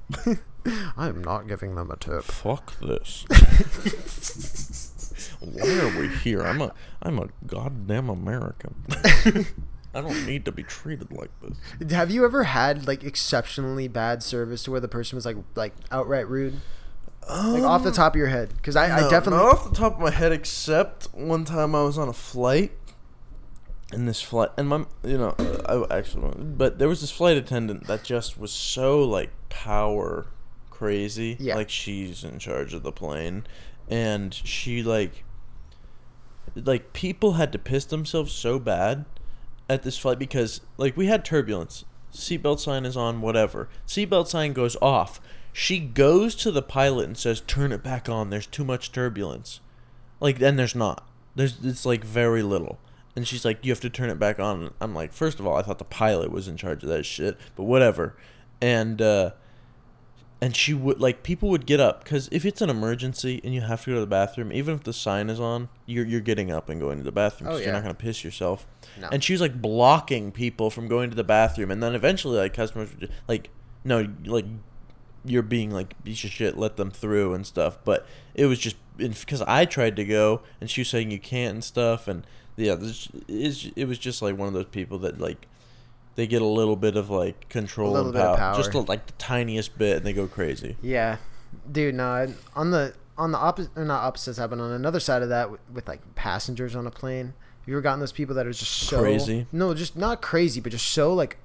I'm 0.97 1.23
not 1.23 1.47
giving 1.47 1.75
them 1.75 1.91
a 1.91 1.97
tip. 1.97 2.23
Fuck 2.23 2.79
this. 2.79 3.25
Why 5.39 5.69
are 5.79 5.99
we 5.99 6.07
here? 6.09 6.41
I'm 6.41 6.61
a 6.61 6.73
I'm 7.01 7.19
a 7.19 7.27
goddamn 7.45 8.09
American. 8.09 8.75
I 9.93 10.01
don't 10.01 10.25
need 10.25 10.45
to 10.45 10.51
be 10.51 10.63
treated 10.63 11.11
like 11.11 11.31
this. 11.41 11.91
Have 11.91 12.11
you 12.11 12.25
ever 12.25 12.43
had 12.43 12.87
like 12.87 13.03
exceptionally 13.03 13.87
bad 13.87 14.21
service 14.21 14.63
to 14.63 14.71
where 14.71 14.79
the 14.79 14.87
person 14.87 15.15
was 15.15 15.25
like 15.25 15.37
like 15.55 15.73
outright 15.91 16.27
rude? 16.27 16.59
Like 17.29 17.63
off 17.63 17.83
the 17.83 17.89
um, 17.89 17.95
top 17.95 18.13
of 18.13 18.17
your 18.17 18.27
head, 18.27 18.53
because 18.55 18.77
I, 18.77 18.85
I 18.85 19.09
definitely. 19.09 19.43
not 19.43 19.53
off 19.57 19.69
the 19.69 19.75
top 19.75 19.95
of 19.95 19.99
my 19.99 20.11
head, 20.11 20.31
except 20.31 21.07
one 21.13 21.43
time 21.43 21.75
I 21.75 21.83
was 21.83 21.97
on 21.97 22.07
a 22.07 22.13
flight, 22.13 22.71
and 23.91 24.07
this 24.07 24.21
flight, 24.21 24.49
and 24.55 24.69
my, 24.69 24.85
you 25.03 25.17
know, 25.17 25.35
I 25.67 25.97
actually, 25.97 26.31
but 26.41 26.79
there 26.79 26.87
was 26.87 27.01
this 27.01 27.11
flight 27.11 27.35
attendant 27.35 27.85
that 27.87 28.03
just 28.05 28.37
was 28.39 28.51
so 28.51 29.03
like 29.03 29.31
power 29.49 30.27
crazy, 30.69 31.35
Yeah. 31.37 31.55
like 31.55 31.69
she's 31.69 32.23
in 32.23 32.39
charge 32.39 32.73
of 32.73 32.83
the 32.83 32.93
plane, 32.93 33.45
and 33.89 34.33
she 34.33 34.81
like, 34.81 35.25
like 36.55 36.93
people 36.93 37.33
had 37.33 37.51
to 37.51 37.59
piss 37.59 37.83
themselves 37.83 38.31
so 38.31 38.57
bad 38.57 39.03
at 39.69 39.83
this 39.83 39.97
flight 39.97 40.19
because 40.19 40.61
like 40.77 40.95
we 40.97 41.07
had 41.07 41.25
turbulence. 41.25 41.85
Seatbelt 42.13 42.59
sign 42.59 42.85
is 42.85 42.97
on, 42.97 43.21
whatever. 43.21 43.69
Seatbelt 43.85 44.27
sign 44.27 44.53
goes 44.53 44.75
off. 44.81 45.19
She 45.53 45.79
goes 45.79 46.35
to 46.35 46.51
the 46.51 46.61
pilot 46.61 47.05
and 47.05 47.17
says, 47.17 47.41
"Turn 47.41 47.71
it 47.71 47.83
back 47.83 48.07
on. 48.09 48.29
There's 48.29 48.47
too 48.47 48.63
much 48.63 48.91
turbulence." 48.91 49.59
Like, 50.19 50.39
then 50.39 50.55
there's 50.55 50.75
not. 50.75 51.07
There's 51.35 51.63
it's 51.63 51.85
like 51.85 52.03
very 52.03 52.43
little. 52.43 52.79
And 53.15 53.27
she's 53.27 53.43
like, 53.43 53.65
"You 53.65 53.71
have 53.71 53.79
to 53.81 53.89
turn 53.89 54.09
it 54.09 54.19
back 54.19 54.39
on." 54.39 54.73
I'm 54.79 54.93
like, 54.93 55.11
first 55.11 55.39
of 55.39 55.47
all, 55.47 55.57
I 55.57 55.61
thought 55.61 55.79
the 55.79 55.85
pilot 55.85 56.31
was 56.31 56.47
in 56.47 56.57
charge 56.57 56.83
of 56.83 56.89
that 56.89 57.05
shit, 57.05 57.37
but 57.55 57.63
whatever. 57.63 58.15
And 58.61 59.01
uh, 59.01 59.31
and 60.39 60.55
she 60.55 60.73
would 60.73 60.99
like 60.99 61.23
people 61.23 61.49
would 61.49 61.65
get 61.65 61.79
up 61.79 62.03
because 62.03 62.29
if 62.31 62.45
it's 62.45 62.61
an 62.61 62.69
emergency 62.69 63.41
and 63.43 63.53
you 63.53 63.61
have 63.61 63.83
to 63.83 63.89
go 63.91 63.93
to 63.95 63.99
the 64.01 64.05
bathroom, 64.07 64.51
even 64.53 64.75
if 64.75 64.83
the 64.83 64.93
sign 64.93 65.29
is 65.29 65.39
on, 65.39 65.69
you're 65.85 66.05
you're 66.05 66.21
getting 66.21 66.51
up 66.51 66.69
and 66.69 66.79
going 66.79 66.97
to 66.99 67.03
the 67.03 67.11
bathroom. 67.11 67.49
Oh, 67.49 67.53
'cause 67.53 67.63
You're 67.63 67.73
not 67.73 67.81
gonna 67.83 67.93
piss 67.95 68.23
yourself. 68.23 68.67
No. 68.99 69.09
And 69.11 69.23
she 69.23 69.33
was 69.33 69.41
like 69.41 69.61
blocking 69.61 70.31
people 70.31 70.69
from 70.69 70.87
going 70.87 71.09
to 71.09 71.15
the 71.15 71.23
bathroom, 71.23 71.71
and 71.71 71.81
then 71.81 71.95
eventually 71.95 72.37
like 72.37 72.53
customers 72.53 72.89
would 72.91 72.99
just, 73.01 73.13
like, 73.27 73.49
no, 73.83 74.07
like 74.25 74.45
you're 75.25 75.41
being 75.43 75.71
like 75.71 76.01
piece 76.03 76.23
of 76.23 76.29
shit, 76.29 76.57
let 76.57 76.77
them 76.77 76.91
through 76.91 77.33
and 77.33 77.45
stuff. 77.45 77.79
But 77.83 78.05
it 78.35 78.45
was 78.45 78.59
just 78.59 78.75
because 78.97 79.41
I 79.41 79.65
tried 79.65 79.95
to 79.97 80.05
go 80.05 80.41
and 80.61 80.69
she 80.69 80.81
was 80.81 80.87
saying 80.89 81.11
you 81.11 81.19
can't 81.19 81.53
and 81.55 81.63
stuff, 81.63 82.07
and 82.07 82.25
yeah, 82.55 82.75
this 82.75 83.09
is 83.27 83.71
it 83.75 83.85
was 83.87 83.97
just 83.97 84.21
like 84.21 84.37
one 84.37 84.47
of 84.47 84.53
those 84.53 84.65
people 84.65 84.99
that 84.99 85.19
like 85.19 85.47
they 86.17 86.25
get 86.25 86.41
a 86.41 86.45
little 86.45 86.75
bit 86.75 86.97
of 86.97 87.11
like 87.11 87.47
control 87.47 87.95
and 87.95 88.11
bit 88.11 88.21
of 88.21 88.37
power, 88.37 88.57
just 88.57 88.71
power. 88.71 88.81
like 88.81 89.05
the 89.05 89.13
tiniest 89.13 89.77
bit, 89.77 89.97
and 89.97 90.05
they 90.05 90.13
go 90.13 90.27
crazy. 90.27 90.75
Yeah, 90.81 91.17
dude. 91.71 91.95
No, 91.95 92.33
on 92.55 92.71
the 92.71 92.95
on 93.17 93.31
the 93.31 93.37
opposite, 93.37 93.77
not 93.77 94.03
opposite 94.03 94.33
side, 94.33 94.49
but 94.49 94.59
on 94.59 94.71
another 94.71 94.99
side 94.99 95.21
of 95.21 95.29
that, 95.29 95.51
with, 95.51 95.61
with 95.71 95.87
like 95.87 96.01
passengers 96.15 96.75
on 96.75 96.87
a 96.87 96.91
plane, 96.91 97.27
have 97.27 97.67
you 97.67 97.75
ever 97.75 97.81
gotten 97.81 97.99
those 97.99 98.11
people 98.11 98.33
that 98.33 98.47
are 98.47 98.51
just 98.51 98.71
so 98.71 98.99
Crazy? 98.99 99.45
No, 99.51 99.73
just 99.75 99.95
not 99.95 100.21
crazy, 100.21 100.59
but 100.59 100.71
just 100.71 100.87
so 100.87 101.13
like, 101.13 101.37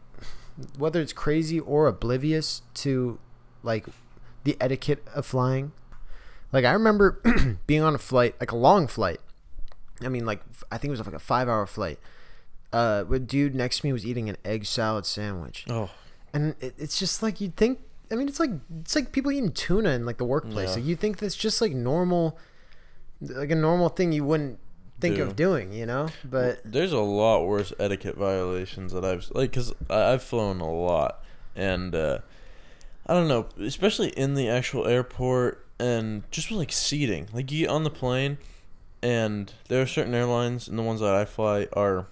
whether 0.79 1.03
it's 1.03 1.13
crazy 1.13 1.61
or 1.61 1.87
oblivious 1.87 2.63
to, 2.75 3.19
like, 3.63 3.87
the 4.45 4.57
etiquette 4.59 5.07
of 5.15 5.27
flying. 5.27 5.73
Like 6.51 6.65
I 6.65 6.73
remember 6.73 7.21
being 7.67 7.83
on 7.83 7.95
a 7.95 7.99
flight, 7.99 8.37
like 8.41 8.53
a 8.53 8.57
long 8.57 8.87
flight. 8.87 9.21
I 10.01 10.09
mean, 10.09 10.25
like 10.25 10.41
I 10.71 10.79
think 10.79 10.89
it 10.89 10.99
was 10.99 11.07
like 11.07 11.15
a 11.15 11.19
five-hour 11.19 11.67
flight. 11.67 11.99
Uh, 12.73 13.05
a 13.11 13.19
dude 13.19 13.55
next 13.55 13.81
to 13.81 13.87
me 13.87 13.93
was 13.93 14.07
eating 14.07 14.29
an 14.29 14.37
egg 14.45 14.65
salad 14.65 15.05
sandwich 15.07 15.65
Oh, 15.69 15.91
and 16.33 16.55
it, 16.61 16.75
it's 16.79 16.99
just 16.99 17.23
like 17.23 17.41
you'd 17.41 17.55
think 17.57 17.81
i 18.11 18.15
mean 18.15 18.29
it's 18.29 18.41
like 18.41 18.51
it's 18.81 18.95
like 18.95 19.13
people 19.13 19.31
eating 19.31 19.53
tuna 19.53 19.91
in 19.91 20.07
like 20.07 20.17
the 20.19 20.25
workplace 20.25 20.71
Yeah. 20.71 20.75
like 20.77 20.85
you 20.85 20.97
think 20.97 21.19
that's 21.19 21.37
just 21.37 21.61
like 21.61 21.73
normal 21.73 22.39
like 23.21 23.51
a 23.51 23.55
normal 23.55 23.89
thing 23.91 24.13
you 24.13 24.25
wouldn't 24.25 24.59
think 25.01 25.17
Do. 25.17 25.23
of 25.25 25.37
doing 25.37 25.73
you 25.73 25.85
know 25.85 26.09
but 26.25 26.61
there's 26.65 26.93
a 26.93 26.99
lot 27.01 27.45
worse 27.45 27.73
etiquette 27.79 28.17
violations 28.17 28.93
that 28.93 29.05
I've 29.05 29.29
like 29.35 29.51
because 29.51 29.73
I've 29.91 30.23
flown 30.23 30.61
a 30.61 30.71
lot, 30.73 31.23
and 31.57 31.95
uh, 31.95 32.19
I 33.07 33.15
don't 33.15 33.27
know, 33.29 33.47
especially 33.61 34.11
in 34.11 34.35
the 34.35 34.49
actual 34.49 34.87
airport 34.87 35.67
and 35.81 36.23
just 36.31 36.51
with 36.51 36.59
like 36.61 36.71
seating. 36.73 37.29
Like 37.33 37.51
you 37.51 37.67
get 37.67 37.71
on 37.71 37.83
the 37.83 37.91
plane, 37.91 38.39
and 39.03 39.53
there 39.69 39.83
are 39.83 39.87
certain 39.87 40.15
airlines, 40.15 40.69
and 40.69 40.79
the 40.79 40.83
ones 40.85 41.01
that 41.01 41.13
I 41.15 41.25
fly 41.25 41.67
are 41.73 42.07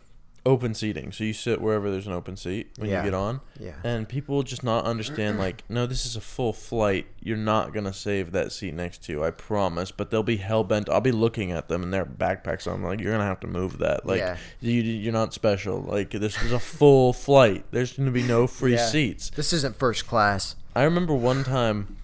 open 0.51 0.75
seating, 0.75 1.13
so 1.13 1.25
you 1.25 1.33
sit 1.33 1.61
wherever 1.61 1.91
there's 1.91 2.07
an 2.07 2.13
open 2.13 2.37
seat 2.37 2.71
when 2.79 2.91
Yeah. 2.91 2.99
you 2.99 3.05
get 3.11 3.15
on. 3.15 3.41
yeah 3.59 3.73
And 3.85 4.09
people 4.09 4.43
just 4.43 4.63
not 4.63 4.85
understand, 4.85 5.39
like, 5.39 5.65
no, 5.69 5.87
this 5.87 6.05
is 6.05 6.17
a 6.17 6.21
full 6.21 6.53
flight. 6.53 7.07
You're 7.23 7.37
not 7.37 7.73
going 7.73 7.85
to 7.87 7.93
save 7.93 8.33
that 8.33 8.53
seat 8.53 8.75
next 8.75 9.05
to 9.05 9.13
you, 9.13 9.25
I 9.25 9.31
promise. 9.31 9.91
But 9.91 10.11
they'll 10.11 10.23
be 10.23 10.37
hell 10.37 10.65
bent. 10.65 10.89
I'll 10.89 11.01
be 11.01 11.13
looking 11.13 11.53
at 11.53 11.69
them 11.69 11.83
and 11.83 11.93
their 11.93 12.05
backpacks 12.05 12.71
on. 12.71 12.83
like, 12.83 13.01
you're 13.01 13.11
going 13.13 13.21
to 13.21 13.27
have 13.27 13.41
to 13.41 13.47
move 13.47 13.79
that. 13.79 14.05
Like, 14.07 14.19
Yeah. 14.19 14.37
you, 14.61 14.81
you're 14.83 15.13
not 15.13 15.33
special. 15.33 15.81
Like, 15.81 16.11
this 16.11 16.41
is 16.43 16.53
a 16.53 16.59
full 16.61 17.13
flight. 17.27 17.65
There's 17.71 17.93
going 17.95 18.07
to 18.07 18.13
be 18.13 18.23
no 18.23 18.47
free 18.47 18.75
Yeah. 18.75 18.87
seats. 18.87 19.31
this 19.31 19.53
isn't 19.53 19.77
first 19.77 20.07
class 20.07 20.57
I 20.77 20.85
remember 20.85 21.15
one 21.15 21.43
time 21.45 21.97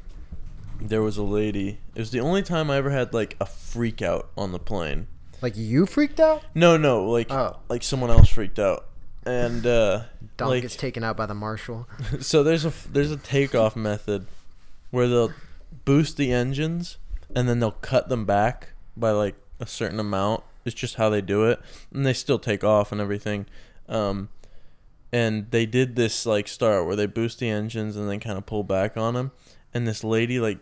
there 0.80 1.00
was 1.02 1.16
a 1.16 1.22
lady. 1.22 1.78
It 1.94 2.00
was 2.00 2.10
the 2.10 2.20
only 2.20 2.42
time 2.42 2.70
I 2.70 2.76
ever 2.76 2.90
had, 2.90 3.14
like, 3.14 3.36
a 3.40 3.46
freak 3.46 4.02
out 4.02 4.28
on 4.36 4.52
the 4.52 4.58
plane. 4.58 5.06
Like 5.42 5.56
you 5.56 5.86
freaked 5.86 6.20
out 6.20 6.42
No, 6.54 6.76
no, 6.76 7.04
like, 7.10 7.30
Oh. 7.30 7.56
like 7.68 7.82
someone 7.82 8.10
else 8.10 8.28
freaked 8.28 8.58
out. 8.58 8.86
And, 9.24 9.66
uh, 9.66 10.04
dog 10.36 10.48
like, 10.50 10.62
gets 10.62 10.76
taken 10.76 11.02
out 11.02 11.16
by 11.16 11.26
the 11.26 11.34
marshal 11.34 11.88
so 12.20 12.42
there's 12.44 12.64
a 12.64 12.72
there's 12.90 13.10
a 13.10 13.16
takeoff 13.16 13.74
method 13.74 14.26
where 14.90 15.08
they'll 15.08 15.32
boost 15.84 16.16
the 16.16 16.30
engines 16.32 16.98
and 17.34 17.48
then 17.48 17.58
they'll 17.58 17.72
cut 17.72 18.08
them 18.08 18.24
back 18.24 18.68
by 18.96 19.10
like 19.10 19.34
a 19.60 19.66
certain 19.66 19.98
amount. 19.98 20.42
It's 20.64 20.74
just 20.74 20.94
how 20.96 21.08
they 21.10 21.20
do 21.20 21.44
it, 21.44 21.60
and 21.92 22.04
they 22.04 22.12
still 22.12 22.38
take 22.38 22.64
off 22.64 22.90
and 22.92 23.00
everything. 23.00 23.46
Um, 23.88 24.28
and 25.12 25.50
they 25.50 25.64
did 25.66 25.96
this 25.96 26.26
like 26.26 26.48
start 26.48 26.86
where 26.86 26.96
they 26.96 27.06
boost 27.06 27.38
the 27.38 27.48
engines 27.48 27.96
and 27.96 28.08
then 28.08 28.20
kind 28.20 28.36
of 28.38 28.46
pull 28.46 28.64
back 28.64 28.96
on 28.96 29.14
them, 29.14 29.32
and 29.72 29.86
this 29.86 30.02
lady 30.04 30.38
like 30.40 30.58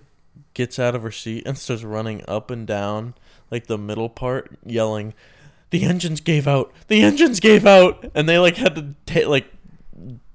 gets 0.52 0.78
out 0.78 0.94
of 0.94 1.02
her 1.02 1.10
seat 1.10 1.44
and 1.46 1.56
starts 1.56 1.82
running 1.84 2.22
up 2.28 2.50
and 2.50 2.66
down 2.66 3.14
like 3.54 3.66
the 3.68 3.78
middle 3.78 4.08
part, 4.08 4.50
yelling, 4.66 5.14
"The 5.70 5.84
engines 5.84 6.20
gave 6.20 6.46
out! 6.46 6.72
The 6.88 7.02
engines 7.02 7.40
gave 7.40 7.64
out!" 7.66 8.04
And 8.14 8.28
they 8.28 8.38
like 8.38 8.56
had 8.56 8.74
to 8.74 8.94
ta- 9.06 9.28
like 9.28 9.46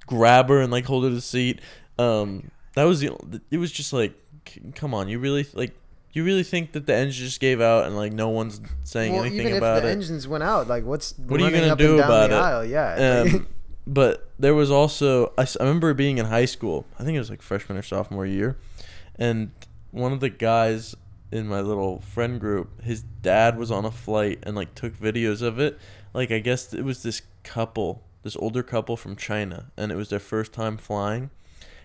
grab 0.06 0.48
her 0.48 0.60
and 0.60 0.72
like 0.72 0.84
hold 0.86 1.04
her 1.04 1.10
to 1.10 1.14
the 1.14 1.20
seat. 1.20 1.60
Um, 1.98 2.50
that 2.74 2.84
was 2.84 3.00
the. 3.00 3.40
It 3.50 3.58
was 3.58 3.70
just 3.72 3.92
like, 3.92 4.14
c- 4.48 4.60
come 4.74 4.94
on, 4.94 5.08
you 5.08 5.18
really 5.18 5.46
like. 5.54 5.72
You 6.12 6.24
really 6.24 6.42
think 6.42 6.72
that 6.72 6.86
the 6.86 6.94
engine 6.94 7.24
just 7.24 7.38
gave 7.38 7.60
out 7.60 7.86
and 7.86 7.94
like 7.94 8.12
no 8.12 8.30
one's 8.30 8.60
saying 8.82 9.12
well 9.12 9.22
anything 9.22 9.40
even 9.46 9.52
if 9.52 9.58
about 9.58 9.82
the 9.82 9.88
it? 9.90 9.92
engines 9.92 10.26
went 10.26 10.42
out 10.42 10.66
like 10.66 10.84
what's 10.84 11.14
What 11.16 11.40
are 11.40 11.44
you 11.48 11.52
gonna 11.52 11.76
do 11.76 11.98
about 12.00 12.30
the 12.30 12.36
it? 12.36 12.40
aisle? 12.40 12.64
yeah 12.64 13.22
Um, 13.32 13.46
but 13.86 14.28
there 14.36 14.52
was 14.52 14.72
also 14.72 15.32
I 15.38 15.46
remember 15.60 15.94
being 15.94 16.18
in 16.18 16.26
high 16.26 16.46
school. 16.46 16.84
I 16.98 17.04
think 17.04 17.14
it 17.14 17.20
was 17.20 17.30
like 17.30 17.42
freshman 17.42 17.78
or 17.78 17.82
sophomore 17.82 18.26
year, 18.26 18.58
and 19.20 19.52
one 19.92 20.12
of 20.12 20.18
the 20.18 20.30
guys 20.30 20.96
in 21.32 21.46
my 21.46 21.60
little 21.60 22.00
friend 22.00 22.40
group, 22.40 22.82
his 22.82 23.02
dad 23.02 23.56
was 23.56 23.70
on 23.70 23.84
a 23.84 23.90
flight 23.90 24.40
and 24.42 24.56
like 24.56 24.74
took 24.74 24.98
videos 24.98 25.42
of 25.42 25.58
it. 25.58 25.78
Like 26.12 26.30
I 26.30 26.40
guess 26.40 26.74
it 26.74 26.82
was 26.82 27.02
this 27.02 27.22
couple, 27.42 28.02
this 28.22 28.36
older 28.36 28.62
couple 28.62 28.96
from 28.96 29.16
China, 29.16 29.70
and 29.76 29.92
it 29.92 29.96
was 29.96 30.08
their 30.08 30.18
first 30.18 30.52
time 30.52 30.76
flying, 30.76 31.30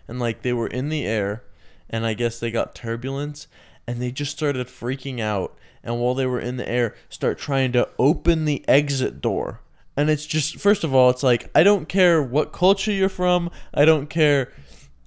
and 0.07 0.19
like 0.19 0.41
they 0.41 0.53
were 0.53 0.67
in 0.67 0.89
the 0.89 1.05
air, 1.05 1.43
and 1.89 2.05
I 2.05 2.13
guess 2.13 2.39
they 2.39 2.51
got 2.51 2.75
turbulence, 2.75 3.47
and 3.87 4.01
they 4.01 4.11
just 4.11 4.31
started 4.31 4.67
freaking 4.67 5.19
out, 5.19 5.55
and 5.83 5.99
while 5.99 6.15
they 6.15 6.25
were 6.25 6.39
in 6.39 6.57
the 6.57 6.67
air, 6.67 6.95
start 7.09 7.37
trying 7.37 7.71
to 7.73 7.87
open 7.99 8.45
the 8.45 8.67
exit 8.67 9.21
door. 9.21 9.61
And 9.95 10.09
it's 10.09 10.25
just 10.25 10.57
first 10.57 10.83
of 10.83 10.93
all, 10.93 11.09
it's 11.09 11.23
like 11.23 11.49
I 11.53 11.63
don't 11.63 11.87
care 11.87 12.21
what 12.21 12.51
culture 12.51 12.91
you're 12.91 13.09
from, 13.09 13.51
I 13.73 13.85
don't 13.85 14.09
care 14.09 14.51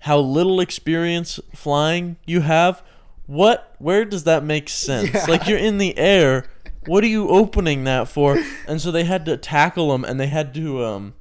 how 0.01 0.18
little 0.18 0.61
experience 0.61 1.41
flying 1.55 2.16
you 2.24 2.43
have. 2.43 2.82
What 3.28 3.76
where 3.78 4.04
does 4.04 4.24
that 4.24 4.42
make 4.42 4.68
sense? 4.88 5.12
Yeah. 5.14 5.26
Like 5.28 5.46
you're 5.46 5.58
in 5.58 5.78
the 5.78 5.96
air, 5.96 6.46
what 6.86 7.04
are 7.04 7.08
you 7.08 7.28
opening 7.28 7.84
that 7.84 8.08
for? 8.08 8.36
And 8.66 8.80
so 8.80 8.90
they 8.90 9.04
had 9.04 9.24
to 9.26 9.36
tackle 9.36 9.92
them 9.92 10.04
and 10.04 10.18
they 10.18 10.26
had 10.26 10.52
to 10.54 10.82
um 10.84 11.14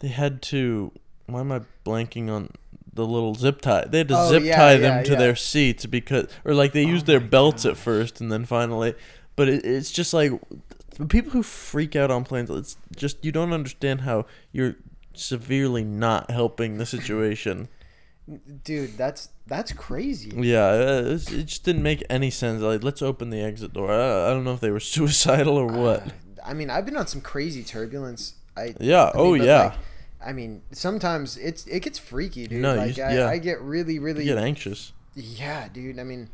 they 0.00 0.08
had 0.08 0.42
to 0.42 0.92
why 1.26 1.40
am 1.40 1.52
I 1.52 1.60
blanking 1.86 2.28
on 2.28 2.50
the 2.92 3.06
little 3.06 3.34
zip 3.36 3.60
tie? 3.60 3.84
They 3.86 3.98
had 3.98 4.08
to 4.08 4.18
Oh, 4.18 4.28
zip 4.28 4.42
yeah, 4.42 4.56
tie 4.56 4.72
yeah, 4.72 4.78
them 4.78 5.04
to 5.04 5.16
their 5.16 5.36
seats 5.36 5.86
because 5.86 6.26
or 6.44 6.52
like 6.52 6.72
they 6.72 6.84
used 6.84 7.06
their 7.06 7.20
belts 7.20 7.64
at 7.64 7.76
first 7.76 8.20
and 8.20 8.30
then 8.30 8.44
finally 8.44 8.94
but 9.36 9.48
it, 9.48 9.64
it's 9.64 9.90
just 9.92 10.12
like 10.12 10.32
people 11.08 11.30
who 11.30 11.42
freak 11.44 11.94
out 11.94 12.10
on 12.10 12.24
planes 12.24 12.50
it's 12.50 12.76
just 12.96 13.24
you 13.24 13.30
don't 13.30 13.52
understand 13.52 14.00
how 14.02 14.26
you're 14.52 14.74
severely 15.14 15.84
not 15.84 16.30
helping 16.30 16.78
the 16.78 16.84
situation 16.86 17.68
Dude, 18.64 18.96
that's 18.96 19.30
that's 19.46 19.72
crazy. 19.72 20.30
yeah 20.36 20.66
uh, 20.66 21.18
it 21.30 21.44
just 21.46 21.64
didn't 21.64 21.82
make 21.82 22.04
any 22.08 22.30
sense 22.30 22.62
like 22.62 22.84
let's 22.84 23.02
open 23.02 23.30
the 23.30 23.40
exit 23.42 23.72
door 23.72 23.90
i, 23.90 24.28
I 24.28 24.30
don't 24.30 24.44
know 24.44 24.52
if 24.52 24.60
they 24.60 24.70
were 24.70 24.78
suicidal 24.94 25.56
or 25.56 25.66
what 25.66 26.06
Uh, 26.06 26.10
I 26.44 26.54
mean, 26.54 26.70
I've 26.70 26.86
been 26.86 26.96
on 26.96 27.06
some 27.06 27.20
crazy 27.20 27.62
turbulence. 27.62 28.34
I 28.56 28.74
Yeah, 28.80 29.04
I 29.04 29.12
oh, 29.14 29.34
yeah. 29.34 29.62
like, 29.64 29.72
I 30.24 30.32
mean, 30.32 30.62
sometimes 30.72 31.36
it's 31.36 31.66
it 31.66 31.80
gets 31.80 31.98
freaky, 31.98 32.46
dude. 32.46 32.62
No, 32.62 32.72
you 32.74 32.80
like 32.80 32.98
s- 32.98 32.98
I, 32.98 33.14
yeah. 33.14 33.28
I 33.28 33.38
get 33.38 33.60
really, 33.60 33.98
really 33.98 34.24
you 34.24 34.34
get 34.34 34.42
anxious 34.42 34.92
yeah, 35.14 35.68
dude. 35.68 35.98
I 35.98 36.04
mean, 36.04 36.30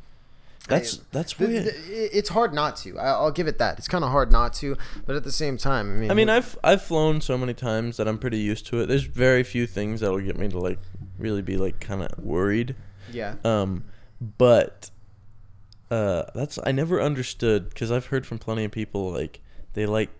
that's 0.69 0.99
I- 0.99 1.03
that's 1.13 1.39
weird 1.39 1.73
it's 1.89 2.29
hard 2.29 2.53
not 2.55 2.77
to. 2.79 2.99
I, 2.99 3.09
I'll 3.11 3.31
give 3.33 3.49
it 3.49 3.59
that. 3.59 3.79
It's 3.79 3.89
kind 3.89 4.05
of 4.05 4.11
hard 4.11 4.31
not 4.31 4.53
to, 4.55 4.77
but 5.07 5.17
at 5.17 5.25
the 5.25 5.33
same 5.33 5.57
time, 5.57 5.91
I 5.97 6.01
mean, 6.01 6.11
I 6.11 6.15
mean, 6.15 6.29
I've 6.31 6.57
I've 6.63 6.83
flown 6.83 7.21
so 7.21 7.37
many 7.37 7.55
times 7.55 7.97
that 7.97 8.07
I'm 8.07 8.19
pretty 8.19 8.39
used 8.39 8.67
to 8.69 8.81
it. 8.81 8.87
There's 8.87 9.05
very 9.05 9.43
few 9.43 9.67
things 9.67 10.01
that'll 10.01 10.21
get 10.21 10.37
me 10.39 10.49
to 10.49 10.59
like 10.59 10.79
really 11.19 11.43
be 11.43 11.57
like 11.57 11.81
kind 11.81 12.03
of 12.03 12.19
worried. 12.19 12.75
yeah, 13.13 13.37
Um, 13.45 13.85
but 14.21 14.91
uh, 15.91 16.25
that's 16.35 16.59
I 16.65 16.73
never 16.73 17.01
understood 17.01 17.69
because 17.69 17.91
I've 17.91 18.07
heard 18.07 18.27
from 18.27 18.39
plenty 18.39 18.65
of 18.65 18.73
people 18.73 19.13
like 19.13 19.41
they 19.75 19.87
like 19.87 20.11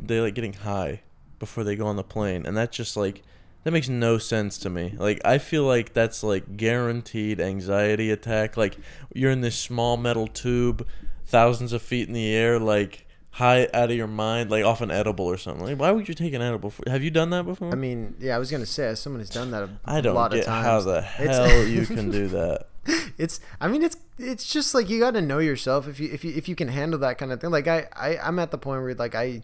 they 0.00 0.20
like 0.20 0.34
getting 0.34 0.54
high 0.54 1.02
before 1.38 1.64
they 1.64 1.76
go 1.76 1.86
on 1.86 1.96
the 1.96 2.04
plane, 2.04 2.46
and 2.46 2.56
that's 2.56 2.76
just 2.76 2.96
like 2.96 3.22
that 3.62 3.70
makes 3.70 3.88
no 3.88 4.18
sense 4.18 4.58
to 4.58 4.70
me. 4.70 4.94
Like 4.96 5.20
I 5.24 5.38
feel 5.38 5.64
like 5.64 5.92
that's 5.92 6.22
like 6.22 6.56
guaranteed 6.56 7.40
anxiety 7.40 8.10
attack. 8.10 8.56
Like 8.56 8.76
you're 9.14 9.30
in 9.30 9.40
this 9.40 9.56
small 9.56 9.96
metal 9.96 10.26
tube, 10.26 10.86
thousands 11.26 11.72
of 11.72 11.82
feet 11.82 12.08
in 12.08 12.14
the 12.14 12.34
air, 12.34 12.58
like 12.58 13.03
high 13.34 13.68
out 13.74 13.90
of 13.90 13.96
your 13.96 14.06
mind, 14.06 14.50
like 14.50 14.64
off 14.64 14.80
an 14.80 14.90
edible 14.90 15.26
or 15.26 15.36
something. 15.36 15.64
Like 15.66 15.78
why 15.78 15.90
would 15.90 16.08
you 16.08 16.14
take 16.14 16.32
an 16.34 16.42
edible? 16.42 16.70
For, 16.70 16.88
have 16.88 17.02
you 17.02 17.10
done 17.10 17.30
that 17.30 17.44
before? 17.44 17.72
I 17.72 17.74
mean, 17.74 18.14
yeah. 18.20 18.36
I 18.36 18.38
was 18.38 18.50
gonna 18.50 18.66
say, 18.66 18.86
as 18.88 19.00
someone 19.00 19.20
who's 19.20 19.30
done 19.30 19.50
that 19.50 19.62
a, 19.64 19.70
I 19.84 20.00
don't 20.00 20.14
lot 20.14 20.30
get 20.30 20.40
of 20.40 20.46
times, 20.46 20.66
how 20.66 20.80
the 20.80 20.98
it's- 21.20 21.36
hell 21.36 21.64
you 21.66 21.86
can 21.86 22.10
do 22.10 22.28
that. 22.28 22.68
it's 23.16 23.40
i 23.62 23.66
mean 23.66 23.82
it's 23.82 23.96
it's 24.18 24.46
just 24.46 24.74
like 24.74 24.90
you 24.90 25.00
got 25.00 25.12
to 25.12 25.22
know 25.22 25.38
yourself 25.38 25.88
if 25.88 25.98
you 25.98 26.10
if 26.12 26.22
you 26.22 26.34
if 26.34 26.50
you 26.50 26.54
can 26.54 26.68
handle 26.68 26.98
that 27.00 27.16
kind 27.16 27.32
of 27.32 27.40
thing 27.40 27.50
like 27.50 27.66
I, 27.66 27.88
I 27.96 28.18
i'm 28.18 28.38
at 28.38 28.50
the 28.50 28.58
point 28.58 28.82
where 28.82 28.92
like 28.94 29.14
i 29.14 29.40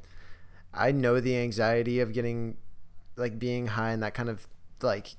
i 0.75 0.93
know 0.93 1.21
the 1.21 1.39
anxiety 1.39 2.01
of 2.01 2.13
getting 2.13 2.59
like 3.17 3.39
being 3.39 3.69
high 3.69 3.93
and 3.93 4.03
that 4.03 4.13
kind 4.13 4.29
of 4.29 4.47
like 4.83 5.15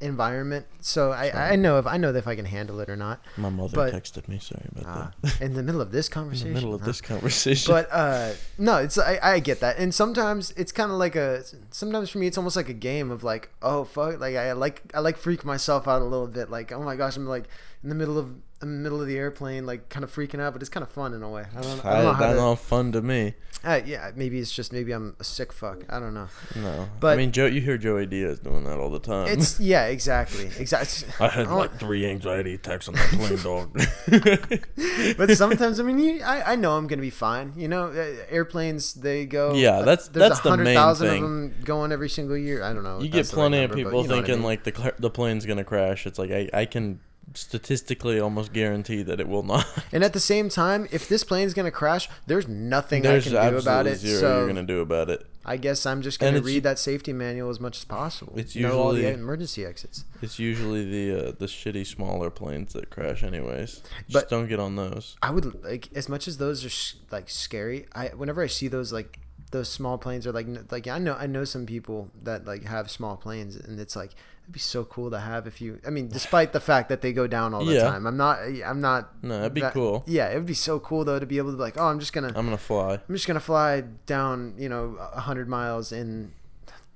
environment 0.00 0.66
so 0.80 1.12
i 1.12 1.52
i 1.52 1.56
know 1.56 1.78
if 1.78 1.86
i 1.86 1.96
know 1.96 2.12
if 2.12 2.26
i 2.28 2.34
can 2.34 2.44
handle 2.44 2.78
it 2.80 2.90
or 2.90 2.96
not 2.96 3.20
My 3.36 3.48
mother 3.48 3.74
But- 3.74 3.94
texted 3.94 4.28
me. 4.28 4.38
Sorry 4.38 4.66
about 4.76 4.86
uh, 4.86 5.10
that. 5.22 5.40
in 5.40 5.54
the 5.54 5.62
middle 5.62 5.80
of 5.80 5.92
this 5.92 6.08
conversation. 6.08 6.48
In 6.48 6.54
the 6.54 6.60
middle 6.60 6.74
of 6.74 6.80
huh? 6.82 6.86
this 6.88 7.00
conversation. 7.00 7.72
but 7.72 7.88
uh 7.90 8.32
no 8.58 8.78
it's 8.78 8.98
I, 8.98 9.18
I 9.22 9.38
get 9.40 9.60
that 9.60 9.78
and 9.78 9.94
sometimes 9.94 10.50
it's 10.56 10.72
kind 10.72 10.90
of 10.90 10.98
like 10.98 11.16
a 11.16 11.42
sometimes 11.70 12.10
for 12.10 12.18
me 12.18 12.26
it's 12.26 12.36
almost 12.36 12.56
like 12.56 12.68
a 12.68 12.74
game 12.74 13.10
of 13.10 13.24
like 13.24 13.50
oh 13.62 13.84
fuck 13.84 14.20
like 14.20 14.36
i 14.36 14.52
like 14.52 14.82
i 14.92 14.98
like 15.00 15.16
freak 15.16 15.44
myself 15.44 15.88
out 15.88 16.02
a 16.02 16.04
little 16.04 16.26
bit 16.26 16.50
like 16.50 16.70
oh 16.72 16.82
my 16.82 16.96
gosh 16.96 17.16
i'm 17.16 17.26
like 17.26 17.44
in 17.84 17.88
the 17.90 17.94
middle 17.94 18.18
of 18.18 18.30
in 18.62 18.70
the 18.78 18.82
middle 18.82 19.00
of 19.00 19.06
the 19.06 19.18
airplane 19.18 19.66
like 19.66 19.90
kind 19.90 20.02
of 20.04 20.10
freaking 20.14 20.40
out 20.40 20.54
but 20.54 20.62
it's 20.62 20.70
kind 20.70 20.82
of 20.82 20.90
fun 20.90 21.12
in 21.12 21.22
a 21.22 21.28
way 21.28 21.44
i 21.54 21.60
don't, 21.60 21.84
I 21.84 21.90
I, 21.90 21.94
don't 21.96 22.04
know 22.04 22.12
how 22.14 22.20
that's 22.20 22.34
to, 22.34 22.40
not 22.40 22.58
fun 22.60 22.92
to 22.92 23.02
me. 23.02 23.34
uh, 23.62 23.80
yeah 23.84 24.10
maybe 24.16 24.38
it's 24.38 24.50
just 24.52 24.72
maybe 24.72 24.92
i'm 24.92 25.14
a 25.20 25.24
sick 25.24 25.52
fuck 25.52 25.84
i 25.90 26.00
don't 26.00 26.14
know 26.14 26.28
No, 26.56 26.88
But- 26.98 27.12
I 27.14 27.16
mean, 27.16 27.30
Joe, 27.32 27.44
you 27.44 27.60
hear 27.60 27.76
Joey 27.76 28.06
Diaz 28.06 28.38
doing 28.38 28.64
that 28.64 28.78
all 28.78 28.88
the 28.88 29.00
time. 29.00 29.26
it's 29.28 29.60
yeah 29.72 29.84
exactly 29.86 30.46
exactly 30.58 31.08
I 31.20 31.28
had 31.28 31.46
Oh, 31.48 31.56
like 31.58 31.78
three 31.78 32.06
anxiety 32.06 32.54
attacks 32.54 32.88
on 32.88 32.94
that 32.94 33.08
plane, 33.10 33.42
dog. 33.42 35.16
but 35.18 35.36
sometimes 35.36 35.78
I 35.78 35.82
mean, 35.82 35.98
you, 35.98 36.22
I 36.22 36.52
I 36.52 36.56
know 36.56 36.76
I'm 36.76 36.86
gonna 36.86 37.02
be 37.02 37.10
fine. 37.10 37.52
You 37.56 37.68
know, 37.68 37.88
uh, 37.88 38.16
airplanes 38.30 38.94
they 38.94 39.26
go. 39.26 39.54
Yeah, 39.54 39.78
uh, 39.78 39.82
that's- 39.82 40.08
there's 40.08 40.28
that's 40.30 40.40
the 40.40 40.52
a 40.52 40.56
main 40.56 40.74
thousand 40.74 41.06
of 41.08 41.12
thing. 41.12 41.22
them 41.22 41.54
going 41.64 41.92
every 41.92 42.08
single 42.08 42.36
year. 42.36 42.62
I 42.62 42.72
don't 42.72 42.84
know. 42.84 43.00
you 43.00 43.08
get 43.08 43.16
that's 43.18 43.30
right 43.34 43.40
plenty 43.50 43.64
of 43.64 43.70
number, 43.70 43.84
but 43.84 43.90
people 43.90 44.02
you 44.02 44.08
know 44.08 44.14
what 44.16 44.24
I 44.24 44.26
thinking 44.26 44.34
mean. 44.36 44.44
like 44.44 44.64
the 44.64 44.72
cl- 44.74 44.94
the 44.98 45.10
plane's 45.10 45.44
gonna 45.46 45.64
crash. 45.64 46.06
It's 46.06 46.18
like 46.18 46.30
I 46.30 46.48
I 46.52 46.64
can 46.64 47.00
statistically 47.34 48.20
almost 48.20 48.52
guarantee 48.52 49.02
that 49.02 49.20
it 49.20 49.28
will 49.28 49.42
not. 49.42 49.66
And 49.92 50.02
at 50.04 50.12
the 50.12 50.20
same 50.20 50.48
time, 50.48 50.88
if 50.90 51.08
this 51.08 51.22
plane's 51.24 51.54
gonna 51.54 51.70
crash, 51.70 52.08
there's 52.26 52.48
nothing 52.48 53.02
There's 53.02 53.26
I 53.28 53.30
can 53.30 53.52
do 53.52 53.58
about 53.58 53.86
absolutely 53.86 53.92
it. 53.92 53.96
zero 53.98 54.20
so 54.20 54.38
you're 54.38 54.46
gonna 54.48 54.62
do 54.64 54.80
about 54.80 55.10
it. 55.10 55.26
I 55.46 55.56
guess 55.58 55.84
I'm 55.86 56.00
just 56.02 56.18
gonna 56.20 56.40
read 56.40 56.62
that 56.62 56.78
safety 56.78 57.12
manual 57.12 57.50
as 57.50 57.60
much 57.60 57.76
as 57.78 57.84
possible. 57.84 58.32
It's 58.36 58.56
know 58.56 58.78
all 58.80 58.92
the 58.92 59.00
usually- 59.02 59.14
emergency 59.14 59.64
exits. 59.64 60.04
It's 60.22 60.38
usually 60.38 60.84
the 60.84 61.28
uh, 61.28 61.32
the 61.38 61.46
shitty 61.46 61.86
smaller 61.86 62.30
planes 62.30 62.72
that 62.72 62.88
crash, 62.90 63.22
anyways. 63.22 63.82
Just 64.08 64.12
But- 64.12 64.28
don't 64.30 64.48
get 64.48 64.58
on 64.58 64.76
those. 64.76 65.16
I 65.22 65.30
would 65.30 65.62
like 65.64 65.90
as 65.94 66.08
much 66.08 66.26
as 66.26 66.38
those 66.38 66.64
are 66.64 66.70
sh- 66.70 66.94
like 67.10 67.28
scary. 67.30 67.86
I 67.92 68.08
whenever 68.08 68.42
I 68.42 68.46
see 68.48 68.68
those 68.68 68.92
like 68.92 69.18
those 69.56 69.68
small 69.68 69.96
planes 70.04 70.26
are 70.26 70.32
like 70.38 70.48
like 70.74 70.86
I 70.88 70.98
know 70.98 71.14
I 71.24 71.26
know 71.34 71.44
some 71.44 71.64
people 71.74 71.98
that 72.28 72.40
like 72.52 72.64
have 72.64 72.90
small 72.90 73.16
planes 73.24 73.54
and 73.56 73.78
it's 73.84 73.94
like 74.00 74.12
it'd 74.42 74.52
be 74.52 74.58
so 74.74 74.84
cool 74.94 75.10
to 75.12 75.20
have 75.30 75.46
if 75.46 75.60
you 75.60 75.78
I 75.86 75.90
mean 75.96 76.08
despite 76.18 76.52
the 76.52 76.60
fact 76.70 76.88
that 76.88 77.00
they 77.02 77.12
go 77.12 77.26
down 77.28 77.54
all 77.54 77.64
the 77.64 77.74
Yeah. 77.74 77.84
time. 77.90 78.02
I'm 78.10 78.16
not 78.16 78.38
I'm 78.70 78.80
not 78.80 79.02
No, 79.22 79.34
that'd 79.38 79.54
be 79.54 79.60
that- 79.60 79.72
cool. 79.72 80.02
Yeah, 80.06 80.26
it 80.32 80.34
would 80.40 80.46
be 80.56 80.60
so 80.70 80.80
cool 80.80 81.04
though 81.04 81.20
to 81.24 81.26
be 81.34 81.38
able 81.38 81.52
to 81.52 81.56
be 81.56 81.62
like, 81.68 81.78
"Oh, 81.78 81.86
I'm 81.86 82.00
just 82.00 82.12
to 82.14 82.38
I'm 82.38 82.46
gonna 82.48 82.58
fly. 82.58 82.94
I'm 83.08 83.14
just 83.14 83.26
to 83.26 83.40
fly 83.52 83.82
down, 84.06 84.54
you 84.58 84.68
know, 84.68 84.84
100 85.14 85.48
miles 85.48 85.92
in 85.92 86.32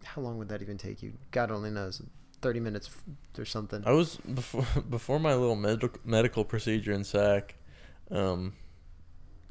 how 0.05 0.23
long 0.23 0.37
would 0.39 0.49
that 0.49 0.61
even 0.63 0.79
take 0.79 1.03
you? 1.05 1.13
God 1.31 1.51
only 1.53 1.71
knows. 1.71 2.03
30 2.43 2.61
minutes 2.61 2.91
or 3.39 3.45
something. 3.45 3.83
I 3.87 3.93
was 3.93 4.17
before 4.17 4.67
before 4.99 5.19
my 5.21 5.35
little 5.35 5.57
medical 5.57 6.01
medical 6.05 6.45
procedure 6.45 6.93
in 6.93 7.05
SAC. 7.05 7.55
Um, 8.11 8.55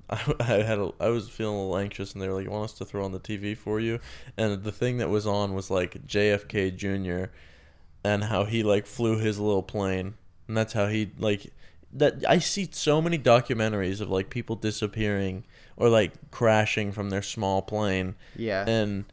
I, 0.10 0.34
I 0.40 0.44
had 0.64 0.80
a, 0.80 0.92
I 1.00 1.10
was 1.10 1.28
feeling 1.30 1.56
a 1.56 1.60
little 1.60 1.78
anxious, 1.78 2.14
and 2.14 2.22
they 2.22 2.28
were 2.30 2.36
like, 2.36 2.48
"I 2.48 2.52
want 2.52 2.72
us 2.72 2.78
to 2.78 2.86
throw 2.86 3.04
on 3.04 3.12
the 3.12 3.20
TV 3.20 3.58
for 3.58 3.80
you." 3.80 4.00
And 4.38 4.64
the 4.64 4.72
thing 4.72 4.98
that 4.98 5.10
was 5.10 5.28
on 5.28 5.54
was 5.54 5.70
like 5.70 6.06
JFK 6.08 6.76
Jr. 6.76 7.32
and 8.04 8.24
how 8.26 8.46
he 8.46 8.64
like 8.64 8.86
flew 8.86 9.18
his 9.18 9.40
little 9.40 9.64
plane, 9.64 10.14
and 10.48 10.56
that's 10.56 10.74
how 10.74 10.88
he 10.88 11.12
like 11.18 11.52
that. 11.94 12.24
I 12.28 12.40
see 12.40 12.70
so 12.72 13.02
many 13.02 13.20
documentaries 13.20 14.00
of 14.02 14.10
like 14.10 14.30
people 14.30 14.56
disappearing 14.56 15.44
or 15.76 15.90
like 15.90 16.32
crashing 16.32 16.92
from 16.92 17.10
their 17.10 17.22
small 17.22 17.62
plane, 17.62 18.16
Yeah. 18.36 18.64
and 18.68 19.06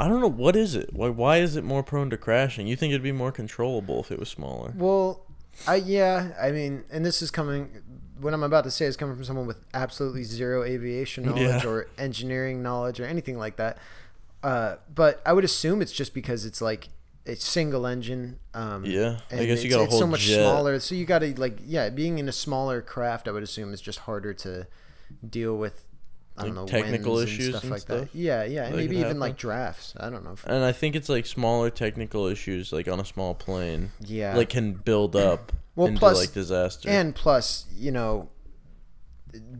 I 0.00 0.08
don't 0.08 0.20
know 0.20 0.30
what 0.30 0.56
is 0.56 0.74
it. 0.74 0.90
Why 0.94 1.08
why 1.10 1.38
is 1.38 1.54
it 1.56 1.64
more 1.64 1.82
prone 1.82 2.08
to 2.10 2.16
crashing? 2.16 2.66
You 2.66 2.76
think 2.76 2.92
it'd 2.92 3.02
be 3.02 3.12
more 3.12 3.32
controllable 3.32 4.00
if 4.00 4.10
it 4.10 4.18
was 4.18 4.28
smaller? 4.28 4.72
Well, 4.76 5.26
I 5.66 5.76
yeah, 5.76 6.30
I 6.40 6.50
mean, 6.50 6.84
and 6.90 7.04
this 7.04 7.20
is 7.20 7.30
coming. 7.30 7.82
What 8.20 8.34
I'm 8.34 8.42
about 8.42 8.64
to 8.64 8.70
say 8.70 8.86
is 8.86 8.96
coming 8.96 9.14
from 9.14 9.24
someone 9.24 9.46
with 9.46 9.58
absolutely 9.74 10.22
zero 10.24 10.64
aviation 10.64 11.24
knowledge 11.26 11.64
Yeah. 11.64 11.68
or 11.70 11.86
engineering 11.98 12.62
knowledge 12.62 13.00
or 13.00 13.04
anything 13.06 13.38
like 13.38 13.56
that. 13.56 13.78
Uh, 14.42 14.76
but 14.94 15.20
I 15.26 15.32
would 15.32 15.44
assume 15.44 15.82
it's 15.82 15.92
just 15.92 16.14
because 16.14 16.44
it's 16.44 16.60
like 16.60 16.88
it's 17.24 17.44
single 17.44 17.86
engine. 17.86 18.38
Um, 18.54 18.84
Yeah, 18.86 19.18
I 19.30 19.44
guess 19.44 19.62
you 19.62 19.68
it's- 19.68 19.70
got 19.70 19.80
a 19.80 19.82
it's 19.84 19.92
whole 19.92 20.00
so 20.00 20.06
much 20.06 20.20
jet. 20.20 20.36
smaller. 20.36 20.80
So 20.80 20.94
you 20.94 21.04
got 21.04 21.18
to 21.20 21.38
like 21.40 21.58
yeah, 21.64 21.88
being 21.90 22.18
in 22.18 22.28
a 22.28 22.32
smaller 22.32 22.80
craft, 22.80 23.28
I 23.28 23.32
would 23.32 23.42
assume 23.42 23.72
is 23.74 23.80
just 23.80 24.00
harder 24.00 24.32
to 24.34 24.66
deal 25.28 25.56
with. 25.56 25.84
I 26.36 26.42
don't 26.44 26.54
Like 26.54 26.66
know 26.66 26.66
technical 26.66 27.14
winds 27.16 27.32
issues 27.32 27.46
and 27.46 27.54
stuff 27.54 27.62
and 27.64 27.70
like 27.72 27.80
stuff 27.80 28.00
that. 28.12 28.14
Yeah, 28.16 28.44
yeah, 28.44 28.66
and 28.66 28.76
maybe 28.76 28.96
even 28.98 29.18
like 29.18 29.36
drafts. 29.36 29.94
I 29.98 30.08
don't 30.08 30.22
know. 30.24 30.32
if- 30.34 30.46
And 30.46 30.64
I 30.64 30.70
think 30.70 30.94
it's 30.94 31.08
like 31.08 31.26
smaller 31.26 31.68
technical 31.68 32.26
issues, 32.26 32.72
like 32.72 32.86
on 32.86 33.00
a 33.00 33.04
small 33.04 33.34
plane, 33.34 33.90
yeah, 34.00 34.36
like 34.36 34.48
can 34.48 34.74
build 34.74 35.16
up 35.16 35.50
Well, 35.78 35.86
into 35.86 36.00
plus- 36.00 36.18
like 36.18 36.32
disaster. 36.32 36.88
And 36.90 37.14
plus, 37.14 37.66
you 37.72 37.92
know, 37.92 38.30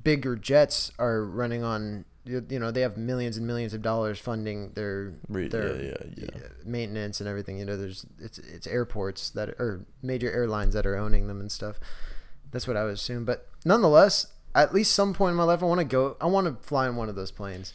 bigger 0.02 0.34
jets 0.34 0.90
are 0.98 1.24
running 1.24 1.62
on 1.62 2.04
you, 2.24 2.58
know 2.58 2.70
they 2.70 2.80
have 2.82 2.96
millions 2.96 3.36
and 3.36 3.46
millions 3.46 3.72
of 3.72 3.82
dollars 3.82 4.18
funding 4.18 4.72
their 4.72 5.14
their 5.28 5.82
yeah, 5.82 5.94
yeah, 6.16 6.26
yeah. 6.34 6.40
maintenance 6.64 7.20
and 7.20 7.28
everything. 7.28 7.58
You 7.58 7.64
know, 7.64 7.76
there's 7.76 8.04
it's 8.18 8.38
it's 8.38 8.66
airports 8.66 9.30
that 9.30 9.50
or 9.60 9.86
major 10.02 10.30
airlines 10.30 10.74
that 10.74 10.86
are 10.86 10.96
owning 10.96 11.28
them 11.28 11.40
and 11.40 11.50
stuff. 11.50 11.78
That's 12.50 12.66
what 12.66 12.76
I 12.76 12.84
would 12.84 12.94
assume. 12.94 13.24
But 13.24 13.48
nonetheless, 13.64 14.26
at 14.54 14.74
least 14.74 14.92
some 14.92 15.14
point 15.14 15.30
in 15.30 15.36
my 15.36 15.44
life, 15.44 15.62
I 15.62 15.66
want 15.66 15.78
to 15.80 15.84
go. 15.84 16.16
I 16.20 16.26
want 16.26 16.46
to 16.48 16.66
fly 16.66 16.88
in 16.88 16.96
one 16.96 17.08
of 17.08 17.14
those 17.14 17.30
planes. 17.30 17.72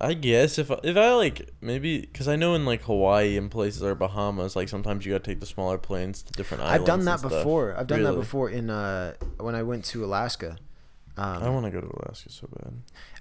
I 0.00 0.14
guess 0.14 0.58
if 0.58 0.70
I, 0.70 0.78
if 0.82 0.96
I 0.96 1.12
like 1.14 1.50
maybe 1.60 2.00
because 2.00 2.26
I 2.26 2.36
know 2.36 2.54
in 2.54 2.64
like 2.64 2.82
Hawaii 2.82 3.36
and 3.36 3.50
places 3.50 3.82
or 3.82 3.94
Bahamas, 3.94 4.56
like 4.56 4.68
sometimes 4.68 5.04
you 5.04 5.12
gotta 5.12 5.24
take 5.24 5.40
the 5.40 5.46
smaller 5.46 5.76
planes 5.76 6.22
to 6.22 6.32
different 6.32 6.62
islands. 6.62 6.80
I've 6.80 6.86
done 6.86 7.04
that 7.04 7.20
before. 7.22 7.76
I've 7.76 7.86
done 7.86 8.02
that 8.04 8.14
before 8.14 8.48
in 8.48 8.70
uh 8.70 9.14
when 9.38 9.54
I 9.54 9.62
went 9.62 9.84
to 9.86 10.04
Alaska. 10.04 10.56
Um, 11.16 11.42
I 11.42 11.50
want 11.50 11.66
to 11.66 11.70
go 11.70 11.80
to 11.82 11.86
Alaska 12.02 12.30
so 12.30 12.48
bad. 12.62 12.72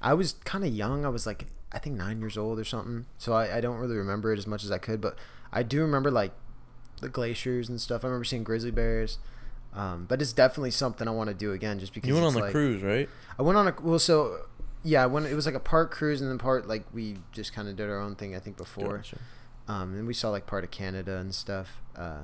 I 0.01 0.13
was 0.13 0.33
kind 0.45 0.63
of 0.63 0.73
young. 0.73 1.05
I 1.05 1.09
was 1.09 1.25
like, 1.25 1.47
I 1.71 1.79
think 1.79 1.97
nine 1.97 2.19
years 2.21 2.37
old 2.37 2.57
or 2.57 2.63
something. 2.63 3.05
So 3.17 3.33
I, 3.33 3.57
I 3.57 3.61
don't 3.61 3.77
really 3.77 3.97
remember 3.97 4.31
it 4.31 4.37
as 4.37 4.47
much 4.47 4.63
as 4.63 4.71
I 4.71 4.77
could, 4.77 5.01
but 5.01 5.17
I 5.51 5.63
do 5.63 5.81
remember 5.81 6.09
like 6.09 6.31
the 7.01 7.09
glaciers 7.09 7.67
and 7.67 7.81
stuff. 7.81 8.05
I 8.05 8.07
remember 8.07 8.23
seeing 8.23 8.43
grizzly 8.45 8.71
bears. 8.71 9.17
Um, 9.73 10.05
but 10.07 10.21
it's 10.21 10.33
definitely 10.33 10.71
something 10.71 11.07
I 11.07 11.11
want 11.11 11.27
to 11.29 11.33
do 11.35 11.51
again, 11.51 11.77
just 11.79 11.93
because 11.93 12.07
You 12.07 12.13
went 12.15 12.25
on 12.25 12.33
the 12.33 12.39
like- 12.39 12.51
cruise, 12.51 12.81
right? 12.81 13.09
I 13.37 13.41
went 13.41 13.57
on 13.57 13.67
a 13.67 13.75
well, 13.81 13.99
so 13.99 14.45
yeah, 14.83 15.05
when. 15.05 15.25
It 15.25 15.33
was 15.35 15.45
like 15.45 15.55
a 15.55 15.59
part 15.59 15.91
cruise, 15.91 16.21
and 16.21 16.29
then 16.29 16.37
part 16.37 16.67
like 16.67 16.85
we 16.93 17.17
just 17.31 17.53
kind 17.53 17.67
of 17.67 17.75
did 17.75 17.89
our 17.89 17.99
own 17.99 18.15
thing. 18.15 18.35
I 18.35 18.39
think 18.39 18.57
before, 18.57 18.97
Gotcha. 18.97 19.17
um, 19.67 19.93
and 19.95 20.07
we 20.07 20.13
saw 20.13 20.29
like 20.29 20.45
part 20.47 20.63
of 20.63 20.71
Canada 20.71 21.17
and 21.17 21.33
stuff. 21.33 21.81
Uh, 21.95 22.21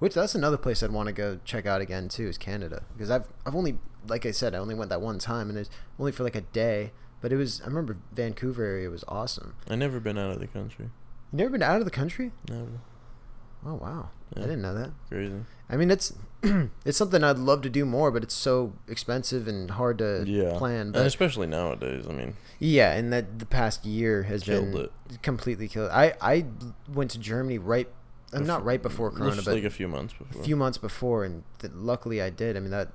which 0.00 0.14
that's 0.14 0.34
another 0.34 0.56
place 0.56 0.82
I'd 0.82 0.90
want 0.90 1.06
to 1.06 1.12
go 1.12 1.38
check 1.44 1.66
out 1.66 1.80
again 1.80 2.08
too 2.08 2.26
is 2.26 2.36
Canada 2.36 2.82
because 2.92 3.10
I've 3.10 3.26
I've 3.46 3.54
only 3.54 3.78
like 4.06 4.26
I 4.26 4.32
said 4.32 4.54
I 4.54 4.58
only 4.58 4.74
went 4.74 4.90
that 4.90 5.00
one 5.00 5.18
time 5.18 5.48
and 5.48 5.56
it's 5.58 5.70
only 5.98 6.12
for 6.12 6.24
like 6.24 6.36
a 6.36 6.42
day. 6.42 6.92
But 7.20 7.32
it 7.32 7.36
was 7.36 7.62
I 7.62 7.66
remember 7.66 7.96
Vancouver 8.12 8.62
area 8.64 8.90
was 8.90 9.04
awesome. 9.08 9.54
I 9.70 9.76
never 9.76 10.00
been 10.00 10.18
out 10.18 10.30
of 10.32 10.40
the 10.40 10.46
country. 10.46 10.90
You 11.32 11.38
never 11.38 11.50
been 11.50 11.62
out 11.62 11.78
of 11.78 11.84
the 11.86 11.90
country? 11.90 12.32
Never. 12.50 12.80
Oh 13.66 13.74
wow, 13.74 14.10
I 14.36 14.40
didn't 14.40 14.62
know 14.62 14.74
that. 14.74 14.90
Crazy. 15.08 15.34
I 15.70 15.76
mean, 15.76 15.90
it's 15.90 16.12
it's 16.84 16.98
something 16.98 17.24
I'd 17.24 17.38
love 17.38 17.62
to 17.62 17.70
do 17.70 17.84
more, 17.86 18.10
but 18.10 18.22
it's 18.22 18.34
so 18.34 18.74
expensive 18.88 19.48
and 19.48 19.70
hard 19.70 19.98
to 19.98 20.24
Yeah. 20.26 20.58
plan. 20.58 20.88
and 20.88 20.96
especially 20.96 21.46
nowadays. 21.46 22.04
I 22.08 22.12
mean, 22.12 22.36
yeah, 22.58 22.92
and 22.92 23.12
that 23.12 23.38
the 23.38 23.46
past 23.46 23.84
year 23.86 24.24
has 24.24 24.42
Killed 24.42 24.72
been 24.72 24.84
it. 24.84 25.22
completely 25.22 25.68
killed. 25.68 25.90
I 25.90 26.14
I 26.20 26.44
went 26.92 27.10
to 27.12 27.18
Germany 27.18 27.58
right, 27.58 27.88
uh, 28.32 28.40
not 28.40 28.64
right 28.64 28.82
before 28.82 29.10
Corona, 29.10 29.40
but 29.42 29.54
like 29.54 29.64
a 29.64 29.70
few 29.70 29.88
months 29.88 30.12
before. 30.12 30.40
a 30.40 30.44
few 30.44 30.56
months 30.56 30.76
before, 30.78 31.24
and 31.24 31.44
th- 31.60 31.72
luckily 31.74 32.20
I 32.20 32.28
did. 32.30 32.56
I 32.56 32.60
mean 32.60 32.70
that, 32.70 32.88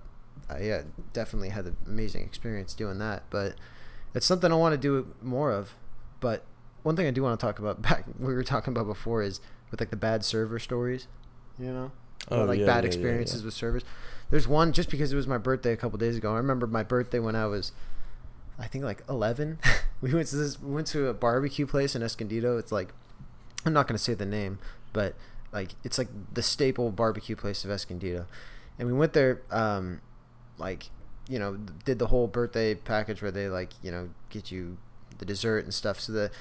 I 0.49 0.59
yeah, 0.61 0.81
definitely 1.13 1.49
had 1.49 1.65
an 1.65 1.77
amazing 1.87 2.23
experience 2.23 2.75
doing 2.75 2.99
that. 2.99 3.23
But 3.31 3.55
it's 4.13 4.25
something 4.27 4.51
I 4.51 4.55
want 4.55 4.73
to 4.73 4.77
do 4.77 5.07
more 5.23 5.51
of. 5.51 5.73
But 6.19 6.43
one 6.83 6.95
thing 6.95 7.07
I 7.07 7.11
do 7.11 7.23
want 7.23 7.39
to 7.39 7.43
talk 7.45 7.57
about 7.57 7.81
back 7.89 8.05
we 8.19 8.33
were 8.35 8.43
talking 8.43 8.71
about 8.73 8.85
before 8.85 9.23
is 9.23 9.41
with 9.71 9.79
like 9.79 9.89
the 9.89 9.95
bad 9.97 10.23
server 10.25 10.59
stories, 10.59 11.07
you 11.57 11.71
know, 11.71 11.91
Or, 12.29 12.39
Oh, 12.39 12.45
like 12.45 12.59
yeah, 12.59 12.65
bad 12.65 12.83
yeah, 12.83 12.87
experiences 12.87 13.41
yeah. 13.41 13.45
with 13.45 13.53
servers. 13.53 13.83
There's 14.29 14.47
one 14.47 14.73
just 14.73 14.89
because 14.89 15.11
it 15.11 15.15
was 15.15 15.27
my 15.27 15.37
birthday 15.37 15.71
a 15.71 15.77
couple 15.77 15.97
days 15.97 16.15
ago. 16.17 16.33
I 16.33 16.37
remember 16.37 16.67
my 16.67 16.83
birthday 16.83 17.19
when 17.19 17.35
I 17.35 17.45
was, 17.47 17.71
I 18.59 18.67
think 18.67 18.83
like 18.83 19.03
11. 19.09 19.59
we 20.01 20.13
went 20.13 20.27
to 20.29 20.35
this 20.35 20.61
we 20.61 20.73
went 20.73 20.87
to 20.87 21.07
a 21.07 21.13
barbecue 21.13 21.65
place 21.65 21.95
in 21.95 22.03
Escondido. 22.03 22.57
It's 22.57 22.71
like 22.71 22.93
I'm 23.65 23.73
not 23.73 23.87
gonna 23.87 23.97
say 23.97 24.13
the 24.13 24.25
name, 24.25 24.59
but 24.93 25.15
like 25.51 25.71
it's 25.83 25.97
like 25.97 26.09
the 26.33 26.43
staple 26.43 26.91
barbecue 26.91 27.35
place 27.35 27.65
of 27.65 27.71
Escondido, 27.71 28.27
and 28.77 28.87
we 28.87 28.93
went 28.93 29.13
there. 29.13 29.41
Um, 29.51 30.01
like 30.57 30.89
you 31.27 31.39
know, 31.39 31.57
did 31.85 31.99
the 31.99 32.07
whole 32.07 32.27
birthday 32.27 32.75
package 32.75 33.21
where 33.21 33.31
they 33.31 33.47
like 33.49 33.71
you 33.81 33.91
know 33.91 34.09
get 34.29 34.51
you 34.51 34.77
the 35.17 35.25
dessert 35.25 35.63
and 35.63 35.73
stuff. 35.73 35.99
So 35.99 36.11
the 36.13 36.31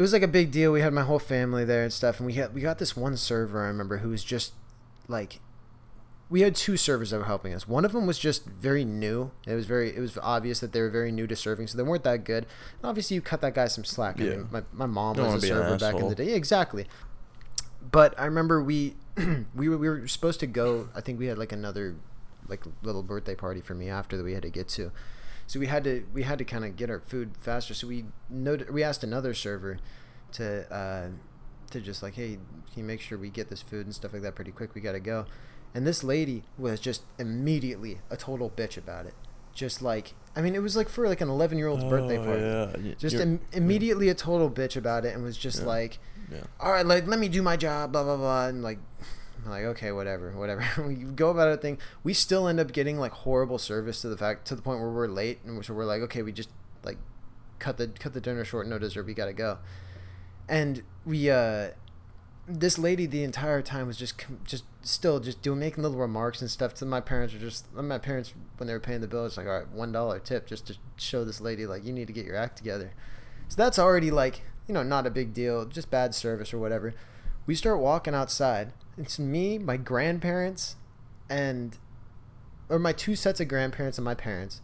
it 0.00 0.02
was 0.02 0.14
like 0.14 0.22
a 0.22 0.28
big 0.28 0.50
deal. 0.50 0.72
We 0.72 0.80
had 0.80 0.94
my 0.94 1.02
whole 1.02 1.18
family 1.18 1.62
there 1.62 1.82
and 1.82 1.92
stuff, 1.92 2.20
and 2.20 2.26
we 2.26 2.32
had 2.32 2.54
we 2.54 2.62
got 2.62 2.78
this 2.78 2.96
one 2.96 3.18
server 3.18 3.62
I 3.62 3.66
remember 3.66 3.98
who 3.98 4.08
was 4.08 4.24
just 4.24 4.54
like 5.08 5.40
we 6.30 6.40
had 6.40 6.54
two 6.54 6.78
servers 6.78 7.10
that 7.10 7.18
were 7.18 7.24
helping 7.26 7.52
us. 7.52 7.68
One 7.68 7.84
of 7.84 7.92
them 7.92 8.06
was 8.06 8.18
just 8.18 8.46
very 8.46 8.82
new. 8.82 9.30
It 9.46 9.52
was 9.52 9.66
very 9.66 9.94
it 9.94 10.00
was 10.00 10.16
obvious 10.22 10.60
that 10.60 10.72
they 10.72 10.80
were 10.80 10.88
very 10.88 11.12
new 11.12 11.26
to 11.26 11.36
serving, 11.36 11.66
so 11.66 11.76
they 11.76 11.82
weren't 11.84 12.04
that 12.04 12.24
good. 12.24 12.44
And 12.78 12.84
obviously, 12.88 13.14
you 13.14 13.20
cut 13.20 13.42
that 13.42 13.54
guy 13.54 13.66
some 13.68 13.84
slack. 13.84 14.18
I 14.18 14.24
Yeah. 14.24 14.30
mean, 14.36 14.48
my, 14.50 14.62
my 14.72 14.86
mom 14.86 15.16
Don't 15.16 15.26
was 15.26 15.32
a 15.34 15.36
wanna 15.36 15.42
be 15.42 15.50
an 15.50 15.68
server 15.78 15.92
back 15.92 16.00
in 16.00 16.08
the 16.08 16.14
day. 16.14 16.30
Yeah, 16.30 16.36
exactly. 16.36 16.86
But 17.92 18.18
I 18.18 18.24
remember 18.24 18.62
we 18.62 18.94
we 19.54 19.68
were, 19.68 19.76
we 19.76 19.86
were 19.86 20.08
supposed 20.08 20.40
to 20.40 20.46
go. 20.46 20.88
I 20.94 21.02
think 21.02 21.18
we 21.18 21.26
had 21.26 21.36
like 21.36 21.52
another 21.52 21.96
like 22.48 22.64
little 22.82 23.02
birthday 23.02 23.34
party 23.34 23.60
for 23.60 23.74
me 23.74 23.90
after 23.90 24.16
that 24.16 24.24
we 24.24 24.32
had 24.32 24.44
to 24.44 24.50
get 24.50 24.66
to. 24.70 24.92
So 25.50 25.58
we 25.58 25.66
had 25.66 25.82
to 25.82 26.04
we 26.14 26.22
had 26.22 26.38
to 26.38 26.44
kind 26.44 26.64
of 26.64 26.76
get 26.76 26.90
our 26.90 27.00
food 27.00 27.32
faster. 27.40 27.74
So 27.74 27.88
we 27.88 28.04
noted, 28.28 28.72
we 28.72 28.84
asked 28.84 29.02
another 29.02 29.34
server 29.34 29.78
to 30.34 30.72
uh, 30.72 31.08
to 31.72 31.80
just 31.80 32.04
like, 32.04 32.14
hey, 32.14 32.38
can 32.72 32.76
you 32.76 32.84
make 32.84 33.00
sure 33.00 33.18
we 33.18 33.30
get 33.30 33.48
this 33.50 33.60
food 33.60 33.84
and 33.84 33.92
stuff 33.92 34.12
like 34.12 34.22
that 34.22 34.36
pretty 34.36 34.52
quick? 34.52 34.76
We 34.76 34.80
got 34.80 34.92
to 34.92 35.00
go. 35.00 35.26
And 35.74 35.84
this 35.84 36.04
lady 36.04 36.44
was 36.56 36.78
just 36.78 37.02
immediately 37.18 37.98
a 38.10 38.16
total 38.16 38.48
bitch 38.48 38.76
about 38.76 39.06
it. 39.06 39.14
Just 39.52 39.82
like 39.82 40.14
I 40.36 40.40
mean, 40.40 40.54
it 40.54 40.62
was 40.62 40.76
like 40.76 40.88
for 40.88 41.08
like 41.08 41.20
an 41.20 41.28
11 41.28 41.58
year 41.58 41.66
old's 41.66 41.82
birthday 41.82 42.18
Oh, 42.18 42.24
party. 42.24 42.88
Yeah. 42.90 42.94
Just 42.96 43.16
Im- 43.16 43.40
immediately 43.52 44.08
a 44.08 44.14
total 44.14 44.48
bitch 44.48 44.76
about 44.76 45.04
it 45.04 45.16
and 45.16 45.24
was 45.24 45.36
just 45.36 45.62
Yeah. 45.62 45.66
like, 45.66 45.98
Yeah. 46.30 46.44
all 46.60 46.70
right, 46.70 46.86
like 46.86 47.08
let 47.08 47.18
me 47.18 47.28
do 47.28 47.42
my 47.42 47.56
job, 47.56 47.90
blah 47.90 48.04
blah 48.04 48.16
blah, 48.16 48.46
and 48.46 48.62
like, 48.62 48.78
I'm 49.44 49.50
like 49.50 49.64
okay, 49.64 49.92
whatever, 49.92 50.32
whatever. 50.32 50.64
we 50.86 50.94
go 50.94 51.30
about 51.30 51.48
our 51.48 51.56
thing. 51.56 51.78
We 52.02 52.14
still 52.14 52.48
end 52.48 52.60
up 52.60 52.72
getting 52.72 52.98
like 52.98 53.12
horrible 53.12 53.58
service 53.58 54.02
to 54.02 54.08
the 54.08 54.16
fact 54.16 54.46
to 54.48 54.56
the 54.56 54.62
point 54.62 54.80
where 54.80 54.90
we're 54.90 55.08
late, 55.08 55.40
and 55.44 55.64
so 55.64 55.74
we're 55.74 55.84
like, 55.84 56.02
okay, 56.02 56.22
we 56.22 56.32
just 56.32 56.50
like 56.84 56.98
cut 57.58 57.76
the 57.76 57.88
cut 57.88 58.12
the 58.12 58.20
dinner 58.20 58.44
short, 58.44 58.66
no 58.66 58.78
dessert, 58.78 59.06
we 59.06 59.14
gotta 59.14 59.32
go. 59.32 59.58
And 60.48 60.82
we, 61.04 61.30
uh 61.30 61.70
this 62.48 62.78
lady 62.78 63.06
the 63.06 63.22
entire 63.22 63.62
time 63.62 63.86
was 63.86 63.96
just 63.96 64.24
just 64.44 64.64
still 64.82 65.20
just 65.20 65.40
doing 65.42 65.60
making 65.60 65.82
little 65.82 65.98
remarks 65.98 66.40
and 66.40 66.50
stuff 66.50 66.74
to 66.74 66.84
my 66.84 67.00
parents. 67.00 67.32
Were 67.32 67.40
just 67.40 67.72
my 67.72 67.98
parents 67.98 68.34
when 68.56 68.66
they 68.66 68.72
were 68.72 68.80
paying 68.80 69.00
the 69.00 69.08
bill, 69.08 69.26
it's 69.26 69.36
like 69.36 69.46
all 69.46 69.58
right, 69.58 69.68
one 69.68 69.92
dollar 69.92 70.18
tip 70.18 70.46
just 70.46 70.66
to 70.66 70.76
show 70.96 71.24
this 71.24 71.40
lady 71.40 71.66
like 71.66 71.84
you 71.84 71.92
need 71.92 72.08
to 72.08 72.12
get 72.12 72.26
your 72.26 72.36
act 72.36 72.56
together. 72.56 72.92
So 73.48 73.56
that's 73.56 73.78
already 73.78 74.10
like, 74.10 74.42
you 74.66 74.74
know, 74.74 74.82
not 74.82 75.06
a 75.06 75.10
big 75.10 75.32
deal, 75.32 75.64
just 75.64 75.90
bad 75.90 76.14
service 76.14 76.52
or 76.52 76.58
whatever. 76.58 76.94
We 77.46 77.54
start 77.54 77.78
walking 77.78 78.14
outside. 78.14 78.72
It's 79.00 79.18
me, 79.18 79.58
my 79.58 79.76
grandparents, 79.76 80.76
and 81.28 81.76
or 82.68 82.78
my 82.78 82.92
two 82.92 83.16
sets 83.16 83.40
of 83.40 83.48
grandparents 83.48 83.98
and 83.98 84.04
my 84.04 84.14
parents. 84.14 84.60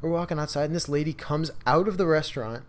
We're 0.00 0.10
walking 0.10 0.38
outside 0.38 0.64
and 0.64 0.74
this 0.74 0.88
lady 0.88 1.12
comes 1.12 1.50
out 1.66 1.86
of 1.86 1.98
the 1.98 2.06
restaurant 2.06 2.64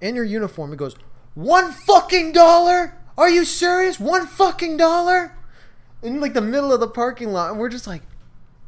in 0.00 0.16
her 0.16 0.24
uniform 0.24 0.70
and 0.70 0.78
goes, 0.78 0.96
One 1.34 1.70
fucking 1.72 2.32
dollar? 2.32 2.96
Are 3.16 3.30
you 3.30 3.44
serious? 3.44 3.98
One 4.00 4.26
fucking 4.26 4.76
dollar? 4.76 5.36
In 6.02 6.20
like 6.20 6.34
the 6.34 6.42
middle 6.42 6.72
of 6.72 6.80
the 6.80 6.88
parking 6.88 7.32
lot, 7.32 7.50
and 7.50 7.58
we're 7.58 7.70
just 7.70 7.86
like, 7.86 8.02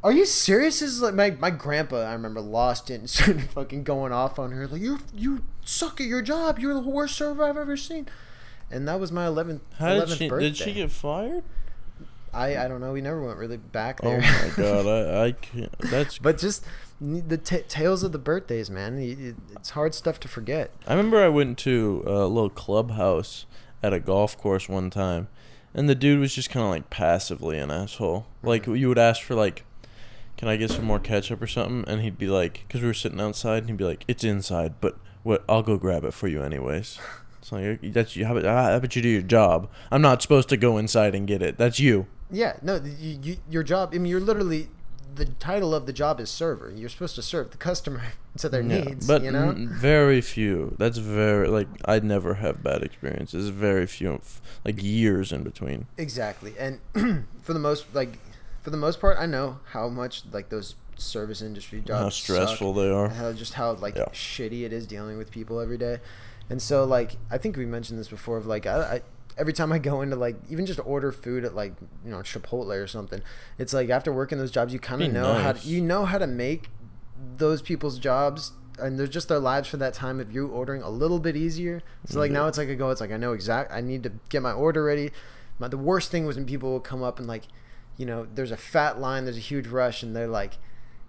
are 0.05 0.13
you 0.13 0.25
serious? 0.25 0.81
This 0.81 0.91
is 0.93 1.03
like 1.03 1.15
my, 1.15 1.31
my 1.33 1.51
grandpa. 1.51 1.97
I 2.03 2.13
remember 2.13 2.41
lost 2.41 2.91
it 2.91 3.01
and 3.01 3.11
started 3.11 3.51
fucking 3.51 3.83
going 3.83 4.13
off 4.13 4.39
on 4.39 4.53
her 4.53 4.69
like 4.69 4.81
you 4.81 5.01
you 5.13 5.43
suck 5.65 6.01
at 6.01 6.07
your 6.07 6.23
job. 6.23 6.61
You're 6.61 6.75
the 6.75 6.81
worst 6.81 7.17
server 7.17 7.43
I've 7.45 7.57
ever 7.57 7.77
seen. 7.77 8.07
And 8.71 8.87
that 8.89 8.99
was 9.01 9.13
my 9.13 9.27
11th, 9.27 9.61
How 9.79 9.95
did 9.95 10.09
11th 10.09 10.17
she? 10.19 10.29
birthday. 10.29 10.49
Did 10.49 10.57
she 10.57 10.73
get 10.75 10.91
fired? 10.91 11.45
I 12.37 12.65
I 12.65 12.69
don't 12.69 12.81
know. 12.81 12.93
We 12.93 13.01
never 13.01 13.23
went 13.25 13.39
really 13.39 13.57
back 13.57 14.01
there. 14.03 14.19
Oh 14.19 14.49
my 14.49 14.53
god! 14.63 14.87
I 14.87 15.25
I 15.27 15.33
can't. 15.33 15.79
That's. 15.79 16.19
but 16.19 16.39
just 16.39 16.65
the 17.01 17.37
t- 17.39 17.63
tales 17.69 18.03
of 18.03 18.13
the 18.13 18.19
birthdays, 18.19 18.71
man. 18.71 18.99
It's 19.55 19.71
hard 19.71 19.95
stuff 19.95 20.21
to 20.21 20.29
forget. 20.29 20.71
I 20.87 20.93
remember 20.95 21.23
I 21.23 21.29
went 21.29 21.59
to 21.59 22.03
a 22.07 22.27
little 22.27 22.51
clubhouse 22.51 23.47
at 23.83 23.93
a 23.93 24.01
golf 24.01 24.37
course 24.39 24.69
one 24.69 24.91
time, 24.91 25.29
and 25.75 25.89
the 25.89 25.95
dude 25.95 26.21
was 26.21 26.35
just 26.35 26.51
kind 26.51 26.65
of 26.65 26.71
like 26.71 26.91
passively 26.91 27.59
an 27.59 27.71
asshole. 27.71 28.27
Like 28.43 28.65
Mhm. 28.67 28.79
you 28.79 28.89
would 28.89 28.99
ask 28.99 29.23
for 29.23 29.35
like, 29.35 29.65
"Can 30.37 30.49
I 30.49 30.57
get 30.57 30.71
some 30.71 30.85
more 30.85 30.99
ketchup 31.01 31.41
or 31.43 31.47
something?" 31.47 31.85
And 31.91 32.03
he'd 32.03 32.19
be 32.19 32.29
like, 32.29 32.65
"Cause 32.69 32.81
we 32.83 32.87
were 32.87 32.95
sitting 32.95 33.21
outside," 33.21 33.59
and 33.59 33.69
he'd 33.71 33.77
be 33.79 33.85
like, 33.85 34.05
"It's 34.09 34.25
inside, 34.25 34.75
but 34.81 34.97
what? 35.23 35.43
I'll 35.49 35.63
go 35.63 35.77
grab 35.79 36.05
it 36.05 36.13
for 36.15 36.29
you 36.29 36.43
anyways." 36.43 36.99
It's 37.47 37.53
like 37.53 37.93
that's 37.93 38.17
you. 38.17 38.27
How 38.27 38.37
about, 38.37 38.45
how 38.73 38.77
about 38.77 38.97
you 38.97 39.03
do 39.03 39.09
your 39.09 39.23
job? 39.23 39.71
I'm 39.93 40.03
not 40.03 40.21
supposed 40.21 40.49
to 40.49 40.57
go 40.57 40.79
inside 40.79 41.15
and 41.15 41.29
get 41.29 41.43
it. 41.43 41.57
That's 41.57 41.79
you. 41.79 42.09
Yeah, 42.31 42.57
no, 42.63 42.77
you, 42.77 43.19
you, 43.23 43.37
your 43.49 43.63
job. 43.63 43.91
I 43.95 43.99
mean, 43.99 44.11
you're 44.11 44.21
literally 44.21 44.69
the 45.15 45.25
title 45.25 45.75
of 45.75 45.87
the 45.87 45.93
job 45.93 46.21
is 46.21 46.29
server. 46.29 46.71
You're 46.75 46.89
supposed 46.91 47.15
to 47.15 47.23
serve 47.23 47.51
the 47.51 47.57
customer 47.57 48.03
to 48.39 48.49
their 48.49 48.61
Yeah, 48.63 48.85
needs. 48.85 49.07
but 49.07 49.23
you 49.23 49.31
know, 49.31 49.55
very 49.57 50.21
few. 50.21 50.75
That's 50.79 50.99
very 50.99 51.49
like 51.49 51.69
I'd 51.85 52.05
never 52.05 52.35
have 52.35 52.63
bad 52.63 52.83
experiences. 52.83 53.49
Very 53.51 53.87
few, 53.87 54.21
like 54.65 54.83
years 54.83 55.33
in 55.33 55.43
between. 55.43 55.87
exactly. 55.97 56.55
And 56.59 56.81
for 57.43 57.53
the 57.53 57.59
most, 57.61 57.87
like, 57.95 58.19
for 58.63 58.71
the 58.71 58.77
most 58.77 59.01
part, 59.01 59.17
I 59.19 59.27
know 59.27 59.61
how 59.73 59.89
much 59.89 60.23
like 60.33 60.49
those 60.49 60.75
service 60.99 61.41
industry 61.43 61.81
jobs 61.81 62.01
How 62.03 62.09
stressful 62.09 62.73
they 62.75 62.91
are. 62.91 63.09
how 63.11 63.33
just 63.33 63.53
how 63.55 63.73
like 63.75 63.97
Yeah. 63.97 64.07
shitty 64.13 64.63
it 64.65 64.73
is 64.73 64.87
dealing 64.87 65.17
with 65.19 65.31
people 65.31 65.61
every 65.61 65.79
day. 65.79 65.99
And 66.51 66.61
so, 66.63 66.85
like, 66.85 67.17
I 67.31 67.39
think 67.39 67.57
we 67.57 67.67
mentioned 67.67 67.99
this 67.99 68.09
before. 68.09 68.37
Of 68.37 68.47
like, 68.47 68.67
I, 68.67 68.97
I 68.97 69.03
every 69.39 69.53
time 69.53 69.71
I 69.73 69.79
go 69.79 70.01
into 70.03 70.17
like 70.17 70.37
even 70.49 70.67
just 70.67 70.81
order 70.85 71.13
food 71.13 71.45
at 71.45 71.55
like 71.55 71.75
you 72.05 72.11
know 72.11 72.19
Chipotle 72.19 72.83
or 72.83 72.87
something, 72.87 73.23
it's 73.59 73.73
like 73.73 73.91
after 73.91 74.13
working 74.13 74.39
those 74.39 74.51
jobs, 74.51 74.73
you 74.73 74.79
kind 74.79 75.03
of 75.03 75.13
know 75.13 75.35
how 75.35 75.53
to, 75.53 75.69
you 75.69 75.81
know 75.81 76.05
how 76.05 76.19
to 76.19 76.27
make 76.27 76.69
those 77.37 77.63
people's 77.63 77.99
jobs 77.99 78.53
and 78.79 78.99
they're 78.99 79.07
just 79.07 79.29
their 79.29 79.39
lives 79.39 79.69
for 79.69 79.79
that 79.79 79.95
time 79.95 80.21
of 80.21 80.33
you 80.33 80.49
ordering 80.49 80.83
a 80.83 80.91
little 80.91 81.19
bit 81.19 81.35
easier. 81.37 81.83
So 82.07 82.19
like 82.19 82.31
Yeah. 82.31 82.39
now 82.41 82.47
it's 82.49 82.59
like 82.59 82.69
I 82.69 82.75
go, 82.75 82.91
it's 82.91 83.01
like 83.01 83.11
I 83.13 83.17
know 83.17 83.33
exact. 83.33 83.73
I 83.73 83.81
need 83.81 84.03
to 84.03 84.13
get 84.29 84.43
my 84.43 84.53
order 84.53 84.85
ready. 84.85 85.11
My, 85.59 85.69
the 85.69 85.79
worst 85.79 86.11
thing 86.11 86.27
was 86.27 86.37
when 86.37 86.45
people 86.45 86.75
would 86.75 86.85
come 86.85 87.03
up 87.03 87.19
and 87.19 87.27
like, 87.27 87.45
you 87.97 88.05
know, 88.05 88.27
there's 88.35 88.51
a 88.51 88.57
fat 88.59 89.01
line, 89.01 89.25
there's 89.25 89.39
a 89.39 89.41
huge 89.41 89.67
rush, 89.69 90.03
and 90.03 90.15
they're 90.15 90.29
like, 90.29 90.59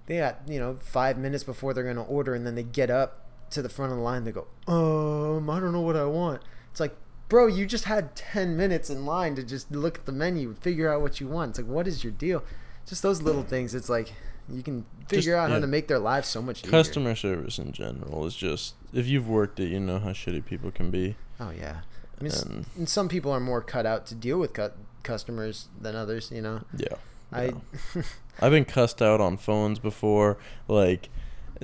they 0.05 0.19
got 0.19 0.39
you 0.47 0.57
know 0.57 0.77
five 0.79 1.17
minutes 1.17 1.43
before 1.43 1.73
they're 1.73 1.83
gonna 1.83 2.03
order, 2.05 2.33
and 2.33 2.47
then 2.47 2.55
they 2.55 2.63
get 2.63 2.89
up 2.89 3.25
to 3.49 3.61
the 3.61 3.67
front 3.67 3.91
of 3.91 3.97
the 3.97 4.03
line. 4.03 4.23
They 4.23 4.31
go, 4.31 4.47
um, 4.69 5.49
I 5.49 5.59
don't 5.59 5.73
know 5.73 5.81
what 5.81 5.97
I 5.97 6.05
want. 6.05 6.41
It's 6.71 6.79
like, 6.79 6.95
bro, 7.29 7.47
you 7.47 7.65
just 7.65 7.85
had 7.85 8.15
ten 8.15 8.55
minutes 8.57 8.89
in 8.89 9.05
line 9.05 9.35
to 9.35 9.43
just 9.43 9.71
look 9.71 9.99
at 9.99 10.05
the 10.05 10.11
menu, 10.11 10.53
figure 10.55 10.91
out 10.91 11.01
what 11.01 11.19
you 11.19 11.27
want. 11.27 11.51
It's 11.51 11.59
like, 11.59 11.67
what 11.67 11.87
is 11.87 12.03
your 12.03 12.13
deal? 12.13 12.43
Just 12.85 13.03
those 13.03 13.21
little 13.21 13.43
things. 13.43 13.75
It's 13.75 13.89
like 13.89 14.13
you 14.49 14.63
can 14.63 14.85
figure 15.09 15.35
out 15.35 15.49
how 15.49 15.59
to 15.59 15.67
make 15.67 15.87
their 15.87 15.99
lives 15.99 16.27
so 16.29 16.41
much 16.41 16.59
easier. 16.59 16.71
Customer 16.71 17.15
service 17.15 17.59
in 17.59 17.71
general 17.73 18.25
is 18.25 18.35
just 18.35 18.75
if 18.93 19.07
you've 19.07 19.27
worked 19.27 19.59
it, 19.59 19.67
you 19.69 19.79
know 19.79 19.99
how 19.99 20.11
shitty 20.11 20.45
people 20.45 20.71
can 20.71 20.89
be. 20.89 21.15
Oh 21.39 21.51
yeah. 21.51 21.81
I 22.19 22.23
mean, 22.23 22.31
And 22.33 22.65
and 22.77 22.89
some 22.89 23.09
people 23.09 23.31
are 23.31 23.39
more 23.39 23.61
cut 23.61 23.85
out 23.85 24.05
to 24.07 24.15
deal 24.15 24.39
with 24.39 24.53
cu- 24.53 24.71
customers 25.03 25.67
than 25.79 25.95
others. 25.95 26.31
You 26.33 26.41
know, 26.41 26.61
yeah, 26.75 26.95
I. 27.31 27.51
yeah. 27.95 28.01
I've 28.39 28.51
been 28.51 28.65
cussed 28.65 29.01
out 29.01 29.19
on 29.19 29.35
phones 29.37 29.79
before. 29.79 30.37
Like, 30.67 31.09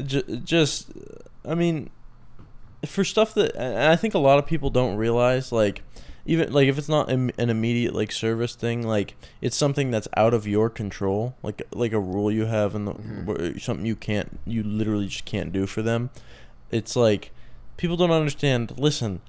j- 0.03 0.23
just, 0.43 0.91
I 1.45 1.53
mean, 1.55 1.91
for 2.85 3.03
stuff 3.03 3.33
that, 3.35 3.55
and 3.55 3.77
I 3.91 3.95
think 3.95 4.13
a 4.13 4.19
lot 4.19 4.39
of 4.39 4.45
people 4.45 4.69
don't 4.69 4.95
realize, 4.95 5.51
like, 5.51 5.81
even 6.25 6.53
like 6.53 6.67
if 6.67 6.77
it's 6.77 6.87
not 6.87 7.09
an 7.11 7.31
immediate 7.37 7.93
like 7.93 8.11
service 8.11 8.55
thing, 8.55 8.81
like 8.87 9.15
it's 9.41 9.57
something 9.57 9.91
that's 9.91 10.07
out 10.15 10.33
of 10.33 10.47
your 10.47 10.69
control, 10.69 11.35
like 11.43 11.61
like 11.73 11.91
a 11.91 11.99
rule 11.99 12.31
you 12.31 12.45
have 12.45 12.75
and 12.75 12.87
the 12.87 12.93
Mhm. 12.93 13.61
something 13.61 13.85
you 13.85 13.97
can't, 13.97 14.39
you 14.45 14.63
literally 14.63 15.07
just 15.07 15.25
can't 15.25 15.51
do 15.51 15.65
for 15.65 15.81
them. 15.81 16.11
It's 16.71 16.95
like 16.95 17.31
people 17.75 17.97
don't 17.97 18.11
understand. 18.11 18.73
Listen, 18.77 19.19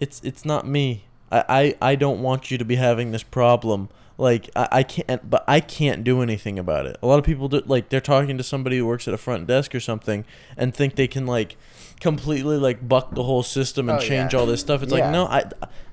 it's 0.00 0.20
it's 0.24 0.44
not 0.44 0.66
me. 0.66 1.04
I, 1.30 1.44
I, 1.80 1.90
I 1.92 1.94
don't 1.94 2.20
want 2.20 2.50
you 2.50 2.58
to 2.58 2.64
be 2.64 2.74
having 2.74 3.12
this 3.12 3.22
problem. 3.22 3.88
Like 4.18 4.50
I, 4.56 4.68
I 4.72 4.82
can't, 4.82 5.30
but 5.30 5.44
I 5.46 5.60
can't 5.60 6.02
do 6.02 6.20
anything 6.20 6.58
about 6.58 6.84
it. 6.86 6.96
A 7.00 7.06
lot 7.06 7.20
of 7.20 7.24
people 7.24 7.48
do, 7.48 7.62
like 7.64 7.90
they're 7.90 8.00
talking 8.00 8.36
to 8.38 8.42
somebody 8.42 8.78
who 8.78 8.86
works 8.86 9.06
at 9.06 9.14
a 9.14 9.18
front 9.18 9.46
desk 9.46 9.72
or 9.72 9.78
something, 9.80 10.24
and 10.56 10.74
think 10.74 10.96
they 10.96 11.06
can 11.06 11.26
like 11.26 11.56
completely 12.00 12.56
like 12.56 12.86
buck 12.88 13.14
the 13.14 13.22
whole 13.22 13.42
system 13.42 13.88
and 13.88 13.98
Oh, 13.98 14.02
change 14.02 14.32
yeah. 14.32 14.40
all 14.40 14.46
this 14.46 14.60
stuff. 14.60 14.82
It's 14.82 14.92
Yeah. 14.92 15.00
like 15.04 15.12
no, 15.12 15.26
I 15.26 15.44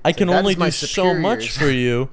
I 0.04 0.12
can 0.12 0.28
that 0.28 0.38
only 0.38 0.54
do 0.54 0.70
so 0.70 1.14
much 1.14 1.50
for 1.50 1.70
you. 1.70 2.08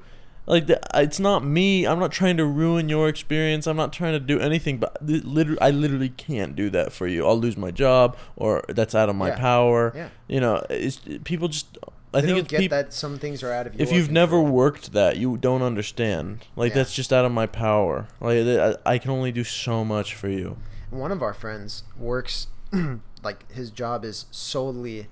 Like 0.48 0.70
it's 0.94 1.18
not 1.18 1.44
me. 1.44 1.86
I'm 1.86 1.98
not 1.98 2.12
trying 2.12 2.36
to 2.36 2.44
ruin 2.46 2.88
your 2.88 3.08
experience. 3.08 3.66
I'm 3.66 3.76
not 3.76 3.92
trying 3.92 4.12
to 4.12 4.20
do 4.20 4.38
anything. 4.38 4.78
But 4.78 5.04
literally, 5.04 5.60
I 5.60 5.70
literally 5.70 6.10
can't 6.10 6.54
do 6.54 6.70
that 6.70 6.92
for 6.92 7.08
you. 7.08 7.26
I'll 7.26 7.36
lose 7.38 7.56
my 7.56 7.72
job, 7.72 8.16
or 8.36 8.62
that's 8.68 8.94
out 8.94 9.08
of 9.08 9.16
my 9.16 9.28
Yeah. 9.30 9.38
power. 9.40 9.92
Yeah. 9.96 10.08
You 10.28 10.40
know, 10.40 10.62
it's 10.70 11.00
people 11.24 11.48
just. 11.48 11.76
I 12.14 12.20
they 12.20 12.28
think 12.28 12.38
it's 12.38 12.48
get 12.48 12.60
people 12.60 12.78
that 12.78 12.92
some 12.94 13.18
things 13.18 13.42
are 13.42 13.52
out 13.52 13.66
of 13.66 13.74
your 13.74 13.82
if 13.82 13.92
you've 13.92 14.10
never 14.10 14.40
worked 14.40 14.92
that, 14.92 15.16
you 15.16 15.36
don't 15.36 15.62
understand. 15.62 16.46
Like 16.54 16.72
that's 16.74 16.94
just 16.94 17.12
out 17.12 17.24
of 17.24 17.32
my 17.32 17.46
power. 17.46 18.06
Like 18.20 18.76
I 18.86 18.98
can 18.98 19.10
only 19.10 19.32
do 19.32 19.42
so 19.42 19.84
much 19.84 20.14
for 20.14 20.28
you. 20.28 20.56
one 20.90 21.10
of 21.10 21.22
our 21.22 21.34
friends 21.34 21.82
works 21.98 22.46
like 23.28 23.40
his 23.52 23.68
job 23.82 24.04
is 24.10 24.26
solely 24.30 25.06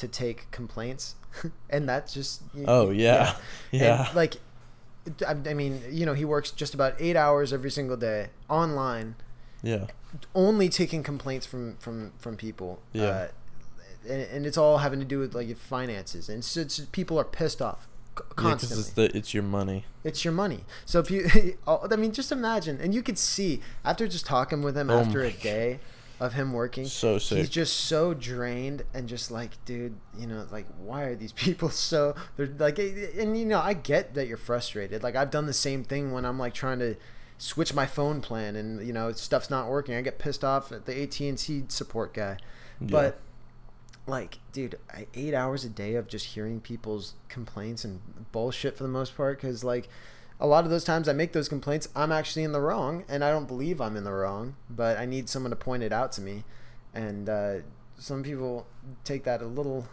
to 0.00 0.06
take 0.08 0.38
complaints 0.50 1.04
and 1.74 1.82
that's 1.90 2.10
just 2.18 2.42
Oh 2.66 2.90
yeah, 2.90 3.34
And, 3.72 3.80
yeah. 3.82 4.10
like 4.14 4.34
I, 5.30 5.32
I 5.50 5.54
mean 5.54 5.82
you 5.90 6.04
know 6.06 6.14
he 6.22 6.24
works 6.34 6.50
just 6.62 6.72
about 6.74 6.92
eight 7.06 7.16
hours 7.24 7.52
every 7.52 7.70
single 7.78 7.96
day 8.08 8.20
online 8.48 9.08
Yeah. 9.62 9.86
only 10.34 10.68
taking 10.68 11.02
complaints 11.02 11.46
from 11.46 11.76
from 11.84 11.96
from 12.18 12.36
people 12.36 12.72
Yeah. 12.92 13.04
uh, 13.14 13.28
and, 14.12 14.22
and 14.34 14.46
it's 14.46 14.58
all 14.62 14.78
having 14.86 15.00
to 15.00 15.08
do 15.14 15.18
with 15.22 15.34
like 15.34 15.56
finances 15.56 16.28
and 16.28 16.44
so 16.44 16.60
it's, 16.64 16.76
people 16.98 17.16
are 17.22 17.28
pissed 17.40 17.60
off 17.68 17.80
c- 18.18 18.24
Yeah, 18.42 18.54
because 18.54 18.72
it's 18.80 18.90
the 18.90 19.06
it's 19.18 19.32
your 19.36 19.42
money. 19.58 19.84
it's 20.04 20.24
your 20.24 20.34
money. 20.44 20.60
So 20.90 20.98
if 21.02 21.08
you, 21.10 21.20
I 21.66 21.96
mean, 22.02 22.12
just 22.20 22.30
imagine, 22.32 22.76
and 22.82 22.90
you 22.96 23.02
could 23.02 23.18
see 23.18 23.60
after 23.84 24.04
just 24.16 24.26
talking 24.26 24.60
with 24.66 24.76
him 24.76 24.88
Oh 24.90 24.98
after 25.00 25.20
a 25.22 25.30
day 25.32 25.78
of 26.22 26.34
him 26.34 26.52
working, 26.52 26.84
So 26.86 27.18
he's 27.18 27.48
just 27.48 27.76
so 27.76 28.14
drained 28.14 28.84
and 28.94 29.08
just 29.08 29.30
like, 29.30 29.62
dude, 29.64 29.96
you 30.16 30.26
know, 30.26 30.46
like 30.52 30.66
why 30.78 31.02
are 31.04 31.14
these 31.16 31.32
people 31.44 31.68
so? 31.70 32.14
They're 32.36 32.46
like, 32.46 32.78
eh, 32.78 32.92
eh, 33.16 33.22
and 33.22 33.38
you 33.38 33.44
know, 33.44 33.60
I 33.60 33.74
get 33.74 34.14
that 34.14 34.28
you're 34.28 34.36
frustrated. 34.36 35.02
Like 35.02 35.16
I've 35.16 35.30
done 35.30 35.46
the 35.46 35.52
same 35.52 35.82
thing 35.84 36.12
when 36.12 36.24
I'm 36.24 36.38
like 36.38 36.54
trying 36.54 36.78
to 36.78 36.94
switch 37.38 37.74
my 37.74 37.86
phone 37.86 38.20
plan 38.20 38.54
and 38.54 38.86
you 38.86 38.92
know 38.92 39.10
stuff's 39.12 39.50
not 39.50 39.68
working. 39.68 39.94
I 39.96 40.00
get 40.00 40.18
pissed 40.20 40.44
off 40.44 40.70
at 40.70 40.86
the 40.86 41.02
AT 41.02 41.18
and 41.20 41.36
T 41.36 41.64
support 41.68 42.14
guy, 42.14 42.36
Yeah. 42.80 42.86
but 42.88 43.18
like 44.06 44.38
dude 44.52 44.78
I, 44.92 45.06
eight 45.14 45.32
hours 45.34 45.64
a 45.64 45.68
day 45.68 45.94
of 45.94 46.08
just 46.08 46.26
hearing 46.26 46.60
people's 46.60 47.14
complaints 47.28 47.84
and 47.84 48.00
bullshit 48.32 48.76
for 48.76 48.82
the 48.82 48.88
most 48.88 49.16
part 49.16 49.38
because 49.40 49.62
like 49.64 49.88
a 50.42 50.46
lot 50.46 50.64
of 50.64 50.70
those 50.70 50.84
times 50.84 51.08
i 51.08 51.12
make 51.12 51.32
those 51.32 51.48
complaints 51.48 51.88
i'm 51.94 52.10
actually 52.10 52.42
in 52.42 52.52
the 52.52 52.60
wrong 52.60 53.04
and 53.08 53.24
i 53.24 53.30
don't 53.30 53.46
believe 53.46 53.80
i'm 53.80 53.96
in 53.96 54.04
the 54.04 54.12
wrong 54.12 54.56
but 54.68 54.98
i 54.98 55.06
need 55.06 55.28
someone 55.28 55.50
to 55.50 55.56
point 55.56 55.82
it 55.82 55.92
out 55.92 56.10
to 56.12 56.20
me 56.20 56.42
and 56.92 57.28
uh, 57.28 57.54
some 57.96 58.22
people 58.22 58.66
take 59.04 59.22
that 59.24 59.40
a 59.40 59.46
little 59.46 59.86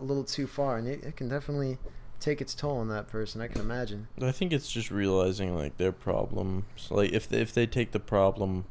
a 0.00 0.02
little 0.02 0.24
too 0.24 0.46
far 0.46 0.78
and 0.78 0.88
it, 0.88 1.04
it 1.04 1.16
can 1.16 1.28
definitely 1.28 1.78
take 2.18 2.40
its 2.40 2.54
toll 2.54 2.78
on 2.78 2.88
that 2.88 3.06
person 3.08 3.40
i 3.42 3.46
can 3.46 3.60
imagine 3.60 4.08
I 4.22 4.32
think 4.32 4.52
it's 4.52 4.70
just 4.70 4.90
realizing 4.90 5.54
like 5.54 5.76
their 5.78 5.92
problems. 5.92 6.64
Like 6.90 7.12
if 7.12 7.28
they, 7.28 7.40
if 7.40 7.52
they 7.52 7.66
take 7.66 7.92
the 7.92 8.00
problem 8.00 8.64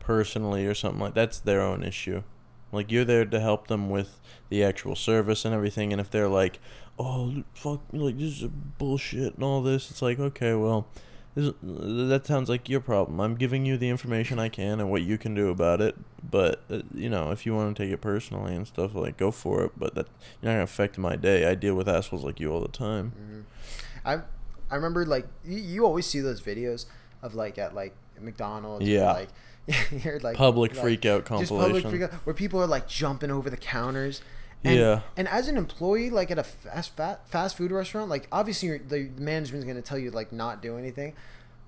personally 0.00 0.66
or 0.66 0.74
something 0.74 1.00
like 1.00 1.14
that's 1.14 1.38
their 1.38 1.60
own 1.60 1.82
issue. 1.84 2.22
Like 2.72 2.90
you're 2.90 3.04
there 3.04 3.24
to 3.24 3.40
help 3.40 3.68
them 3.68 3.90
with 3.90 4.20
the 4.48 4.62
actual 4.62 4.96
service 4.96 5.44
and 5.44 5.54
everything. 5.54 5.92
And 5.92 6.00
if 6.00 6.10
they're 6.10 6.28
like, 6.28 6.58
"Oh, 7.00 7.42
fuck, 7.54 7.80
like 7.92 8.18
this 8.18 8.42
is 8.42 8.48
bullshit 8.78 9.34
and 9.34 9.42
all 9.44 9.62
this," 9.62 9.90
it's 9.90 10.02
like, 10.02 10.18
okay, 10.18 10.54
well, 10.54 10.86
this, 11.34 11.52
that 11.62 12.26
sounds 12.26 12.48
like 12.48 12.68
your 12.68 12.80
problem. 12.80 13.20
I'm 13.20 13.36
giving 13.36 13.64
you 13.64 13.76
the 13.76 13.88
information 13.88 14.38
I 14.38 14.48
can 14.48 14.80
and 14.80 14.90
what 14.90 15.02
you 15.02 15.16
can 15.16 15.34
do 15.34 15.48
about 15.48 15.80
it. 15.80 15.96
But 16.28 16.62
uh, 16.70 16.82
you 16.94 17.08
know, 17.08 17.30
if 17.30 17.46
you 17.46 17.54
want 17.54 17.76
to 17.76 17.82
take 17.82 17.92
it 17.92 18.00
personally 18.00 18.54
and 18.54 18.66
stuff, 18.66 18.94
like 18.94 19.16
go 19.16 19.30
for 19.30 19.64
it. 19.64 19.72
But 19.76 19.94
that 19.94 20.06
you're 20.42 20.50
not 20.50 20.56
gonna 20.56 20.64
affect 20.64 20.98
my 20.98 21.16
day. 21.16 21.46
I 21.46 21.54
deal 21.54 21.74
with 21.74 21.88
assholes 21.88 22.24
like 22.24 22.40
you 22.40 22.52
all 22.52 22.60
the 22.60 22.68
time. 22.68 23.10
hmm 23.10 23.40
I 24.04 24.20
I 24.70 24.76
remember 24.76 25.04
like 25.06 25.26
you, 25.44 25.58
you 25.58 25.86
always 25.86 26.06
see 26.06 26.20
those 26.20 26.40
videos 26.40 26.86
of 27.22 27.34
like 27.34 27.58
at 27.58 27.74
like 27.74 27.94
McDonald's. 28.20 28.86
Yeah. 28.86 29.12
like 29.12 29.28
you're 30.04 30.18
like 30.20 30.36
Public 30.36 30.72
like, 30.72 30.80
freak 30.80 31.06
out 31.06 31.26
Just 31.26 31.50
public 31.52 31.86
freak 31.86 32.02
out 32.02 32.12
where 32.24 32.34
people 32.34 32.60
are 32.60 32.66
like 32.66 32.88
jumping 32.88 33.30
over 33.30 33.50
the 33.50 33.56
counters. 33.56 34.20
And, 34.64 34.78
Yeah. 34.78 35.00
And 35.16 35.26
as 35.28 35.48
an 35.48 35.56
employee, 35.56 36.10
like 36.10 36.30
at 36.30 36.38
a 36.38 36.42
fast 36.44 36.96
fat, 36.96 37.26
fast 37.28 37.56
food 37.56 37.70
restaurant, 37.70 38.08
like 38.10 38.28
obviously 38.30 38.78
the 38.78 39.10
management's 39.16 39.66
gonna 39.66 39.82
tell 39.82 39.98
you 39.98 40.10
like 40.10 40.32
not 40.32 40.60
do 40.62 40.76
anything. 40.76 41.14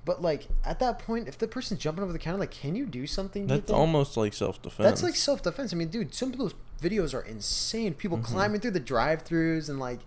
But 0.04 0.20
like 0.20 0.48
at 0.64 0.78
that 0.80 0.98
point, 0.98 1.28
if 1.28 1.38
the 1.38 1.46
person's 1.48 1.80
jumping 1.80 2.02
over 2.02 2.12
the 2.12 2.18
counter, 2.18 2.38
like, 2.38 2.50
can 2.50 2.74
you 2.74 2.86
do 2.86 3.06
something? 3.06 3.46
That's 3.46 3.66
think? 3.66 3.78
almost 3.78 4.16
like 4.16 4.34
self 4.34 4.60
defense. 4.60 4.84
That's 4.88 5.02
like 5.02 5.14
self 5.16 5.42
defense. 5.42 5.72
I 5.72 5.76
mean, 5.76 5.88
dude, 5.88 6.12
some 6.14 6.32
of 6.32 6.38
those 6.38 6.54
videos 6.82 7.14
are 7.14 7.22
insane. 7.22 7.94
People 7.94 8.18
Mhm. 8.18 8.24
climbing 8.24 8.60
through 8.60 8.72
the 8.72 8.80
drive-throughs 8.80 9.68
and 9.68 9.78
like, 9.78 10.00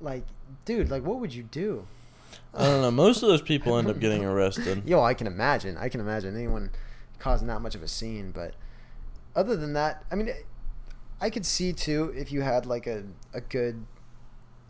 like, 0.00 0.24
dude, 0.64 0.90
like, 0.90 1.04
what 1.04 1.18
would 1.20 1.34
you 1.34 1.42
do? 1.42 1.86
I 2.54 2.64
don't 2.66 2.82
know. 2.82 2.90
Most 2.92 3.22
of 3.22 3.28
those 3.28 3.42
people 3.42 3.76
end 3.78 3.88
up 3.88 3.98
getting 3.98 4.24
arrested. 4.24 4.82
Yo, 4.86 5.02
I 5.02 5.12
can 5.14 5.26
imagine. 5.26 5.76
I 5.76 5.88
can 5.88 6.00
imagine 6.00 6.36
anyone 6.36 6.70
causing 7.18 7.48
that 7.48 7.60
much 7.60 7.74
of 7.74 7.82
a 7.82 7.88
scene. 7.88 8.30
But 8.30 8.54
other 9.34 9.56
than 9.56 9.72
that, 9.72 10.04
I 10.10 10.14
mean, 10.14 10.30
I 11.22 11.30
could 11.30 11.46
see 11.46 11.72
too 11.72 12.12
if 12.16 12.30
you 12.32 12.42
had 12.42 12.66
like 12.66 12.86
a, 12.86 13.04
a 13.32 13.40
good 13.40 13.84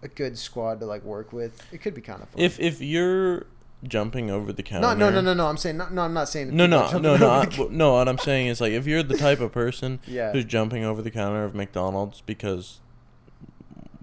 a 0.03 0.09
good 0.09 0.37
squad 0.39 0.79
to 0.81 0.87
like 0.87 1.03
work 1.05 1.33
with. 1.33 1.61
It 1.73 1.79
could 1.81 1.95
be 1.95 2.01
kind 2.01 2.23
of 2.23 2.29
fun. 2.29 2.41
If 2.43 2.61
if 2.61 2.81
you're 2.81 3.47
jumping 3.85 4.31
over 4.31 4.53
the 4.53 4.63
counter, 4.63 4.87
no, 4.89 4.95
no, 4.95 5.11
no, 5.11 5.21
no, 5.23 5.35
no. 5.35 5.47
I'm 5.49 5.57
saying 5.57 5.77
no, 5.79 5.89
no. 5.89 6.03
I'm 6.03 6.13
not 6.15 6.29
saying. 6.29 6.55
No, 6.55 6.67
no, 6.67 6.91
no, 6.99 7.17
no, 7.17 7.31
I, 7.31 7.49
no. 7.71 7.95
What 7.95 8.09
I'm 8.09 8.19
saying 8.19 8.47
is 8.49 8.61
like 8.61 8.73
if 8.73 8.87
you're 8.87 9.03
the 9.03 9.17
type 9.17 9.41
of 9.41 9.51
person 9.51 9.99
Yeah. 10.07 10.31
who's 10.33 10.45
jumping 10.45 10.85
over 10.85 11.01
the 11.03 11.11
counter 11.11 11.45
of 11.45 11.55
McDonald's 11.55 12.21
because 12.21 12.81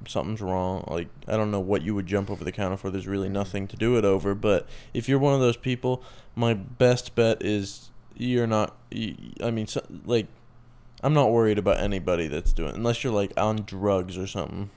something's 0.08 0.42
wrong, 0.42 0.86
like 0.90 1.08
I 1.28 1.38
don't 1.38 1.52
know 1.52 1.60
what 1.60 1.82
you 1.84 1.94
would 1.96 2.08
jump 2.08 2.32
over 2.32 2.44
the 2.44 2.52
counter 2.52 2.78
for. 2.78 2.90
There's 2.90 3.08
really 3.08 3.30
Mhm. 3.30 3.34
nothing 3.34 3.68
to 3.68 3.76
do 3.78 3.98
it 3.98 4.06
over. 4.06 4.34
But 4.34 4.68
if 4.94 5.08
you're 5.08 5.20
one 5.20 5.34
of 5.34 5.40
those 5.40 5.58
people, 5.58 6.04
my 6.36 6.54
best 6.54 7.14
bet 7.16 7.44
is 7.44 7.90
you're 8.16 8.48
not. 8.48 8.76
I 9.44 9.52
mean, 9.52 9.68
like 10.06 10.28
I'm 11.04 11.14
not 11.14 11.32
worried 11.32 11.58
about 11.58 11.80
anybody 11.80 12.28
that's 12.28 12.52
doing 12.54 12.76
unless 12.76 13.04
you're 13.04 13.14
like 13.14 13.32
on 13.38 13.58
drugs 13.58 14.18
or 14.18 14.28
something. 14.28 14.70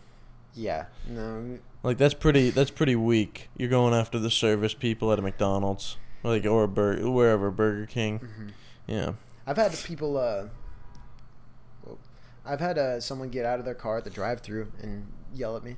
Yeah. 0.55 0.87
No. 1.09 1.59
Like 1.83 1.99
that's 1.99 2.15
pretty. 2.15 2.51
That's 2.51 2.71
pretty 2.71 2.95
weak. 2.95 3.49
You're 3.57 3.69
going 3.71 3.93
after 3.95 4.19
the 4.19 4.31
service 4.31 4.75
people 4.75 5.13
at 5.13 5.19
a 5.19 5.23
McDonald's, 5.23 5.97
like 6.23 6.45
or 6.47 6.65
a 6.65 6.69
Bur- 6.69 7.11
wherever 7.11 7.51
Burger 7.51 7.87
King. 7.87 8.21
mhm. 8.21 8.51
Yeah. 8.87 9.13
I've 9.47 9.57
had 9.57 9.73
people. 9.85 10.17
Uh, 10.17 10.45
I've 12.45 12.61
had 12.61 12.79
uh, 12.79 13.01
someone 13.01 13.29
get 13.31 13.45
out 13.45 13.59
of 13.59 13.65
their 13.65 13.75
car 13.75 13.99
at 13.99 14.05
the 14.05 14.11
drive-through 14.11 14.73
and 14.83 15.07
yell 15.33 15.57
at 15.57 15.63
me. 15.63 15.77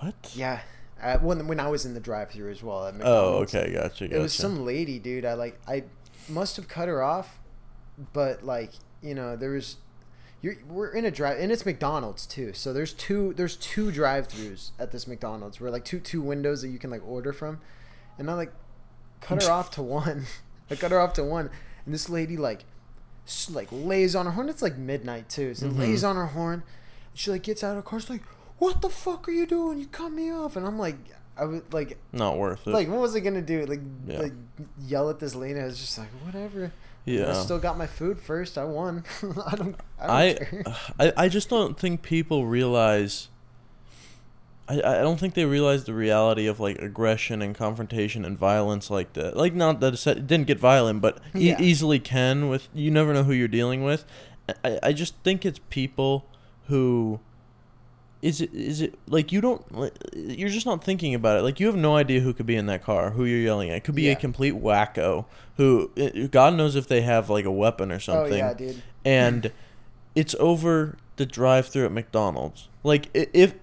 What? 0.00 0.32
Yeah. 0.34 0.60
Uh, 1.00 1.18
when 1.18 1.46
when 1.48 1.58
I 1.60 1.68
was 1.68 1.84
in 1.84 1.94
the 1.94 2.00
drive-through 2.00 2.50
as 2.50 2.62
well 2.62 2.86
at 2.86 2.94
Oh, 3.02 3.38
okay, 3.42 3.72
gotcha, 3.72 4.06
gotcha. 4.06 4.16
It 4.16 4.20
was 4.20 4.32
some 4.32 4.64
lady, 4.64 4.98
dude. 4.98 5.24
I 5.24 5.34
like 5.34 5.60
I 5.66 5.84
must 6.28 6.56
have 6.56 6.68
cut 6.68 6.88
her 6.88 7.02
off, 7.02 7.40
but 8.12 8.44
like 8.44 8.70
you 9.02 9.14
know 9.14 9.36
there 9.36 9.50
was, 9.50 9.76
you're 10.40 10.56
we're 10.68 10.88
in 10.92 11.04
a 11.04 11.10
drive 11.10 11.38
and 11.38 11.50
it's 11.52 11.64
McDonald's 11.66 12.26
too. 12.26 12.52
So 12.52 12.72
there's 12.72 12.92
two 12.92 13.32
there's 13.34 13.56
two 13.56 13.90
drive-throughs 13.92 14.70
at 14.78 14.92
this 14.92 15.06
McDonald's. 15.06 15.60
Where 15.60 15.70
like 15.70 15.84
two 15.84 16.00
two 16.00 16.20
windows 16.22 16.62
that 16.62 16.68
you 16.68 16.78
can 16.78 16.90
like 16.90 17.02
order 17.06 17.32
from, 17.32 17.60
and 18.18 18.30
I 18.30 18.34
like 18.34 18.52
cut 19.20 19.42
her 19.42 19.50
off 19.58 19.70
to 19.72 19.82
one. 19.82 20.26
I 20.70 20.76
cut 20.76 20.90
her 20.90 21.00
off 21.00 21.12
to 21.14 21.24
one, 21.24 21.50
and 21.84 21.92
this 21.94 22.08
lady 22.08 22.36
like 22.36 22.64
like 23.50 23.68
lays 23.70 24.16
on 24.16 24.26
her 24.26 24.32
horn. 24.32 24.48
It's 24.48 24.62
like 24.62 24.76
midnight 24.76 25.28
too, 25.28 25.54
so 25.54 25.66
Mhm. 25.68 25.78
lays 25.78 26.02
on 26.04 26.16
her 26.16 26.26
horn. 26.26 26.54
And 27.10 27.18
She 27.18 27.30
like 27.30 27.42
gets 27.42 27.62
out 27.62 27.76
of 27.76 27.76
the 27.76 27.82
car. 27.88 28.00
She's 28.00 28.10
like, 28.10 28.22
"What 28.58 28.82
the 28.82 28.88
fuck 28.88 29.28
are 29.28 29.32
you 29.32 29.46
doing? 29.46 29.78
You 29.78 29.86
cut 29.86 30.10
me 30.10 30.32
off!" 30.32 30.56
And 30.56 30.66
I'm 30.66 30.78
like, 30.78 30.96
I 31.36 31.44
was 31.44 31.62
like, 31.72 31.98
Not 32.12 32.36
worth 32.36 32.66
it. 32.66 32.70
like 32.70 32.88
what 32.88 32.98
was 33.00 33.14
I 33.14 33.20
gonna 33.20 33.40
do? 33.42 33.64
Like 33.66 33.80
Yeah. 34.06 34.18
like 34.22 34.32
yell 34.80 35.08
at 35.08 35.18
this 35.20 35.34
lady? 35.34 35.60
I 35.60 35.64
was 35.64 35.78
just 35.78 35.96
like, 35.98 36.08
whatever. 36.24 36.72
Yeah. 37.04 37.30
I 37.30 37.32
still 37.34 37.58
got 37.58 37.76
my 37.78 37.86
food 37.86 38.20
first. 38.20 38.56
I 38.56 38.64
won. 38.64 39.04
I 39.46 39.56
don't. 39.56 39.76
I 39.98 40.06
don't 40.06 40.10
I, 40.10 40.32
care. 40.34 40.64
I 40.98 41.12
I 41.16 41.28
just 41.28 41.48
don't 41.48 41.78
think 41.78 42.02
people 42.02 42.46
realize. 42.46 43.28
I, 44.68 44.76
I 44.76 45.02
don't 45.02 45.18
think 45.18 45.34
they 45.34 45.44
realize 45.44 45.84
the 45.84 45.94
reality 45.94 46.46
of 46.46 46.60
like 46.60 46.78
aggression 46.78 47.42
and 47.42 47.54
confrontation 47.54 48.24
and 48.24 48.38
violence 48.38 48.90
like 48.90 49.12
that. 49.14 49.36
Like 49.36 49.54
not 49.54 49.80
that 49.80 50.06
it 50.06 50.26
didn't 50.26 50.46
get 50.46 50.58
violent, 50.58 51.02
but 51.02 51.18
e- 51.34 51.54
easily 51.58 51.98
can 51.98 52.48
with 52.48 52.68
you 52.72 52.90
never 52.90 53.12
know 53.12 53.24
who 53.24 53.32
you're 53.32 53.48
dealing 53.48 53.82
with. 53.82 54.04
I, 54.64 54.78
I 54.82 54.92
just 54.92 55.14
think 55.24 55.44
it's 55.44 55.60
people 55.70 56.26
who 56.68 57.20
is 58.22 58.40
it 58.40 58.54
is 58.54 58.80
it 58.80 58.94
like 59.08 59.32
you 59.32 59.40
don't 59.40 59.76
like, 59.76 59.92
you're 60.14 60.48
just 60.48 60.64
not 60.64 60.82
thinking 60.82 61.14
about 61.14 61.38
it 61.38 61.42
like 61.42 61.58
you 61.58 61.66
have 61.66 61.76
no 61.76 61.96
idea 61.96 62.20
who 62.20 62.32
could 62.32 62.46
be 62.46 62.56
in 62.56 62.66
that 62.66 62.82
car 62.82 63.10
who 63.10 63.24
you're 63.24 63.40
yelling 63.40 63.68
at 63.68 63.76
it 63.76 63.84
could 63.84 63.96
be 63.96 64.08
a 64.08 64.14
complete 64.16 64.54
wacko 64.54 65.24
who 65.56 65.90
eh, 65.96 66.28
god 66.30 66.54
knows 66.54 66.76
if 66.76 66.86
they 66.86 67.02
have 67.02 67.28
like 67.28 67.44
a 67.44 67.50
weapon 67.50 67.90
or 67.90 67.98
something 67.98 68.40
Oh 68.42 68.48
something 68.54 68.66
yeah, 68.66 68.72
dude. 68.72 68.82
and 69.04 69.52
it's 70.14 70.34
over 70.38 70.96
the 71.16 71.26
drive-through 71.26 71.84
at 71.86 71.92
McDonald's. 71.92 72.68
Like 72.82 73.08
if 73.14 73.54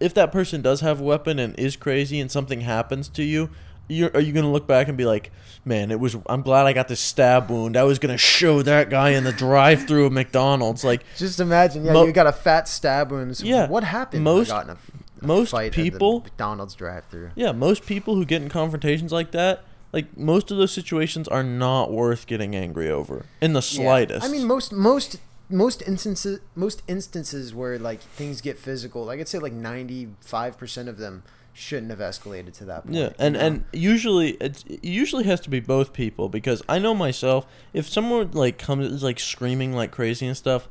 if 0.00 0.12
that 0.14 0.30
person 0.30 0.60
does 0.60 0.80
have 0.80 1.00
a 1.00 1.04
weapon 1.04 1.38
and 1.38 1.58
is 1.58 1.76
crazy 1.76 2.20
and 2.20 2.30
something 2.30 2.60
happens 2.62 3.08
to 3.10 3.22
you, 3.22 3.50
you're, 3.88 4.10
are 4.14 4.20
you 4.20 4.32
gonna 4.32 4.50
look 4.52 4.66
back 4.66 4.88
and 4.88 4.96
be 4.96 5.04
like, 5.04 5.30
"Man, 5.64 5.90
it 5.90 6.00
was. 6.00 6.16
I'm 6.26 6.42
glad 6.42 6.66
I 6.66 6.72
got 6.72 6.88
this 6.88 7.00
stab 7.00 7.50
wound. 7.50 7.76
I 7.76 7.84
was 7.84 7.98
gonna 7.98 8.16
show 8.18 8.62
that 8.62 8.90
guy 8.90 9.10
in 9.10 9.24
the 9.24 9.32
drive-through 9.32 10.06
of 10.06 10.12
McDonald's." 10.12 10.84
Like 10.84 11.02
Just 11.16 11.40
imagine, 11.40 11.84
yeah, 11.84 11.92
Mo- 11.92 12.04
you 12.04 12.12
got 12.12 12.26
a 12.26 12.32
fat 12.32 12.68
stab 12.68 13.10
wound. 13.12 13.36
So 13.36 13.44
Yeah, 13.46 13.68
what 13.68 13.84
happened? 13.84 14.24
most- 14.24 14.50
I 14.50 14.54
got 14.54 14.64
in 14.64 14.70
a, 14.70 14.78
a 15.22 15.26
most 15.26 15.50
fight 15.50 15.72
people- 15.72 16.20
McDonald's 16.20 16.74
drive-through. 16.74 17.30
yeah, 17.34 17.52
most 17.52 17.86
people 17.86 18.14
who 18.16 18.24
get 18.24 18.42
in 18.42 18.48
confrontations 18.48 19.12
like 19.12 19.30
that. 19.32 19.64
Like 19.92 20.16
most 20.18 20.50
of 20.50 20.58
those 20.58 20.72
situations 20.72 21.26
are 21.28 21.42
not 21.44 21.90
worth 21.92 22.26
getting 22.26 22.54
angry 22.54 22.90
over 22.90 23.24
in 23.40 23.52
the 23.54 23.58
Yeah. 23.60 23.82
slightest. 23.82 24.26
I 24.26 24.28
mean, 24.28 24.46
most 24.46 24.72
most 24.72 25.16
most 25.48 25.80
instances 25.86 26.40
most 26.56 26.82
instances 26.88 27.54
where 27.54 27.78
like 27.78 28.00
things 28.00 28.40
get 28.40 28.58
physical, 28.58 29.04
like 29.04 29.20
I'd 29.20 29.28
say 29.28 29.38
like 29.38 29.52
ninety 29.52 30.08
five 30.20 30.58
percent 30.58 30.88
of 30.88 30.98
them 30.98 31.22
shouldn't 31.58 31.90
have 31.90 32.00
escalated 32.00 32.52
to 32.58 32.64
that 32.66 32.84
point. 32.84 32.94
Yeah, 32.96 33.04
you 33.04 33.14
and 33.18 33.34
know? 33.34 33.40
and 33.40 33.64
usually 33.72 34.30
it's, 34.40 34.62
it 34.68 34.84
usually 34.84 35.24
has 35.24 35.40
to 35.40 35.50
be 35.50 35.58
both 35.60 35.92
people 35.92 36.28
because 36.28 36.62
I 36.68 36.78
know 36.78 36.94
myself. 36.94 37.46
If 37.72 37.88
someone 37.88 38.30
like 38.32 38.58
comes 38.58 38.86
is 38.92 39.02
like 39.02 39.18
screaming 39.18 39.72
like 39.72 39.90
crazy 39.90 40.26
and 40.26 40.36
stuff, 40.36 40.68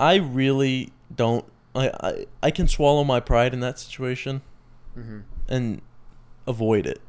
I 0.00 0.16
really 0.16 0.92
don't. 1.14 1.44
I 1.74 1.88
I, 2.00 2.26
I 2.42 2.50
can 2.50 2.66
swallow 2.68 3.04
my 3.04 3.20
pride 3.20 3.54
in 3.54 3.60
that 3.60 3.78
situation 3.78 4.42
Mhm. 4.98 5.22
and 5.48 5.80
avoid 6.46 6.86
it. 6.86 7.00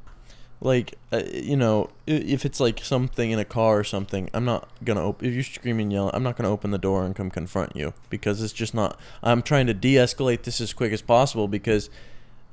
Like 0.61 0.95
uh, 1.11 1.23
you 1.33 1.57
know, 1.57 1.89
if 2.07 2.45
it's 2.45 2.59
like 2.59 2.79
something 2.83 3.31
in 3.31 3.39
a 3.39 3.45
car 3.45 3.79
or 3.79 3.83
something, 3.83 4.29
I'm 4.33 4.45
not 4.45 4.69
gonna 4.83 5.01
open. 5.01 5.27
If 5.27 5.33
you're 5.33 5.43
screaming, 5.43 5.91
yelling, 5.91 6.11
I'm 6.13 6.23
not 6.23 6.37
gonna 6.37 6.49
open 6.51 6.71
the 6.71 6.77
door 6.77 7.03
and 7.05 7.15
come 7.15 7.29
confront 7.29 7.75
you 7.75 7.93
because 8.09 8.41
it's 8.41 8.53
just 8.53 8.73
not. 8.73 8.99
I'm 9.23 9.41
trying 9.41 9.67
to 9.67 9.73
de-escalate 9.73 10.43
this 10.43 10.61
as 10.61 10.73
quick 10.73 10.93
as 10.93 11.01
possible 11.01 11.47
because 11.47 11.89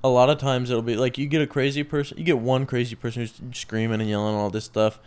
a 0.04 0.08
lot 0.08 0.30
of 0.30 0.38
times 0.38 0.70
it'll 0.70 0.82
be 0.82 0.96
like 0.96 1.18
you 1.18 1.26
get 1.26 1.42
a 1.42 1.46
crazy 1.46 1.82
person, 1.82 2.18
you 2.18 2.24
get 2.24 2.38
one 2.38 2.66
crazy 2.66 2.94
person 2.94 3.22
who's 3.22 3.58
screaming 3.58 4.00
and 4.00 4.08
yelling 4.10 4.34
and 4.34 4.42
all 4.42 4.50
this 4.50 4.64
stuff. 4.64 4.98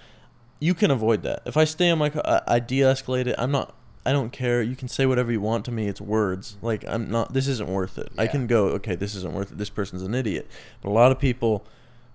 You 0.60 0.74
can 0.74 0.90
avoid 0.90 1.24
that. 1.24 1.42
If 1.46 1.58
I 1.58 1.66
stay 1.66 1.90
in 1.90 2.00
my 2.00 2.10
car, 2.10 2.22
I, 2.26 2.56
I 2.56 2.60
de-escalate 2.60 3.28
it. 3.28 3.36
I'm 3.38 3.52
not. 3.52 3.76
I 4.06 4.12
don't 4.12 4.32
care. 4.32 4.62
You 4.62 4.76
can 4.76 4.88
say 4.88 5.06
whatever 5.06 5.32
you 5.32 5.42
want 5.42 5.66
to 5.66 5.72
me. 5.72 5.88
It's 5.88 6.00
words. 6.00 6.58
Like 6.62 6.86
I'm 6.88 7.10
not. 7.10 7.34
This 7.34 7.48
isn't 7.48 7.70
worth 7.70 7.98
it. 7.98 8.12
I 8.18 8.28
can 8.28 8.48
go. 8.48 8.68
Okay, 8.68 8.96
this 8.96 9.16
isn't 9.16 9.34
worth 9.34 9.52
it. 9.52 9.58
This 9.58 9.70
person's 9.70 10.04
an 10.04 10.16
idiot. 10.16 10.48
But 10.82 10.90
a 10.90 10.94
lot 10.94 11.12
of 11.12 11.20
people 11.20 11.66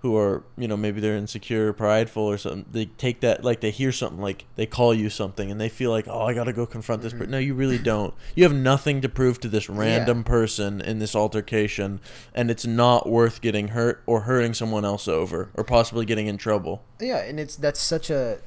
who 0.01 0.17
are 0.17 0.43
you 0.57 0.67
know 0.67 0.77
maybe 0.77 0.99
they're 1.01 1.17
insecure 1.17 1.73
prideful 1.75 2.23
or 2.23 2.39
something 2.39 2.65
they 2.73 2.87
take 2.87 3.21
that 3.21 3.45
like 3.45 3.61
they 3.61 3.71
hear 3.71 3.93
something 3.93 4.21
like 4.21 4.47
they 4.57 4.65
call 4.65 4.95
you 4.95 5.11
something 5.11 5.51
and 5.51 5.61
they 5.61 5.69
feel 5.69 5.91
like 5.91 6.09
oh 6.09 6.23
i 6.23 6.33
gotta 6.33 6.53
go 6.55 6.65
confront 6.65 7.03
this 7.03 7.13
Mhm. 7.13 7.19
person 7.19 7.31
no 7.33 7.39
you 7.39 7.53
really 7.55 7.77
don't. 7.79 8.15
You 8.35 8.45
have 8.45 8.55
nothing 8.55 9.01
to 9.03 9.09
prove 9.09 9.41
to 9.41 9.49
this 9.49 9.69
random 9.69 10.25
person 10.25 10.81
in 10.81 10.99
this 11.01 11.15
altercation 11.15 12.01
and 12.35 12.51
it's 12.51 12.65
not 12.67 13.09
worth 13.09 13.41
getting 13.41 13.69
hurt 13.69 14.03
or 14.07 14.23
hurting 14.23 14.55
someone 14.55 14.85
else 14.85 15.07
over 15.07 15.51
or 15.55 15.65
possibly 15.65 16.05
getting 16.07 16.27
in 16.27 16.37
trouble. 16.39 16.83
Yeah, 16.99 17.19
and 17.19 17.39
it's 17.39 17.57
that's 17.57 17.81
such 17.81 18.09
a 18.11 18.39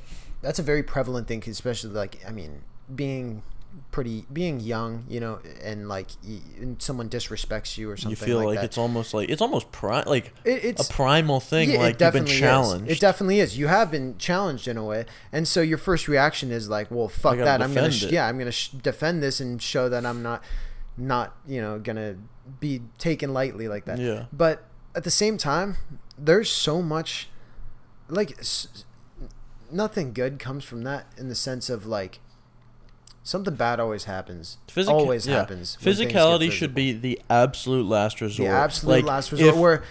that's 0.41 0.59
a 0.59 0.63
very 0.63 0.83
prevalent 0.83 1.27
thing, 1.27 1.43
especially 1.47 1.91
like 1.91 2.19
I 2.27 2.31
mean, 2.31 2.63
being 2.93 3.43
pretty 3.91 4.25
being 4.33 4.59
young, 4.59 5.05
you 5.07 5.19
know, 5.19 5.39
and 5.63 5.87
like 5.87 6.07
and 6.59 6.81
someone 6.81 7.09
disrespects 7.09 7.77
you 7.77 7.89
or 7.89 7.97
something. 7.97 8.09
you 8.11 8.15
feel 8.15 8.43
like, 8.43 8.55
that. 8.57 8.65
it's 8.65 8.77
almost 8.77 9.13
like 9.13 9.29
it's 9.29 9.41
almost 9.41 9.71
pri- 9.71 10.03
like 10.05 10.33
It- 10.43 10.63
it's 10.65 10.89
a 10.89 10.93
primal 10.93 11.39
thing 11.39 11.69
Yeah, 11.69 11.75
it 11.75 11.79
like 11.79 11.87
you've 11.99 12.13
been 12.13 12.23
definitely 12.25 12.85
is. 12.87 12.97
It 12.97 12.99
definitely 12.99 13.39
is. 13.39 13.57
You 13.57 13.67
have 13.67 13.91
been 13.91 14.17
challenged 14.17 14.67
in 14.67 14.77
a 14.77 14.83
way, 14.83 15.05
and 15.31 15.47
so 15.47 15.61
your 15.61 15.77
first 15.77 16.07
reaction 16.07 16.51
is 16.51 16.69
like, 16.69 16.89
"Well, 16.91 17.07
fuck 17.07 17.37
that! 17.37 17.61
I'm 17.61 17.73
gonna, 17.73 17.91
sh- 17.91 18.05
yeah, 18.11 18.27
I'm 18.27 18.37
gonna 18.39 18.51
sh- 18.51 18.69
defend 18.69 19.21
this 19.21 19.39
and 19.39 19.61
show 19.61 19.89
that 19.89 20.05
I'm 20.05 20.21
not, 20.23 20.43
not, 20.97 21.35
you 21.47 21.61
know, 21.61 21.79
gonna 21.79 22.15
be 22.59 22.81
taken 22.97 23.33
lightly 23.33 23.67
like 23.67 23.85
that." 23.85 23.99
Yeah. 23.99 24.25
But 24.33 24.63
at 24.95 25.03
the 25.03 25.11
same 25.11 25.37
time, 25.37 25.77
there's 26.17 26.51
so 26.51 26.81
much, 26.81 27.29
like, 28.09 28.37
s- 28.39 28.85
nothing 29.71 30.13
good 30.13 30.39
comes 30.39 30.63
from 30.63 30.83
that 30.83 31.07
in 31.17 31.29
the 31.29 31.35
sense 31.35 31.69
of 31.69 31.85
like, 31.85 32.19
something 33.23 33.55
bad 33.55 33.79
always 33.79 34.03
happens. 34.03 34.57
Physica- 34.67 34.93
always 34.93 35.25
yeah. 35.25 35.37
happens. 35.37 35.77
when 35.81 35.95
things 35.95 35.99
get 35.99 36.13
physicality 36.15 36.51
should 36.51 36.75
be 36.75 36.91
the 36.91 37.19
absolute 37.29 37.85
last 37.87 38.19
resort 38.21 38.49
the 38.49 38.53
absolute 38.55 38.95
Like, 38.97 39.05
last 39.05 39.31
resort 39.31 39.53
if- 39.55 39.59
where 39.59 39.83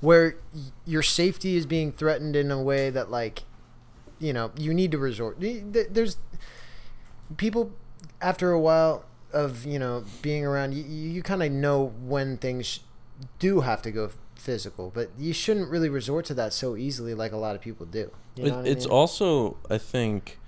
where 0.00 0.36
your 0.84 1.02
safety 1.02 1.56
is 1.56 1.64
being 1.66 1.90
threatened 1.92 2.36
in 2.36 2.50
a 2.50 2.60
way 2.62 2.90
that 2.90 3.10
like 3.10 3.44
you 4.18 4.32
know 4.32 4.50
you 4.58 4.74
need 4.74 4.90
to 4.90 4.98
resort 4.98 5.36
there's 5.40 6.16
people 7.36 7.72
after 8.20 8.50
a 8.52 8.60
while 8.60 9.04
of 9.32 9.64
you 9.64 9.78
know 9.78 10.04
being 10.22 10.44
around 10.44 10.72
you, 10.74 10.82
you 10.84 11.22
kind 11.22 11.42
of 11.42 11.50
know 11.50 11.92
when 12.04 12.36
things 12.36 12.80
do 13.38 13.60
have 13.60 13.80
to 13.82 13.90
go 13.90 14.10
physical 14.34 14.90
but 14.94 15.08
you 15.18 15.32
shouldn't 15.32 15.70
really 15.70 15.88
resort 15.88 16.24
to 16.26 16.34
that 16.34 16.52
so 16.52 16.76
easily 16.76 17.14
like 17.14 17.32
a 17.32 17.36
lot 17.36 17.54
of 17.54 17.60
people 17.62 17.86
do 17.86 17.98
you 17.98 18.10
It- 18.36 18.48
know 18.48 18.56
what 18.56 18.66
I 18.66 18.68
it's 18.68 18.84
mean? 18.84 18.92
also, 18.92 19.56
I 19.70 19.78
think, 19.78 20.38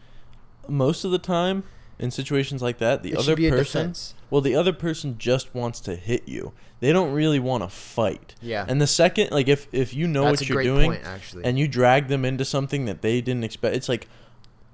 most 0.68 1.04
of 1.04 1.10
the 1.12 1.18
time 1.18 1.62
in 1.98 2.10
situations 2.10 2.62
like 2.62 2.78
that, 2.78 3.02
the 3.02 3.12
It 3.12 3.18
other 3.18 3.36
person, 3.36 3.94
well, 4.30 4.40
the 4.40 4.54
other 4.54 4.72
person 4.72 5.16
just 5.18 5.54
wants 5.54 5.80
to 5.80 5.96
hit 5.96 6.28
you. 6.28 6.52
They 6.80 6.92
don't 6.92 7.12
really 7.12 7.38
want 7.38 7.62
to 7.62 7.68
fight. 7.68 8.34
Yeah. 8.42 8.66
And 8.68 8.80
the 8.80 8.86
second, 8.86 9.30
like, 9.30 9.48
if 9.48 9.66
if 9.72 9.94
you 9.94 10.06
know 10.06 10.24
That's 10.24 10.42
what 10.42 10.48
you're 10.48 10.62
doing, 10.62 10.90
point, 10.90 11.04
actually. 11.04 11.44
and 11.44 11.58
you 11.58 11.66
drag 11.68 12.08
them 12.08 12.24
into 12.24 12.44
something 12.44 12.84
that 12.84 13.00
they 13.02 13.20
didn't 13.20 13.44
expect, 13.44 13.76
it's 13.76 13.88
like, 13.88 14.08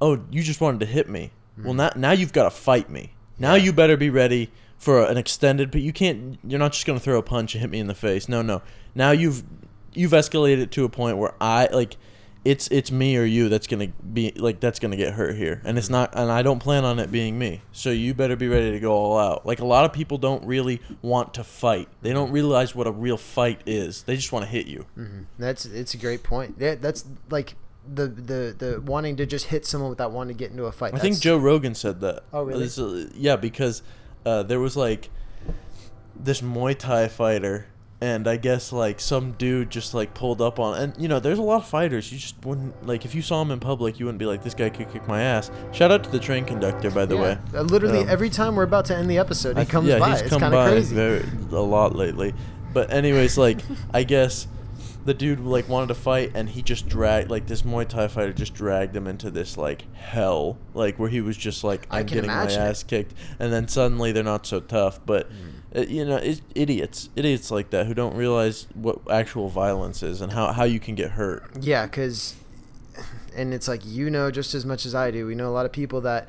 oh, 0.00 0.20
you 0.30 0.42
just 0.42 0.60
wanted 0.60 0.80
to 0.80 0.86
hit 0.86 1.08
me. 1.08 1.30
Hmm. 1.56 1.64
Well, 1.64 1.74
now 1.74 1.90
now 1.94 2.10
you've 2.12 2.32
got 2.32 2.44
to 2.44 2.50
fight 2.50 2.90
me. 2.90 3.12
Now. 3.38 3.54
Yeah. 3.54 3.64
you 3.64 3.72
better 3.72 3.96
be 3.96 4.10
ready 4.10 4.50
for 4.78 5.04
an 5.04 5.16
extended. 5.16 5.70
But 5.70 5.82
you 5.82 5.92
can't. 5.92 6.38
You're 6.44 6.58
not 6.58 6.72
just 6.72 6.86
gonna 6.86 7.00
throw 7.00 7.18
a 7.18 7.22
punch 7.22 7.54
and 7.54 7.60
hit 7.60 7.70
me 7.70 7.78
in 7.78 7.86
the 7.86 7.94
face. 7.94 8.28
No, 8.28 8.42
no. 8.42 8.62
Now 8.94 9.12
you've 9.12 9.44
you've 9.94 10.12
escalated 10.12 10.58
it 10.58 10.70
to 10.72 10.84
a 10.84 10.88
point 10.88 11.18
where 11.18 11.34
I 11.40 11.68
like. 11.72 11.96
It's 12.44 12.66
it's 12.68 12.90
me 12.90 13.16
or 13.16 13.24
you 13.24 13.48
that's 13.48 13.68
gonna 13.68 13.88
be 14.12 14.32
like 14.34 14.58
that's 14.58 14.80
gonna 14.80 14.96
get 14.96 15.14
hurt 15.14 15.36
here, 15.36 15.54
and 15.54 15.62
Mm-hmm. 15.62 15.78
it's 15.78 15.88
not, 15.90 16.12
and 16.16 16.28
I 16.30 16.42
don't 16.42 16.58
plan 16.58 16.84
on 16.84 16.98
it 16.98 17.12
being 17.12 17.38
me. 17.38 17.62
So 17.70 17.90
you 17.90 18.14
better 18.14 18.34
be 18.34 18.48
ready 18.48 18.72
to 18.72 18.80
go 18.80 18.92
all 18.92 19.16
out. 19.16 19.46
Like 19.46 19.60
a 19.60 19.64
lot 19.64 19.84
of 19.84 19.92
people 19.92 20.18
don't 20.18 20.44
really 20.44 20.80
want 21.02 21.34
to 21.34 21.44
fight. 21.44 21.88
They 22.02 22.12
don't 22.12 22.32
realize 22.32 22.74
what 22.74 22.88
a 22.88 22.90
real 22.90 23.16
fight 23.16 23.60
is. 23.64 24.02
They 24.02 24.16
just 24.16 24.32
want 24.32 24.44
to 24.44 24.50
hit 24.50 24.66
you. 24.66 24.86
Mhm. 24.98 25.26
That's 25.38 25.64
it's 25.66 25.94
a 25.94 25.96
great 25.98 26.24
point. 26.24 26.56
Yeah, 26.58 26.74
that's 26.74 27.04
like 27.30 27.54
the 27.86 28.08
the 28.08 28.54
the 28.58 28.80
wanting 28.80 29.14
to 29.16 29.26
just 29.26 29.46
hit 29.46 29.64
someone 29.64 29.90
without 29.90 30.10
wanting 30.10 30.36
to 30.36 30.38
get 30.38 30.50
into 30.50 30.64
a 30.64 30.72
fight. 30.72 30.94
I 30.94 30.98
think 30.98 31.20
Joe 31.20 31.36
Rogan 31.36 31.76
said 31.76 32.00
that. 32.00 32.24
Oh, 32.32 32.42
really? 32.42 32.68
Uh, 32.76 33.08
yeah, 33.14 33.36
because 33.36 33.82
uh, 34.26 34.42
there 34.42 34.58
was 34.58 34.76
like 34.76 35.10
this 36.16 36.40
Muay 36.40 36.76
Thai 36.76 37.06
fighter, 37.08 37.66
and 38.02 38.26
I 38.26 38.36
guess 38.36 38.72
like 38.72 38.98
some 39.00 39.32
dude 39.38 39.70
just 39.70 39.94
like 39.94 40.12
pulled 40.12 40.42
up 40.42 40.58
on, 40.58 40.76
and 40.76 40.94
you 41.00 41.06
know, 41.06 41.20
there's 41.20 41.38
a 41.38 41.42
lot 41.42 41.62
of 41.62 41.66
fighters. 41.68 42.10
You 42.12 42.18
just 42.18 42.34
wouldn't 42.44 42.84
like 42.86 43.04
if 43.04 43.14
you 43.14 43.22
saw 43.22 43.40
him 43.40 43.50
in 43.52 43.60
public, 43.60 44.00
you 44.00 44.06
wouldn't 44.06 44.18
be 44.18 44.26
like, 44.26 44.42
this 44.42 44.54
guy 44.54 44.68
could 44.70 44.90
kick 44.92 45.06
my 45.06 45.22
ass. 45.22 45.50
Shout 45.72 45.92
out 45.92 46.02
to 46.04 46.10
the 46.10 46.18
train 46.18 46.44
conductor, 46.44 46.90
by 46.90 47.06
the 47.06 47.14
Yeah, 47.14 47.22
way. 47.22 47.38
uh, 47.54 47.62
literally 47.62 48.00
Um, 48.00 48.08
every 48.10 48.28
time 48.28 48.56
we're 48.56 48.64
about 48.64 48.86
to 48.86 48.96
end 48.96 49.08
the 49.08 49.18
episode, 49.18 49.56
he 49.56 49.62
I- 49.62 49.64
comes 49.66 49.86
yeah, 49.88 50.00
by. 50.00 50.10
he's 50.10 50.20
It's 50.22 50.30
come 50.30 50.40
kind 50.40 50.52
of 50.54 50.58
by 50.66 50.70
crazy. 50.72 50.94
very 50.96 51.24
a 51.52 51.60
lot 51.60 51.94
lately. 51.94 52.34
But 52.74 52.92
anyways, 52.92 53.38
like 53.38 53.60
I 53.94 54.02
guess 54.02 54.48
the 55.04 55.14
dude 55.14 55.40
like 55.40 55.68
wanted 55.68 55.88
to 55.88 55.94
fight 55.94 56.30
and 56.34 56.48
he 56.48 56.62
just 56.62 56.88
dragged 56.88 57.28
like 57.30 57.46
this 57.46 57.62
Muay 57.62 57.88
Thai 57.88 58.06
fighter 58.08 58.32
just 58.32 58.54
dragged 58.54 58.94
him 58.94 59.06
into 59.08 59.32
this 59.32 59.56
like 59.56 59.84
hell 59.94 60.58
like 60.74 60.96
where 60.96 61.08
he 61.08 61.20
was 61.20 61.36
just 61.36 61.64
like 61.64 61.88
I'm 61.90 62.06
getting 62.06 62.28
my 62.28 62.42
imagine 62.42 62.62
it. 62.62 62.66
ass 62.70 62.82
kicked 62.84 63.12
and 63.40 63.52
then 63.52 63.66
suddenly 63.66 64.12
they're 64.12 64.22
not 64.22 64.46
so 64.46 64.60
tough 64.60 65.00
but 65.04 65.26
Hmm. 65.26 65.34
Uh, 65.74 65.80
you 65.80 66.04
know 66.04 66.20
idiots 66.54 67.08
idiots 67.16 67.50
like 67.50 67.70
that 67.70 67.86
who 67.86 67.94
don't 67.94 68.14
realize 68.14 68.66
what 68.74 68.98
actual 69.10 69.48
violence 69.48 70.02
is 70.02 70.20
and 70.20 70.32
how, 70.32 70.52
how 70.52 70.64
you 70.64 70.78
can 70.80 70.94
get 70.94 71.12
hurt 71.12 71.44
Yeah, 71.60 71.86
because, 71.86 72.34
and 73.34 73.52
it's 73.54 73.68
like 73.68 73.80
you 73.84 74.10
know 74.10 74.30
just 74.30 74.54
as 74.54 74.64
much 74.66 74.84
as 74.86 74.94
I 74.94 75.10
do. 75.10 75.26
We 75.26 75.34
know 75.34 75.48
a 75.48 75.54
lot 75.54 75.64
of 75.66 75.72
people 75.72 76.00
that 76.02 76.28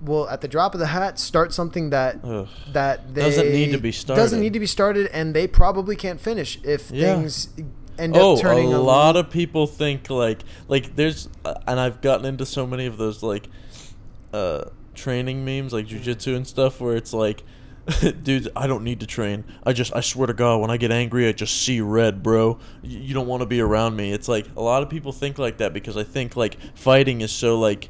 will, 0.00 0.28
at 0.28 0.40
the 0.40 0.48
drop 0.48 0.74
of 0.74 0.80
the 0.80 0.86
hat, 0.88 1.18
start 1.18 1.54
something 1.54 1.90
that 1.90 2.18
Ugh. 2.24 2.48
that 2.72 3.14
they 3.14 3.20
Doesn't 3.20 3.52
need 3.52 3.70
to 3.72 3.78
be 3.78 3.90
Doesn't 3.92 4.16
started. 4.16 4.40
need 4.40 4.52
to 4.54 4.60
be 4.60 4.66
started, 4.66 5.06
and 5.12 5.34
they 5.34 5.46
probably 5.46 5.94
can't 5.94 6.20
finish 6.20 6.58
if 6.64 6.90
Yeah. 6.90 7.14
things 7.18 7.48
end 7.98 8.16
oh 8.16 8.34
up 8.34 8.40
turning 8.40 8.72
Oh 8.72 8.78
a 8.78 8.80
lot 8.80 9.16
of 9.16 9.28
people 9.30 9.66
think 9.66 10.08
like 10.10 10.40
like 10.66 10.96
there's 10.96 11.28
uh, 11.44 11.52
and 11.68 11.78
i've 11.78 12.00
gotten 12.00 12.24
into 12.24 12.46
so 12.46 12.66
many 12.66 12.86
of 12.86 12.96
those 12.96 13.22
like 13.22 13.48
uh 14.32 14.64
training 14.94 15.44
memes 15.44 15.74
like 15.74 15.86
jujitsu 15.86 16.34
and 16.34 16.46
stuff 16.46 16.80
where 16.80 16.96
it's 16.96 17.12
like 17.12 17.42
dude 18.22 18.48
i 18.54 18.66
don't 18.66 18.84
need 18.84 19.00
to 19.00 19.06
train. 19.06 19.44
I 19.64 19.72
just 19.72 19.94
i 19.94 20.00
swear 20.00 20.26
to 20.26 20.34
god 20.34 20.60
when 20.60 20.70
i 20.70 20.76
get 20.76 20.92
angry 20.92 21.28
i 21.28 21.32
just 21.32 21.62
see 21.62 21.80
red 21.80 22.22
bro. 22.22 22.58
You 22.82 23.14
don't 23.14 23.26
want 23.26 23.40
to 23.40 23.46
be 23.46 23.60
around 23.60 23.96
me. 23.96 24.12
It's 24.12 24.28
like 24.28 24.46
a 24.56 24.62
lot 24.62 24.82
of 24.82 24.88
people 24.88 25.12
think 25.12 25.38
like 25.38 25.58
that 25.58 25.72
because 25.72 25.96
i 25.96 26.04
think 26.04 26.36
like 26.36 26.56
fighting 26.74 27.20
is 27.20 27.32
so 27.32 27.58
like 27.58 27.88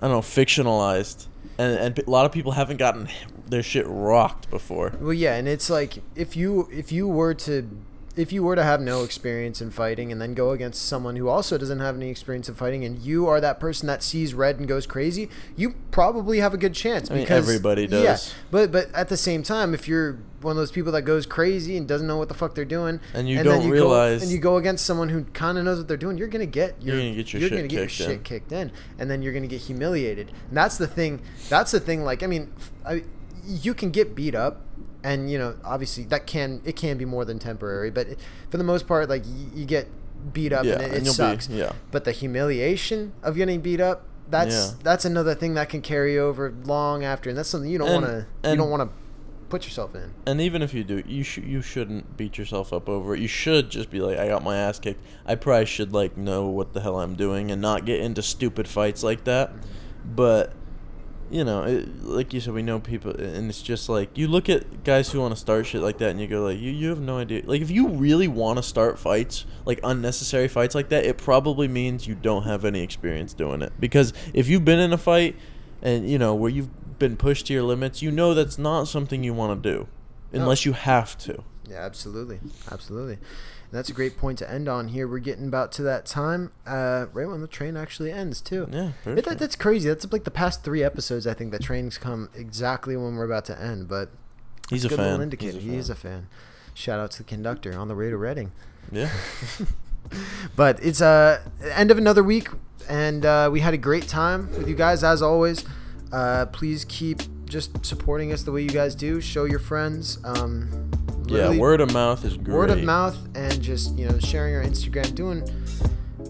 i 0.00 0.06
don't 0.06 0.16
know 0.16 0.20
fictionalized. 0.20 1.26
And, 1.58 1.78
and 1.78 1.98
a 1.98 2.10
lot 2.10 2.24
of 2.24 2.32
people 2.32 2.52
haven't 2.52 2.78
gotten 2.78 3.08
their 3.46 3.62
shit 3.62 3.84
rocked 3.86 4.48
before. 4.48 4.94
Well, 4.98 5.12
yeah, 5.12 5.34
and 5.34 5.46
it's 5.46 5.68
like 5.68 6.02
if 6.14 6.36
you 6.36 6.68
if 6.72 6.90
you 6.90 7.06
were 7.06 7.34
to 7.34 7.68
if 8.16 8.32
you 8.32 8.42
were 8.42 8.56
to 8.56 8.62
have 8.64 8.80
no 8.80 9.04
experience 9.04 9.60
in 9.62 9.70
fighting 9.70 10.10
and 10.10 10.20
then 10.20 10.34
go 10.34 10.50
against 10.50 10.82
someone 10.82 11.14
who 11.16 11.28
also 11.28 11.56
doesn't 11.56 11.78
have 11.78 11.94
any 11.96 12.10
experience 12.10 12.48
in 12.48 12.54
fighting 12.56 12.84
and 12.84 12.98
you 12.98 13.28
are 13.28 13.40
that 13.40 13.60
person 13.60 13.86
that 13.86 14.02
sees 14.02 14.34
red 14.34 14.58
and 14.58 14.66
goes 14.66 14.84
crazy, 14.86 15.30
you 15.56 15.74
probably 15.92 16.40
have 16.40 16.52
a 16.52 16.58
good 16.58 16.74
chance 16.74 17.10
I 17.10 17.14
mean, 17.14 17.22
because 17.22 17.48
everybody 17.48 17.82
Yeah, 17.82 18.02
does. 18.02 18.34
but 18.50 18.72
but 18.72 18.92
at 18.94 19.08
the 19.08 19.16
same 19.16 19.42
time, 19.44 19.74
if 19.74 19.86
you're 19.86 20.18
one 20.42 20.52
of 20.52 20.56
those 20.56 20.72
people 20.72 20.90
that 20.92 21.02
goes 21.02 21.24
crazy 21.26 21.76
and 21.76 21.86
doesn't 21.86 22.06
know 22.06 22.16
what 22.16 22.28
the 22.28 22.34
fuck 22.34 22.54
they're 22.54 22.64
doing, 22.64 22.98
And 23.14 23.28
you 23.28 23.36
then 23.36 23.44
don't 23.44 23.62
go- 23.62 23.68
realize- 23.68 24.22
and 24.22 24.30
you 24.32 24.38
go 24.38 24.56
against 24.56 24.84
someone 24.84 25.08
who 25.10 25.24
kind 25.32 25.56
of 25.56 25.64
knows 25.64 25.78
what 25.78 25.86
they're 25.86 25.96
doing, 25.96 26.18
you're 26.18 26.28
gonna 26.28 26.46
get 26.46 26.76
You're 26.80 26.96
gonna 26.96 27.14
get 27.14 27.32
your 27.32 27.40
you're 27.40 27.48
shit 27.50 27.58
gonna 27.58 27.68
get 27.68 27.88
kicked 27.88 28.00
in. 28.00 28.06
shit 28.08 28.24
kicked 28.24 28.52
in, 28.52 28.72
and 28.98 29.10
then 29.10 29.22
you're 29.22 29.32
gonna 29.32 29.46
get 29.46 29.60
humiliated. 29.60 30.32
And 30.48 30.56
that's 30.56 30.78
the 30.78 30.86
thing. 30.88 31.20
That's 31.48 31.70
the 31.70 31.80
thing. 31.80 32.02
Like 32.04 32.22
I 32.22 32.26
mean, 32.26 32.52
I, 32.84 33.04
you 33.46 33.72
can 33.74 33.90
get 33.90 34.14
beat 34.14 34.34
up, 34.34 34.62
and 35.04 35.30
you 35.30 35.38
know, 35.38 35.56
obviously 35.64 36.04
that 36.04 36.26
can 36.26 36.60
it 36.64 36.76
can 36.76 36.98
be 36.98 37.04
more 37.04 37.24
than 37.24 37.38
temporary, 37.38 37.90
but 37.90 38.06
for 38.50 38.56
the 38.58 38.64
most 38.64 38.86
part, 38.86 39.08
like 39.08 39.24
y- 39.24 39.50
you 39.54 39.64
get 39.64 39.88
beat 40.32 40.52
up 40.52 40.64
Yeah, 40.64 40.72
and 40.74 40.82
it, 40.82 40.84
and 40.88 40.94
it 40.96 41.04
you'll 41.04 41.12
be- 41.12 41.16
sucks. 41.16 41.48
yeah. 41.48 41.72
But 41.90 42.04
the 42.04 42.12
humiliation 42.12 43.12
of 43.22 43.36
getting 43.36 43.60
beat 43.60 43.80
up. 43.80 44.04
That's 44.28 44.54
Yeah. 44.54 44.70
that's 44.84 45.04
another 45.04 45.34
thing 45.34 45.54
that 45.54 45.68
can 45.68 45.80
carry 45.82 46.16
over 46.18 46.54
long 46.64 47.02
after, 47.02 47.28
and 47.30 47.36
that's 47.36 47.48
something 47.48 47.68
you 47.68 47.78
don't 47.78 47.90
want 47.92 48.06
to 48.06 48.26
you 48.50 48.56
don't 48.56 48.70
want 48.70 48.82
to 48.82 48.88
put 49.48 49.64
yourself 49.64 49.92
in. 49.96 50.12
And 50.24 50.40
even 50.40 50.62
if 50.62 50.72
you 50.72 50.84
do, 50.84 51.02
you 51.04 51.24
should 51.24 51.42
you 51.44 51.60
shouldn't 51.62 52.16
beat 52.16 52.38
yourself 52.38 52.72
up 52.72 52.88
over 52.88 53.14
it. 53.16 53.20
You 53.20 53.26
should 53.26 53.70
just 53.70 53.90
be 53.90 54.00
like, 54.00 54.18
I 54.18 54.28
got 54.28 54.44
my 54.44 54.56
ass 54.56 54.78
kicked. 54.78 55.02
I 55.26 55.34
probably 55.34 55.66
should 55.66 55.92
like 55.92 56.16
know 56.16 56.46
what 56.46 56.74
the 56.74 56.80
hell 56.80 57.00
I'm 57.00 57.16
doing 57.16 57.50
and 57.50 57.60
not 57.60 57.84
get 57.84 57.98
into 57.98 58.22
stupid 58.22 58.68
fights 58.68 59.02
like 59.02 59.24
that. 59.24 59.50
Mm-hmm. 59.50 60.14
But 60.14 60.52
you 61.30 61.44
know, 61.44 61.62
it, 61.62 62.02
like 62.04 62.32
you 62.34 62.40
said, 62.40 62.54
we 62.54 62.62
know 62.62 62.80
people, 62.80 63.12
and 63.12 63.48
it's 63.48 63.62
just 63.62 63.88
like 63.88 64.18
you 64.18 64.26
look 64.28 64.48
at 64.48 64.82
guys 64.84 65.10
who 65.12 65.20
want 65.20 65.32
to 65.34 65.40
start 65.40 65.66
shit 65.66 65.80
like 65.80 65.98
that, 65.98 66.10
and 66.10 66.20
you 66.20 66.26
go 66.26 66.42
like, 66.42 66.58
you 66.58 66.70
you 66.72 66.88
have 66.88 67.00
no 67.00 67.18
idea. 67.18 67.42
Like 67.44 67.62
if 67.62 67.70
you 67.70 67.88
really 67.88 68.28
want 68.28 68.58
to 68.58 68.62
start 68.62 68.98
fights, 68.98 69.46
like 69.64 69.78
unnecessary 69.84 70.48
fights 70.48 70.74
like 70.74 70.88
that, 70.88 71.04
it 71.04 71.18
probably 71.18 71.68
means 71.68 72.06
you 72.06 72.14
don't 72.14 72.42
have 72.44 72.64
any 72.64 72.82
experience 72.82 73.32
doing 73.32 73.62
it. 73.62 73.72
Because 73.78 74.12
if 74.34 74.48
you've 74.48 74.64
been 74.64 74.80
in 74.80 74.92
a 74.92 74.98
fight, 74.98 75.36
and 75.82 76.08
you 76.08 76.18
know 76.18 76.34
where 76.34 76.50
you've 76.50 76.98
been 76.98 77.16
pushed 77.16 77.46
to 77.46 77.52
your 77.52 77.62
limits, 77.62 78.02
you 78.02 78.10
know 78.10 78.34
that's 78.34 78.58
not 78.58 78.88
something 78.88 79.22
you 79.24 79.32
want 79.32 79.62
to 79.62 79.72
do, 79.72 79.88
No. 80.32 80.40
unless 80.42 80.66
you 80.66 80.72
have 80.72 81.16
to. 81.18 81.42
Yeah, 81.68 81.84
absolutely, 81.84 82.40
absolutely. 82.72 83.18
That's 83.72 83.88
a 83.88 83.92
great 83.92 84.16
point 84.18 84.38
to 84.38 84.50
end 84.50 84.68
on 84.68 84.88
here. 84.88 85.06
We're 85.06 85.18
getting 85.20 85.46
about 85.46 85.70
to 85.72 85.82
that 85.84 86.04
time, 86.06 86.50
uh, 86.66 87.06
right 87.12 87.28
when 87.28 87.40
the 87.40 87.46
train 87.46 87.76
actually 87.76 88.10
ends 88.10 88.40
too. 88.40 88.68
Yeah, 88.72 88.90
It, 89.06 89.24
that, 89.24 89.38
that's 89.38 89.54
crazy. 89.54 89.88
That's 89.88 90.10
like 90.12 90.24
the 90.24 90.30
past 90.32 90.64
three 90.64 90.82
episodes. 90.82 91.26
I 91.26 91.34
think 91.34 91.52
the 91.52 91.58
trains 91.60 91.96
come 91.96 92.30
exactly 92.34 92.96
when 92.96 93.14
we're 93.14 93.24
about 93.26 93.44
to 93.46 93.60
end. 93.60 93.86
But 93.86 94.10
He's 94.68 94.84
a 94.84 94.88
good 94.88 94.96
fan. 94.96 95.04
little 95.04 95.18
He's 95.18 95.22
indicator. 95.24 95.58
a 95.58 95.60
He 95.60 95.76
is 95.76 95.86
fan. 95.88 95.92
a 95.96 95.98
fan. 96.00 96.26
Shout 96.74 96.98
out 97.00 97.10
to 97.12 97.18
the 97.18 97.24
conductor 97.24 97.78
on 97.78 97.86
the 97.88 97.94
way 97.94 98.10
to 98.10 98.16
Reading. 98.16 98.52
Yeah. 98.90 99.10
But 100.56 100.82
it's 100.82 101.00
uh 101.00 101.40
end 101.62 101.90
of 101.92 101.98
another 101.98 102.24
week, 102.24 102.48
and 102.88 103.24
uh, 103.24 103.48
we 103.52 103.60
had 103.60 103.74
a 103.74 103.78
great 103.78 104.08
time 104.08 104.50
with 104.56 104.68
you 104.68 104.74
guys 104.74 105.04
as 105.04 105.22
always. 105.22 105.64
Uh, 106.12 106.46
please 106.46 106.84
keep 106.86 107.20
just 107.44 107.84
supporting 107.84 108.32
us 108.32 108.42
the 108.42 108.50
way 108.50 108.62
you 108.62 108.70
guys 108.70 108.94
do. 108.96 109.20
Show 109.20 109.44
your 109.44 109.58
friends. 109.60 110.18
Um, 110.24 110.90
Yeah, 111.30 111.56
word 111.56 111.80
of 111.80 111.92
mouth 111.92 112.24
is 112.24 112.36
great. 112.36 112.54
word 112.56 112.70
of 112.70 112.82
mouth 112.82 113.16
and 113.34 113.60
just 113.62 113.96
you 113.96 114.08
know 114.08 114.18
sharing 114.18 114.54
our 114.54 114.62
instagram 114.62 115.14
doing 115.14 115.42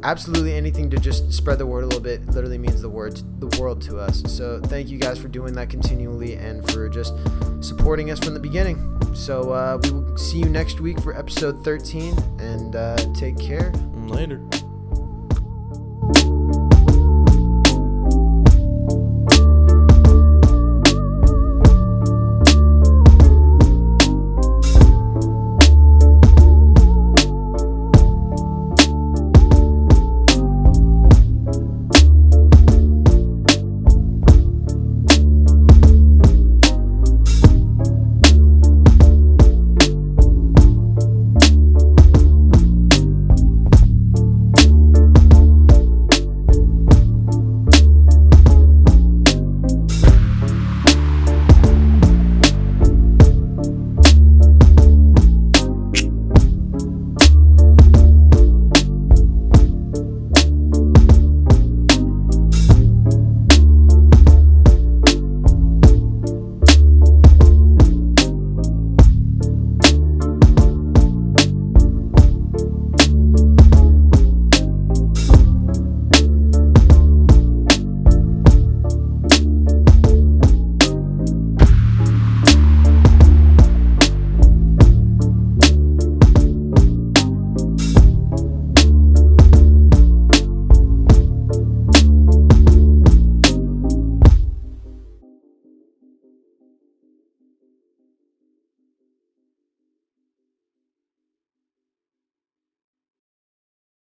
absolutely 0.03 0.55
anything 0.55 0.89
to 0.91 0.97
just 0.99 1.31
spread 1.33 1.59
the 1.59 1.67
word 1.67 1.85
a 1.85 1.87
little 1.87 2.01
bit 2.01 2.27
literally 2.29 2.57
means 2.59 2.81
the 2.81 2.89
word 2.89 3.21
the 3.41 3.47
world 3.61 3.83
to 3.83 3.99
us 3.99 4.23
so 4.27 4.61
thank 4.65 4.89
you 4.89 4.99
guys 4.99 5.19
for 5.19 5.29
doing 5.29 5.53
that 5.53 5.69
continually 5.69 6.35
and 6.35 6.69
for 6.71 6.89
just 6.89 7.15
supporting 7.61 8.11
us 8.11 8.19
from 8.19 8.33
the 8.35 8.41
beginning 8.41 8.79
so 9.15 9.51
uh, 9.53 9.79
we 9.83 9.91
will 9.91 10.17
see 10.17 10.39
you 10.39 10.49
next 10.49 10.81
week 10.81 10.99
for 11.01 11.17
episode 11.19 11.63
13 11.65 12.17
and 12.39 12.77
uh, 12.77 12.97
take 13.15 13.39
care 13.39 13.73
Later. 14.07 14.41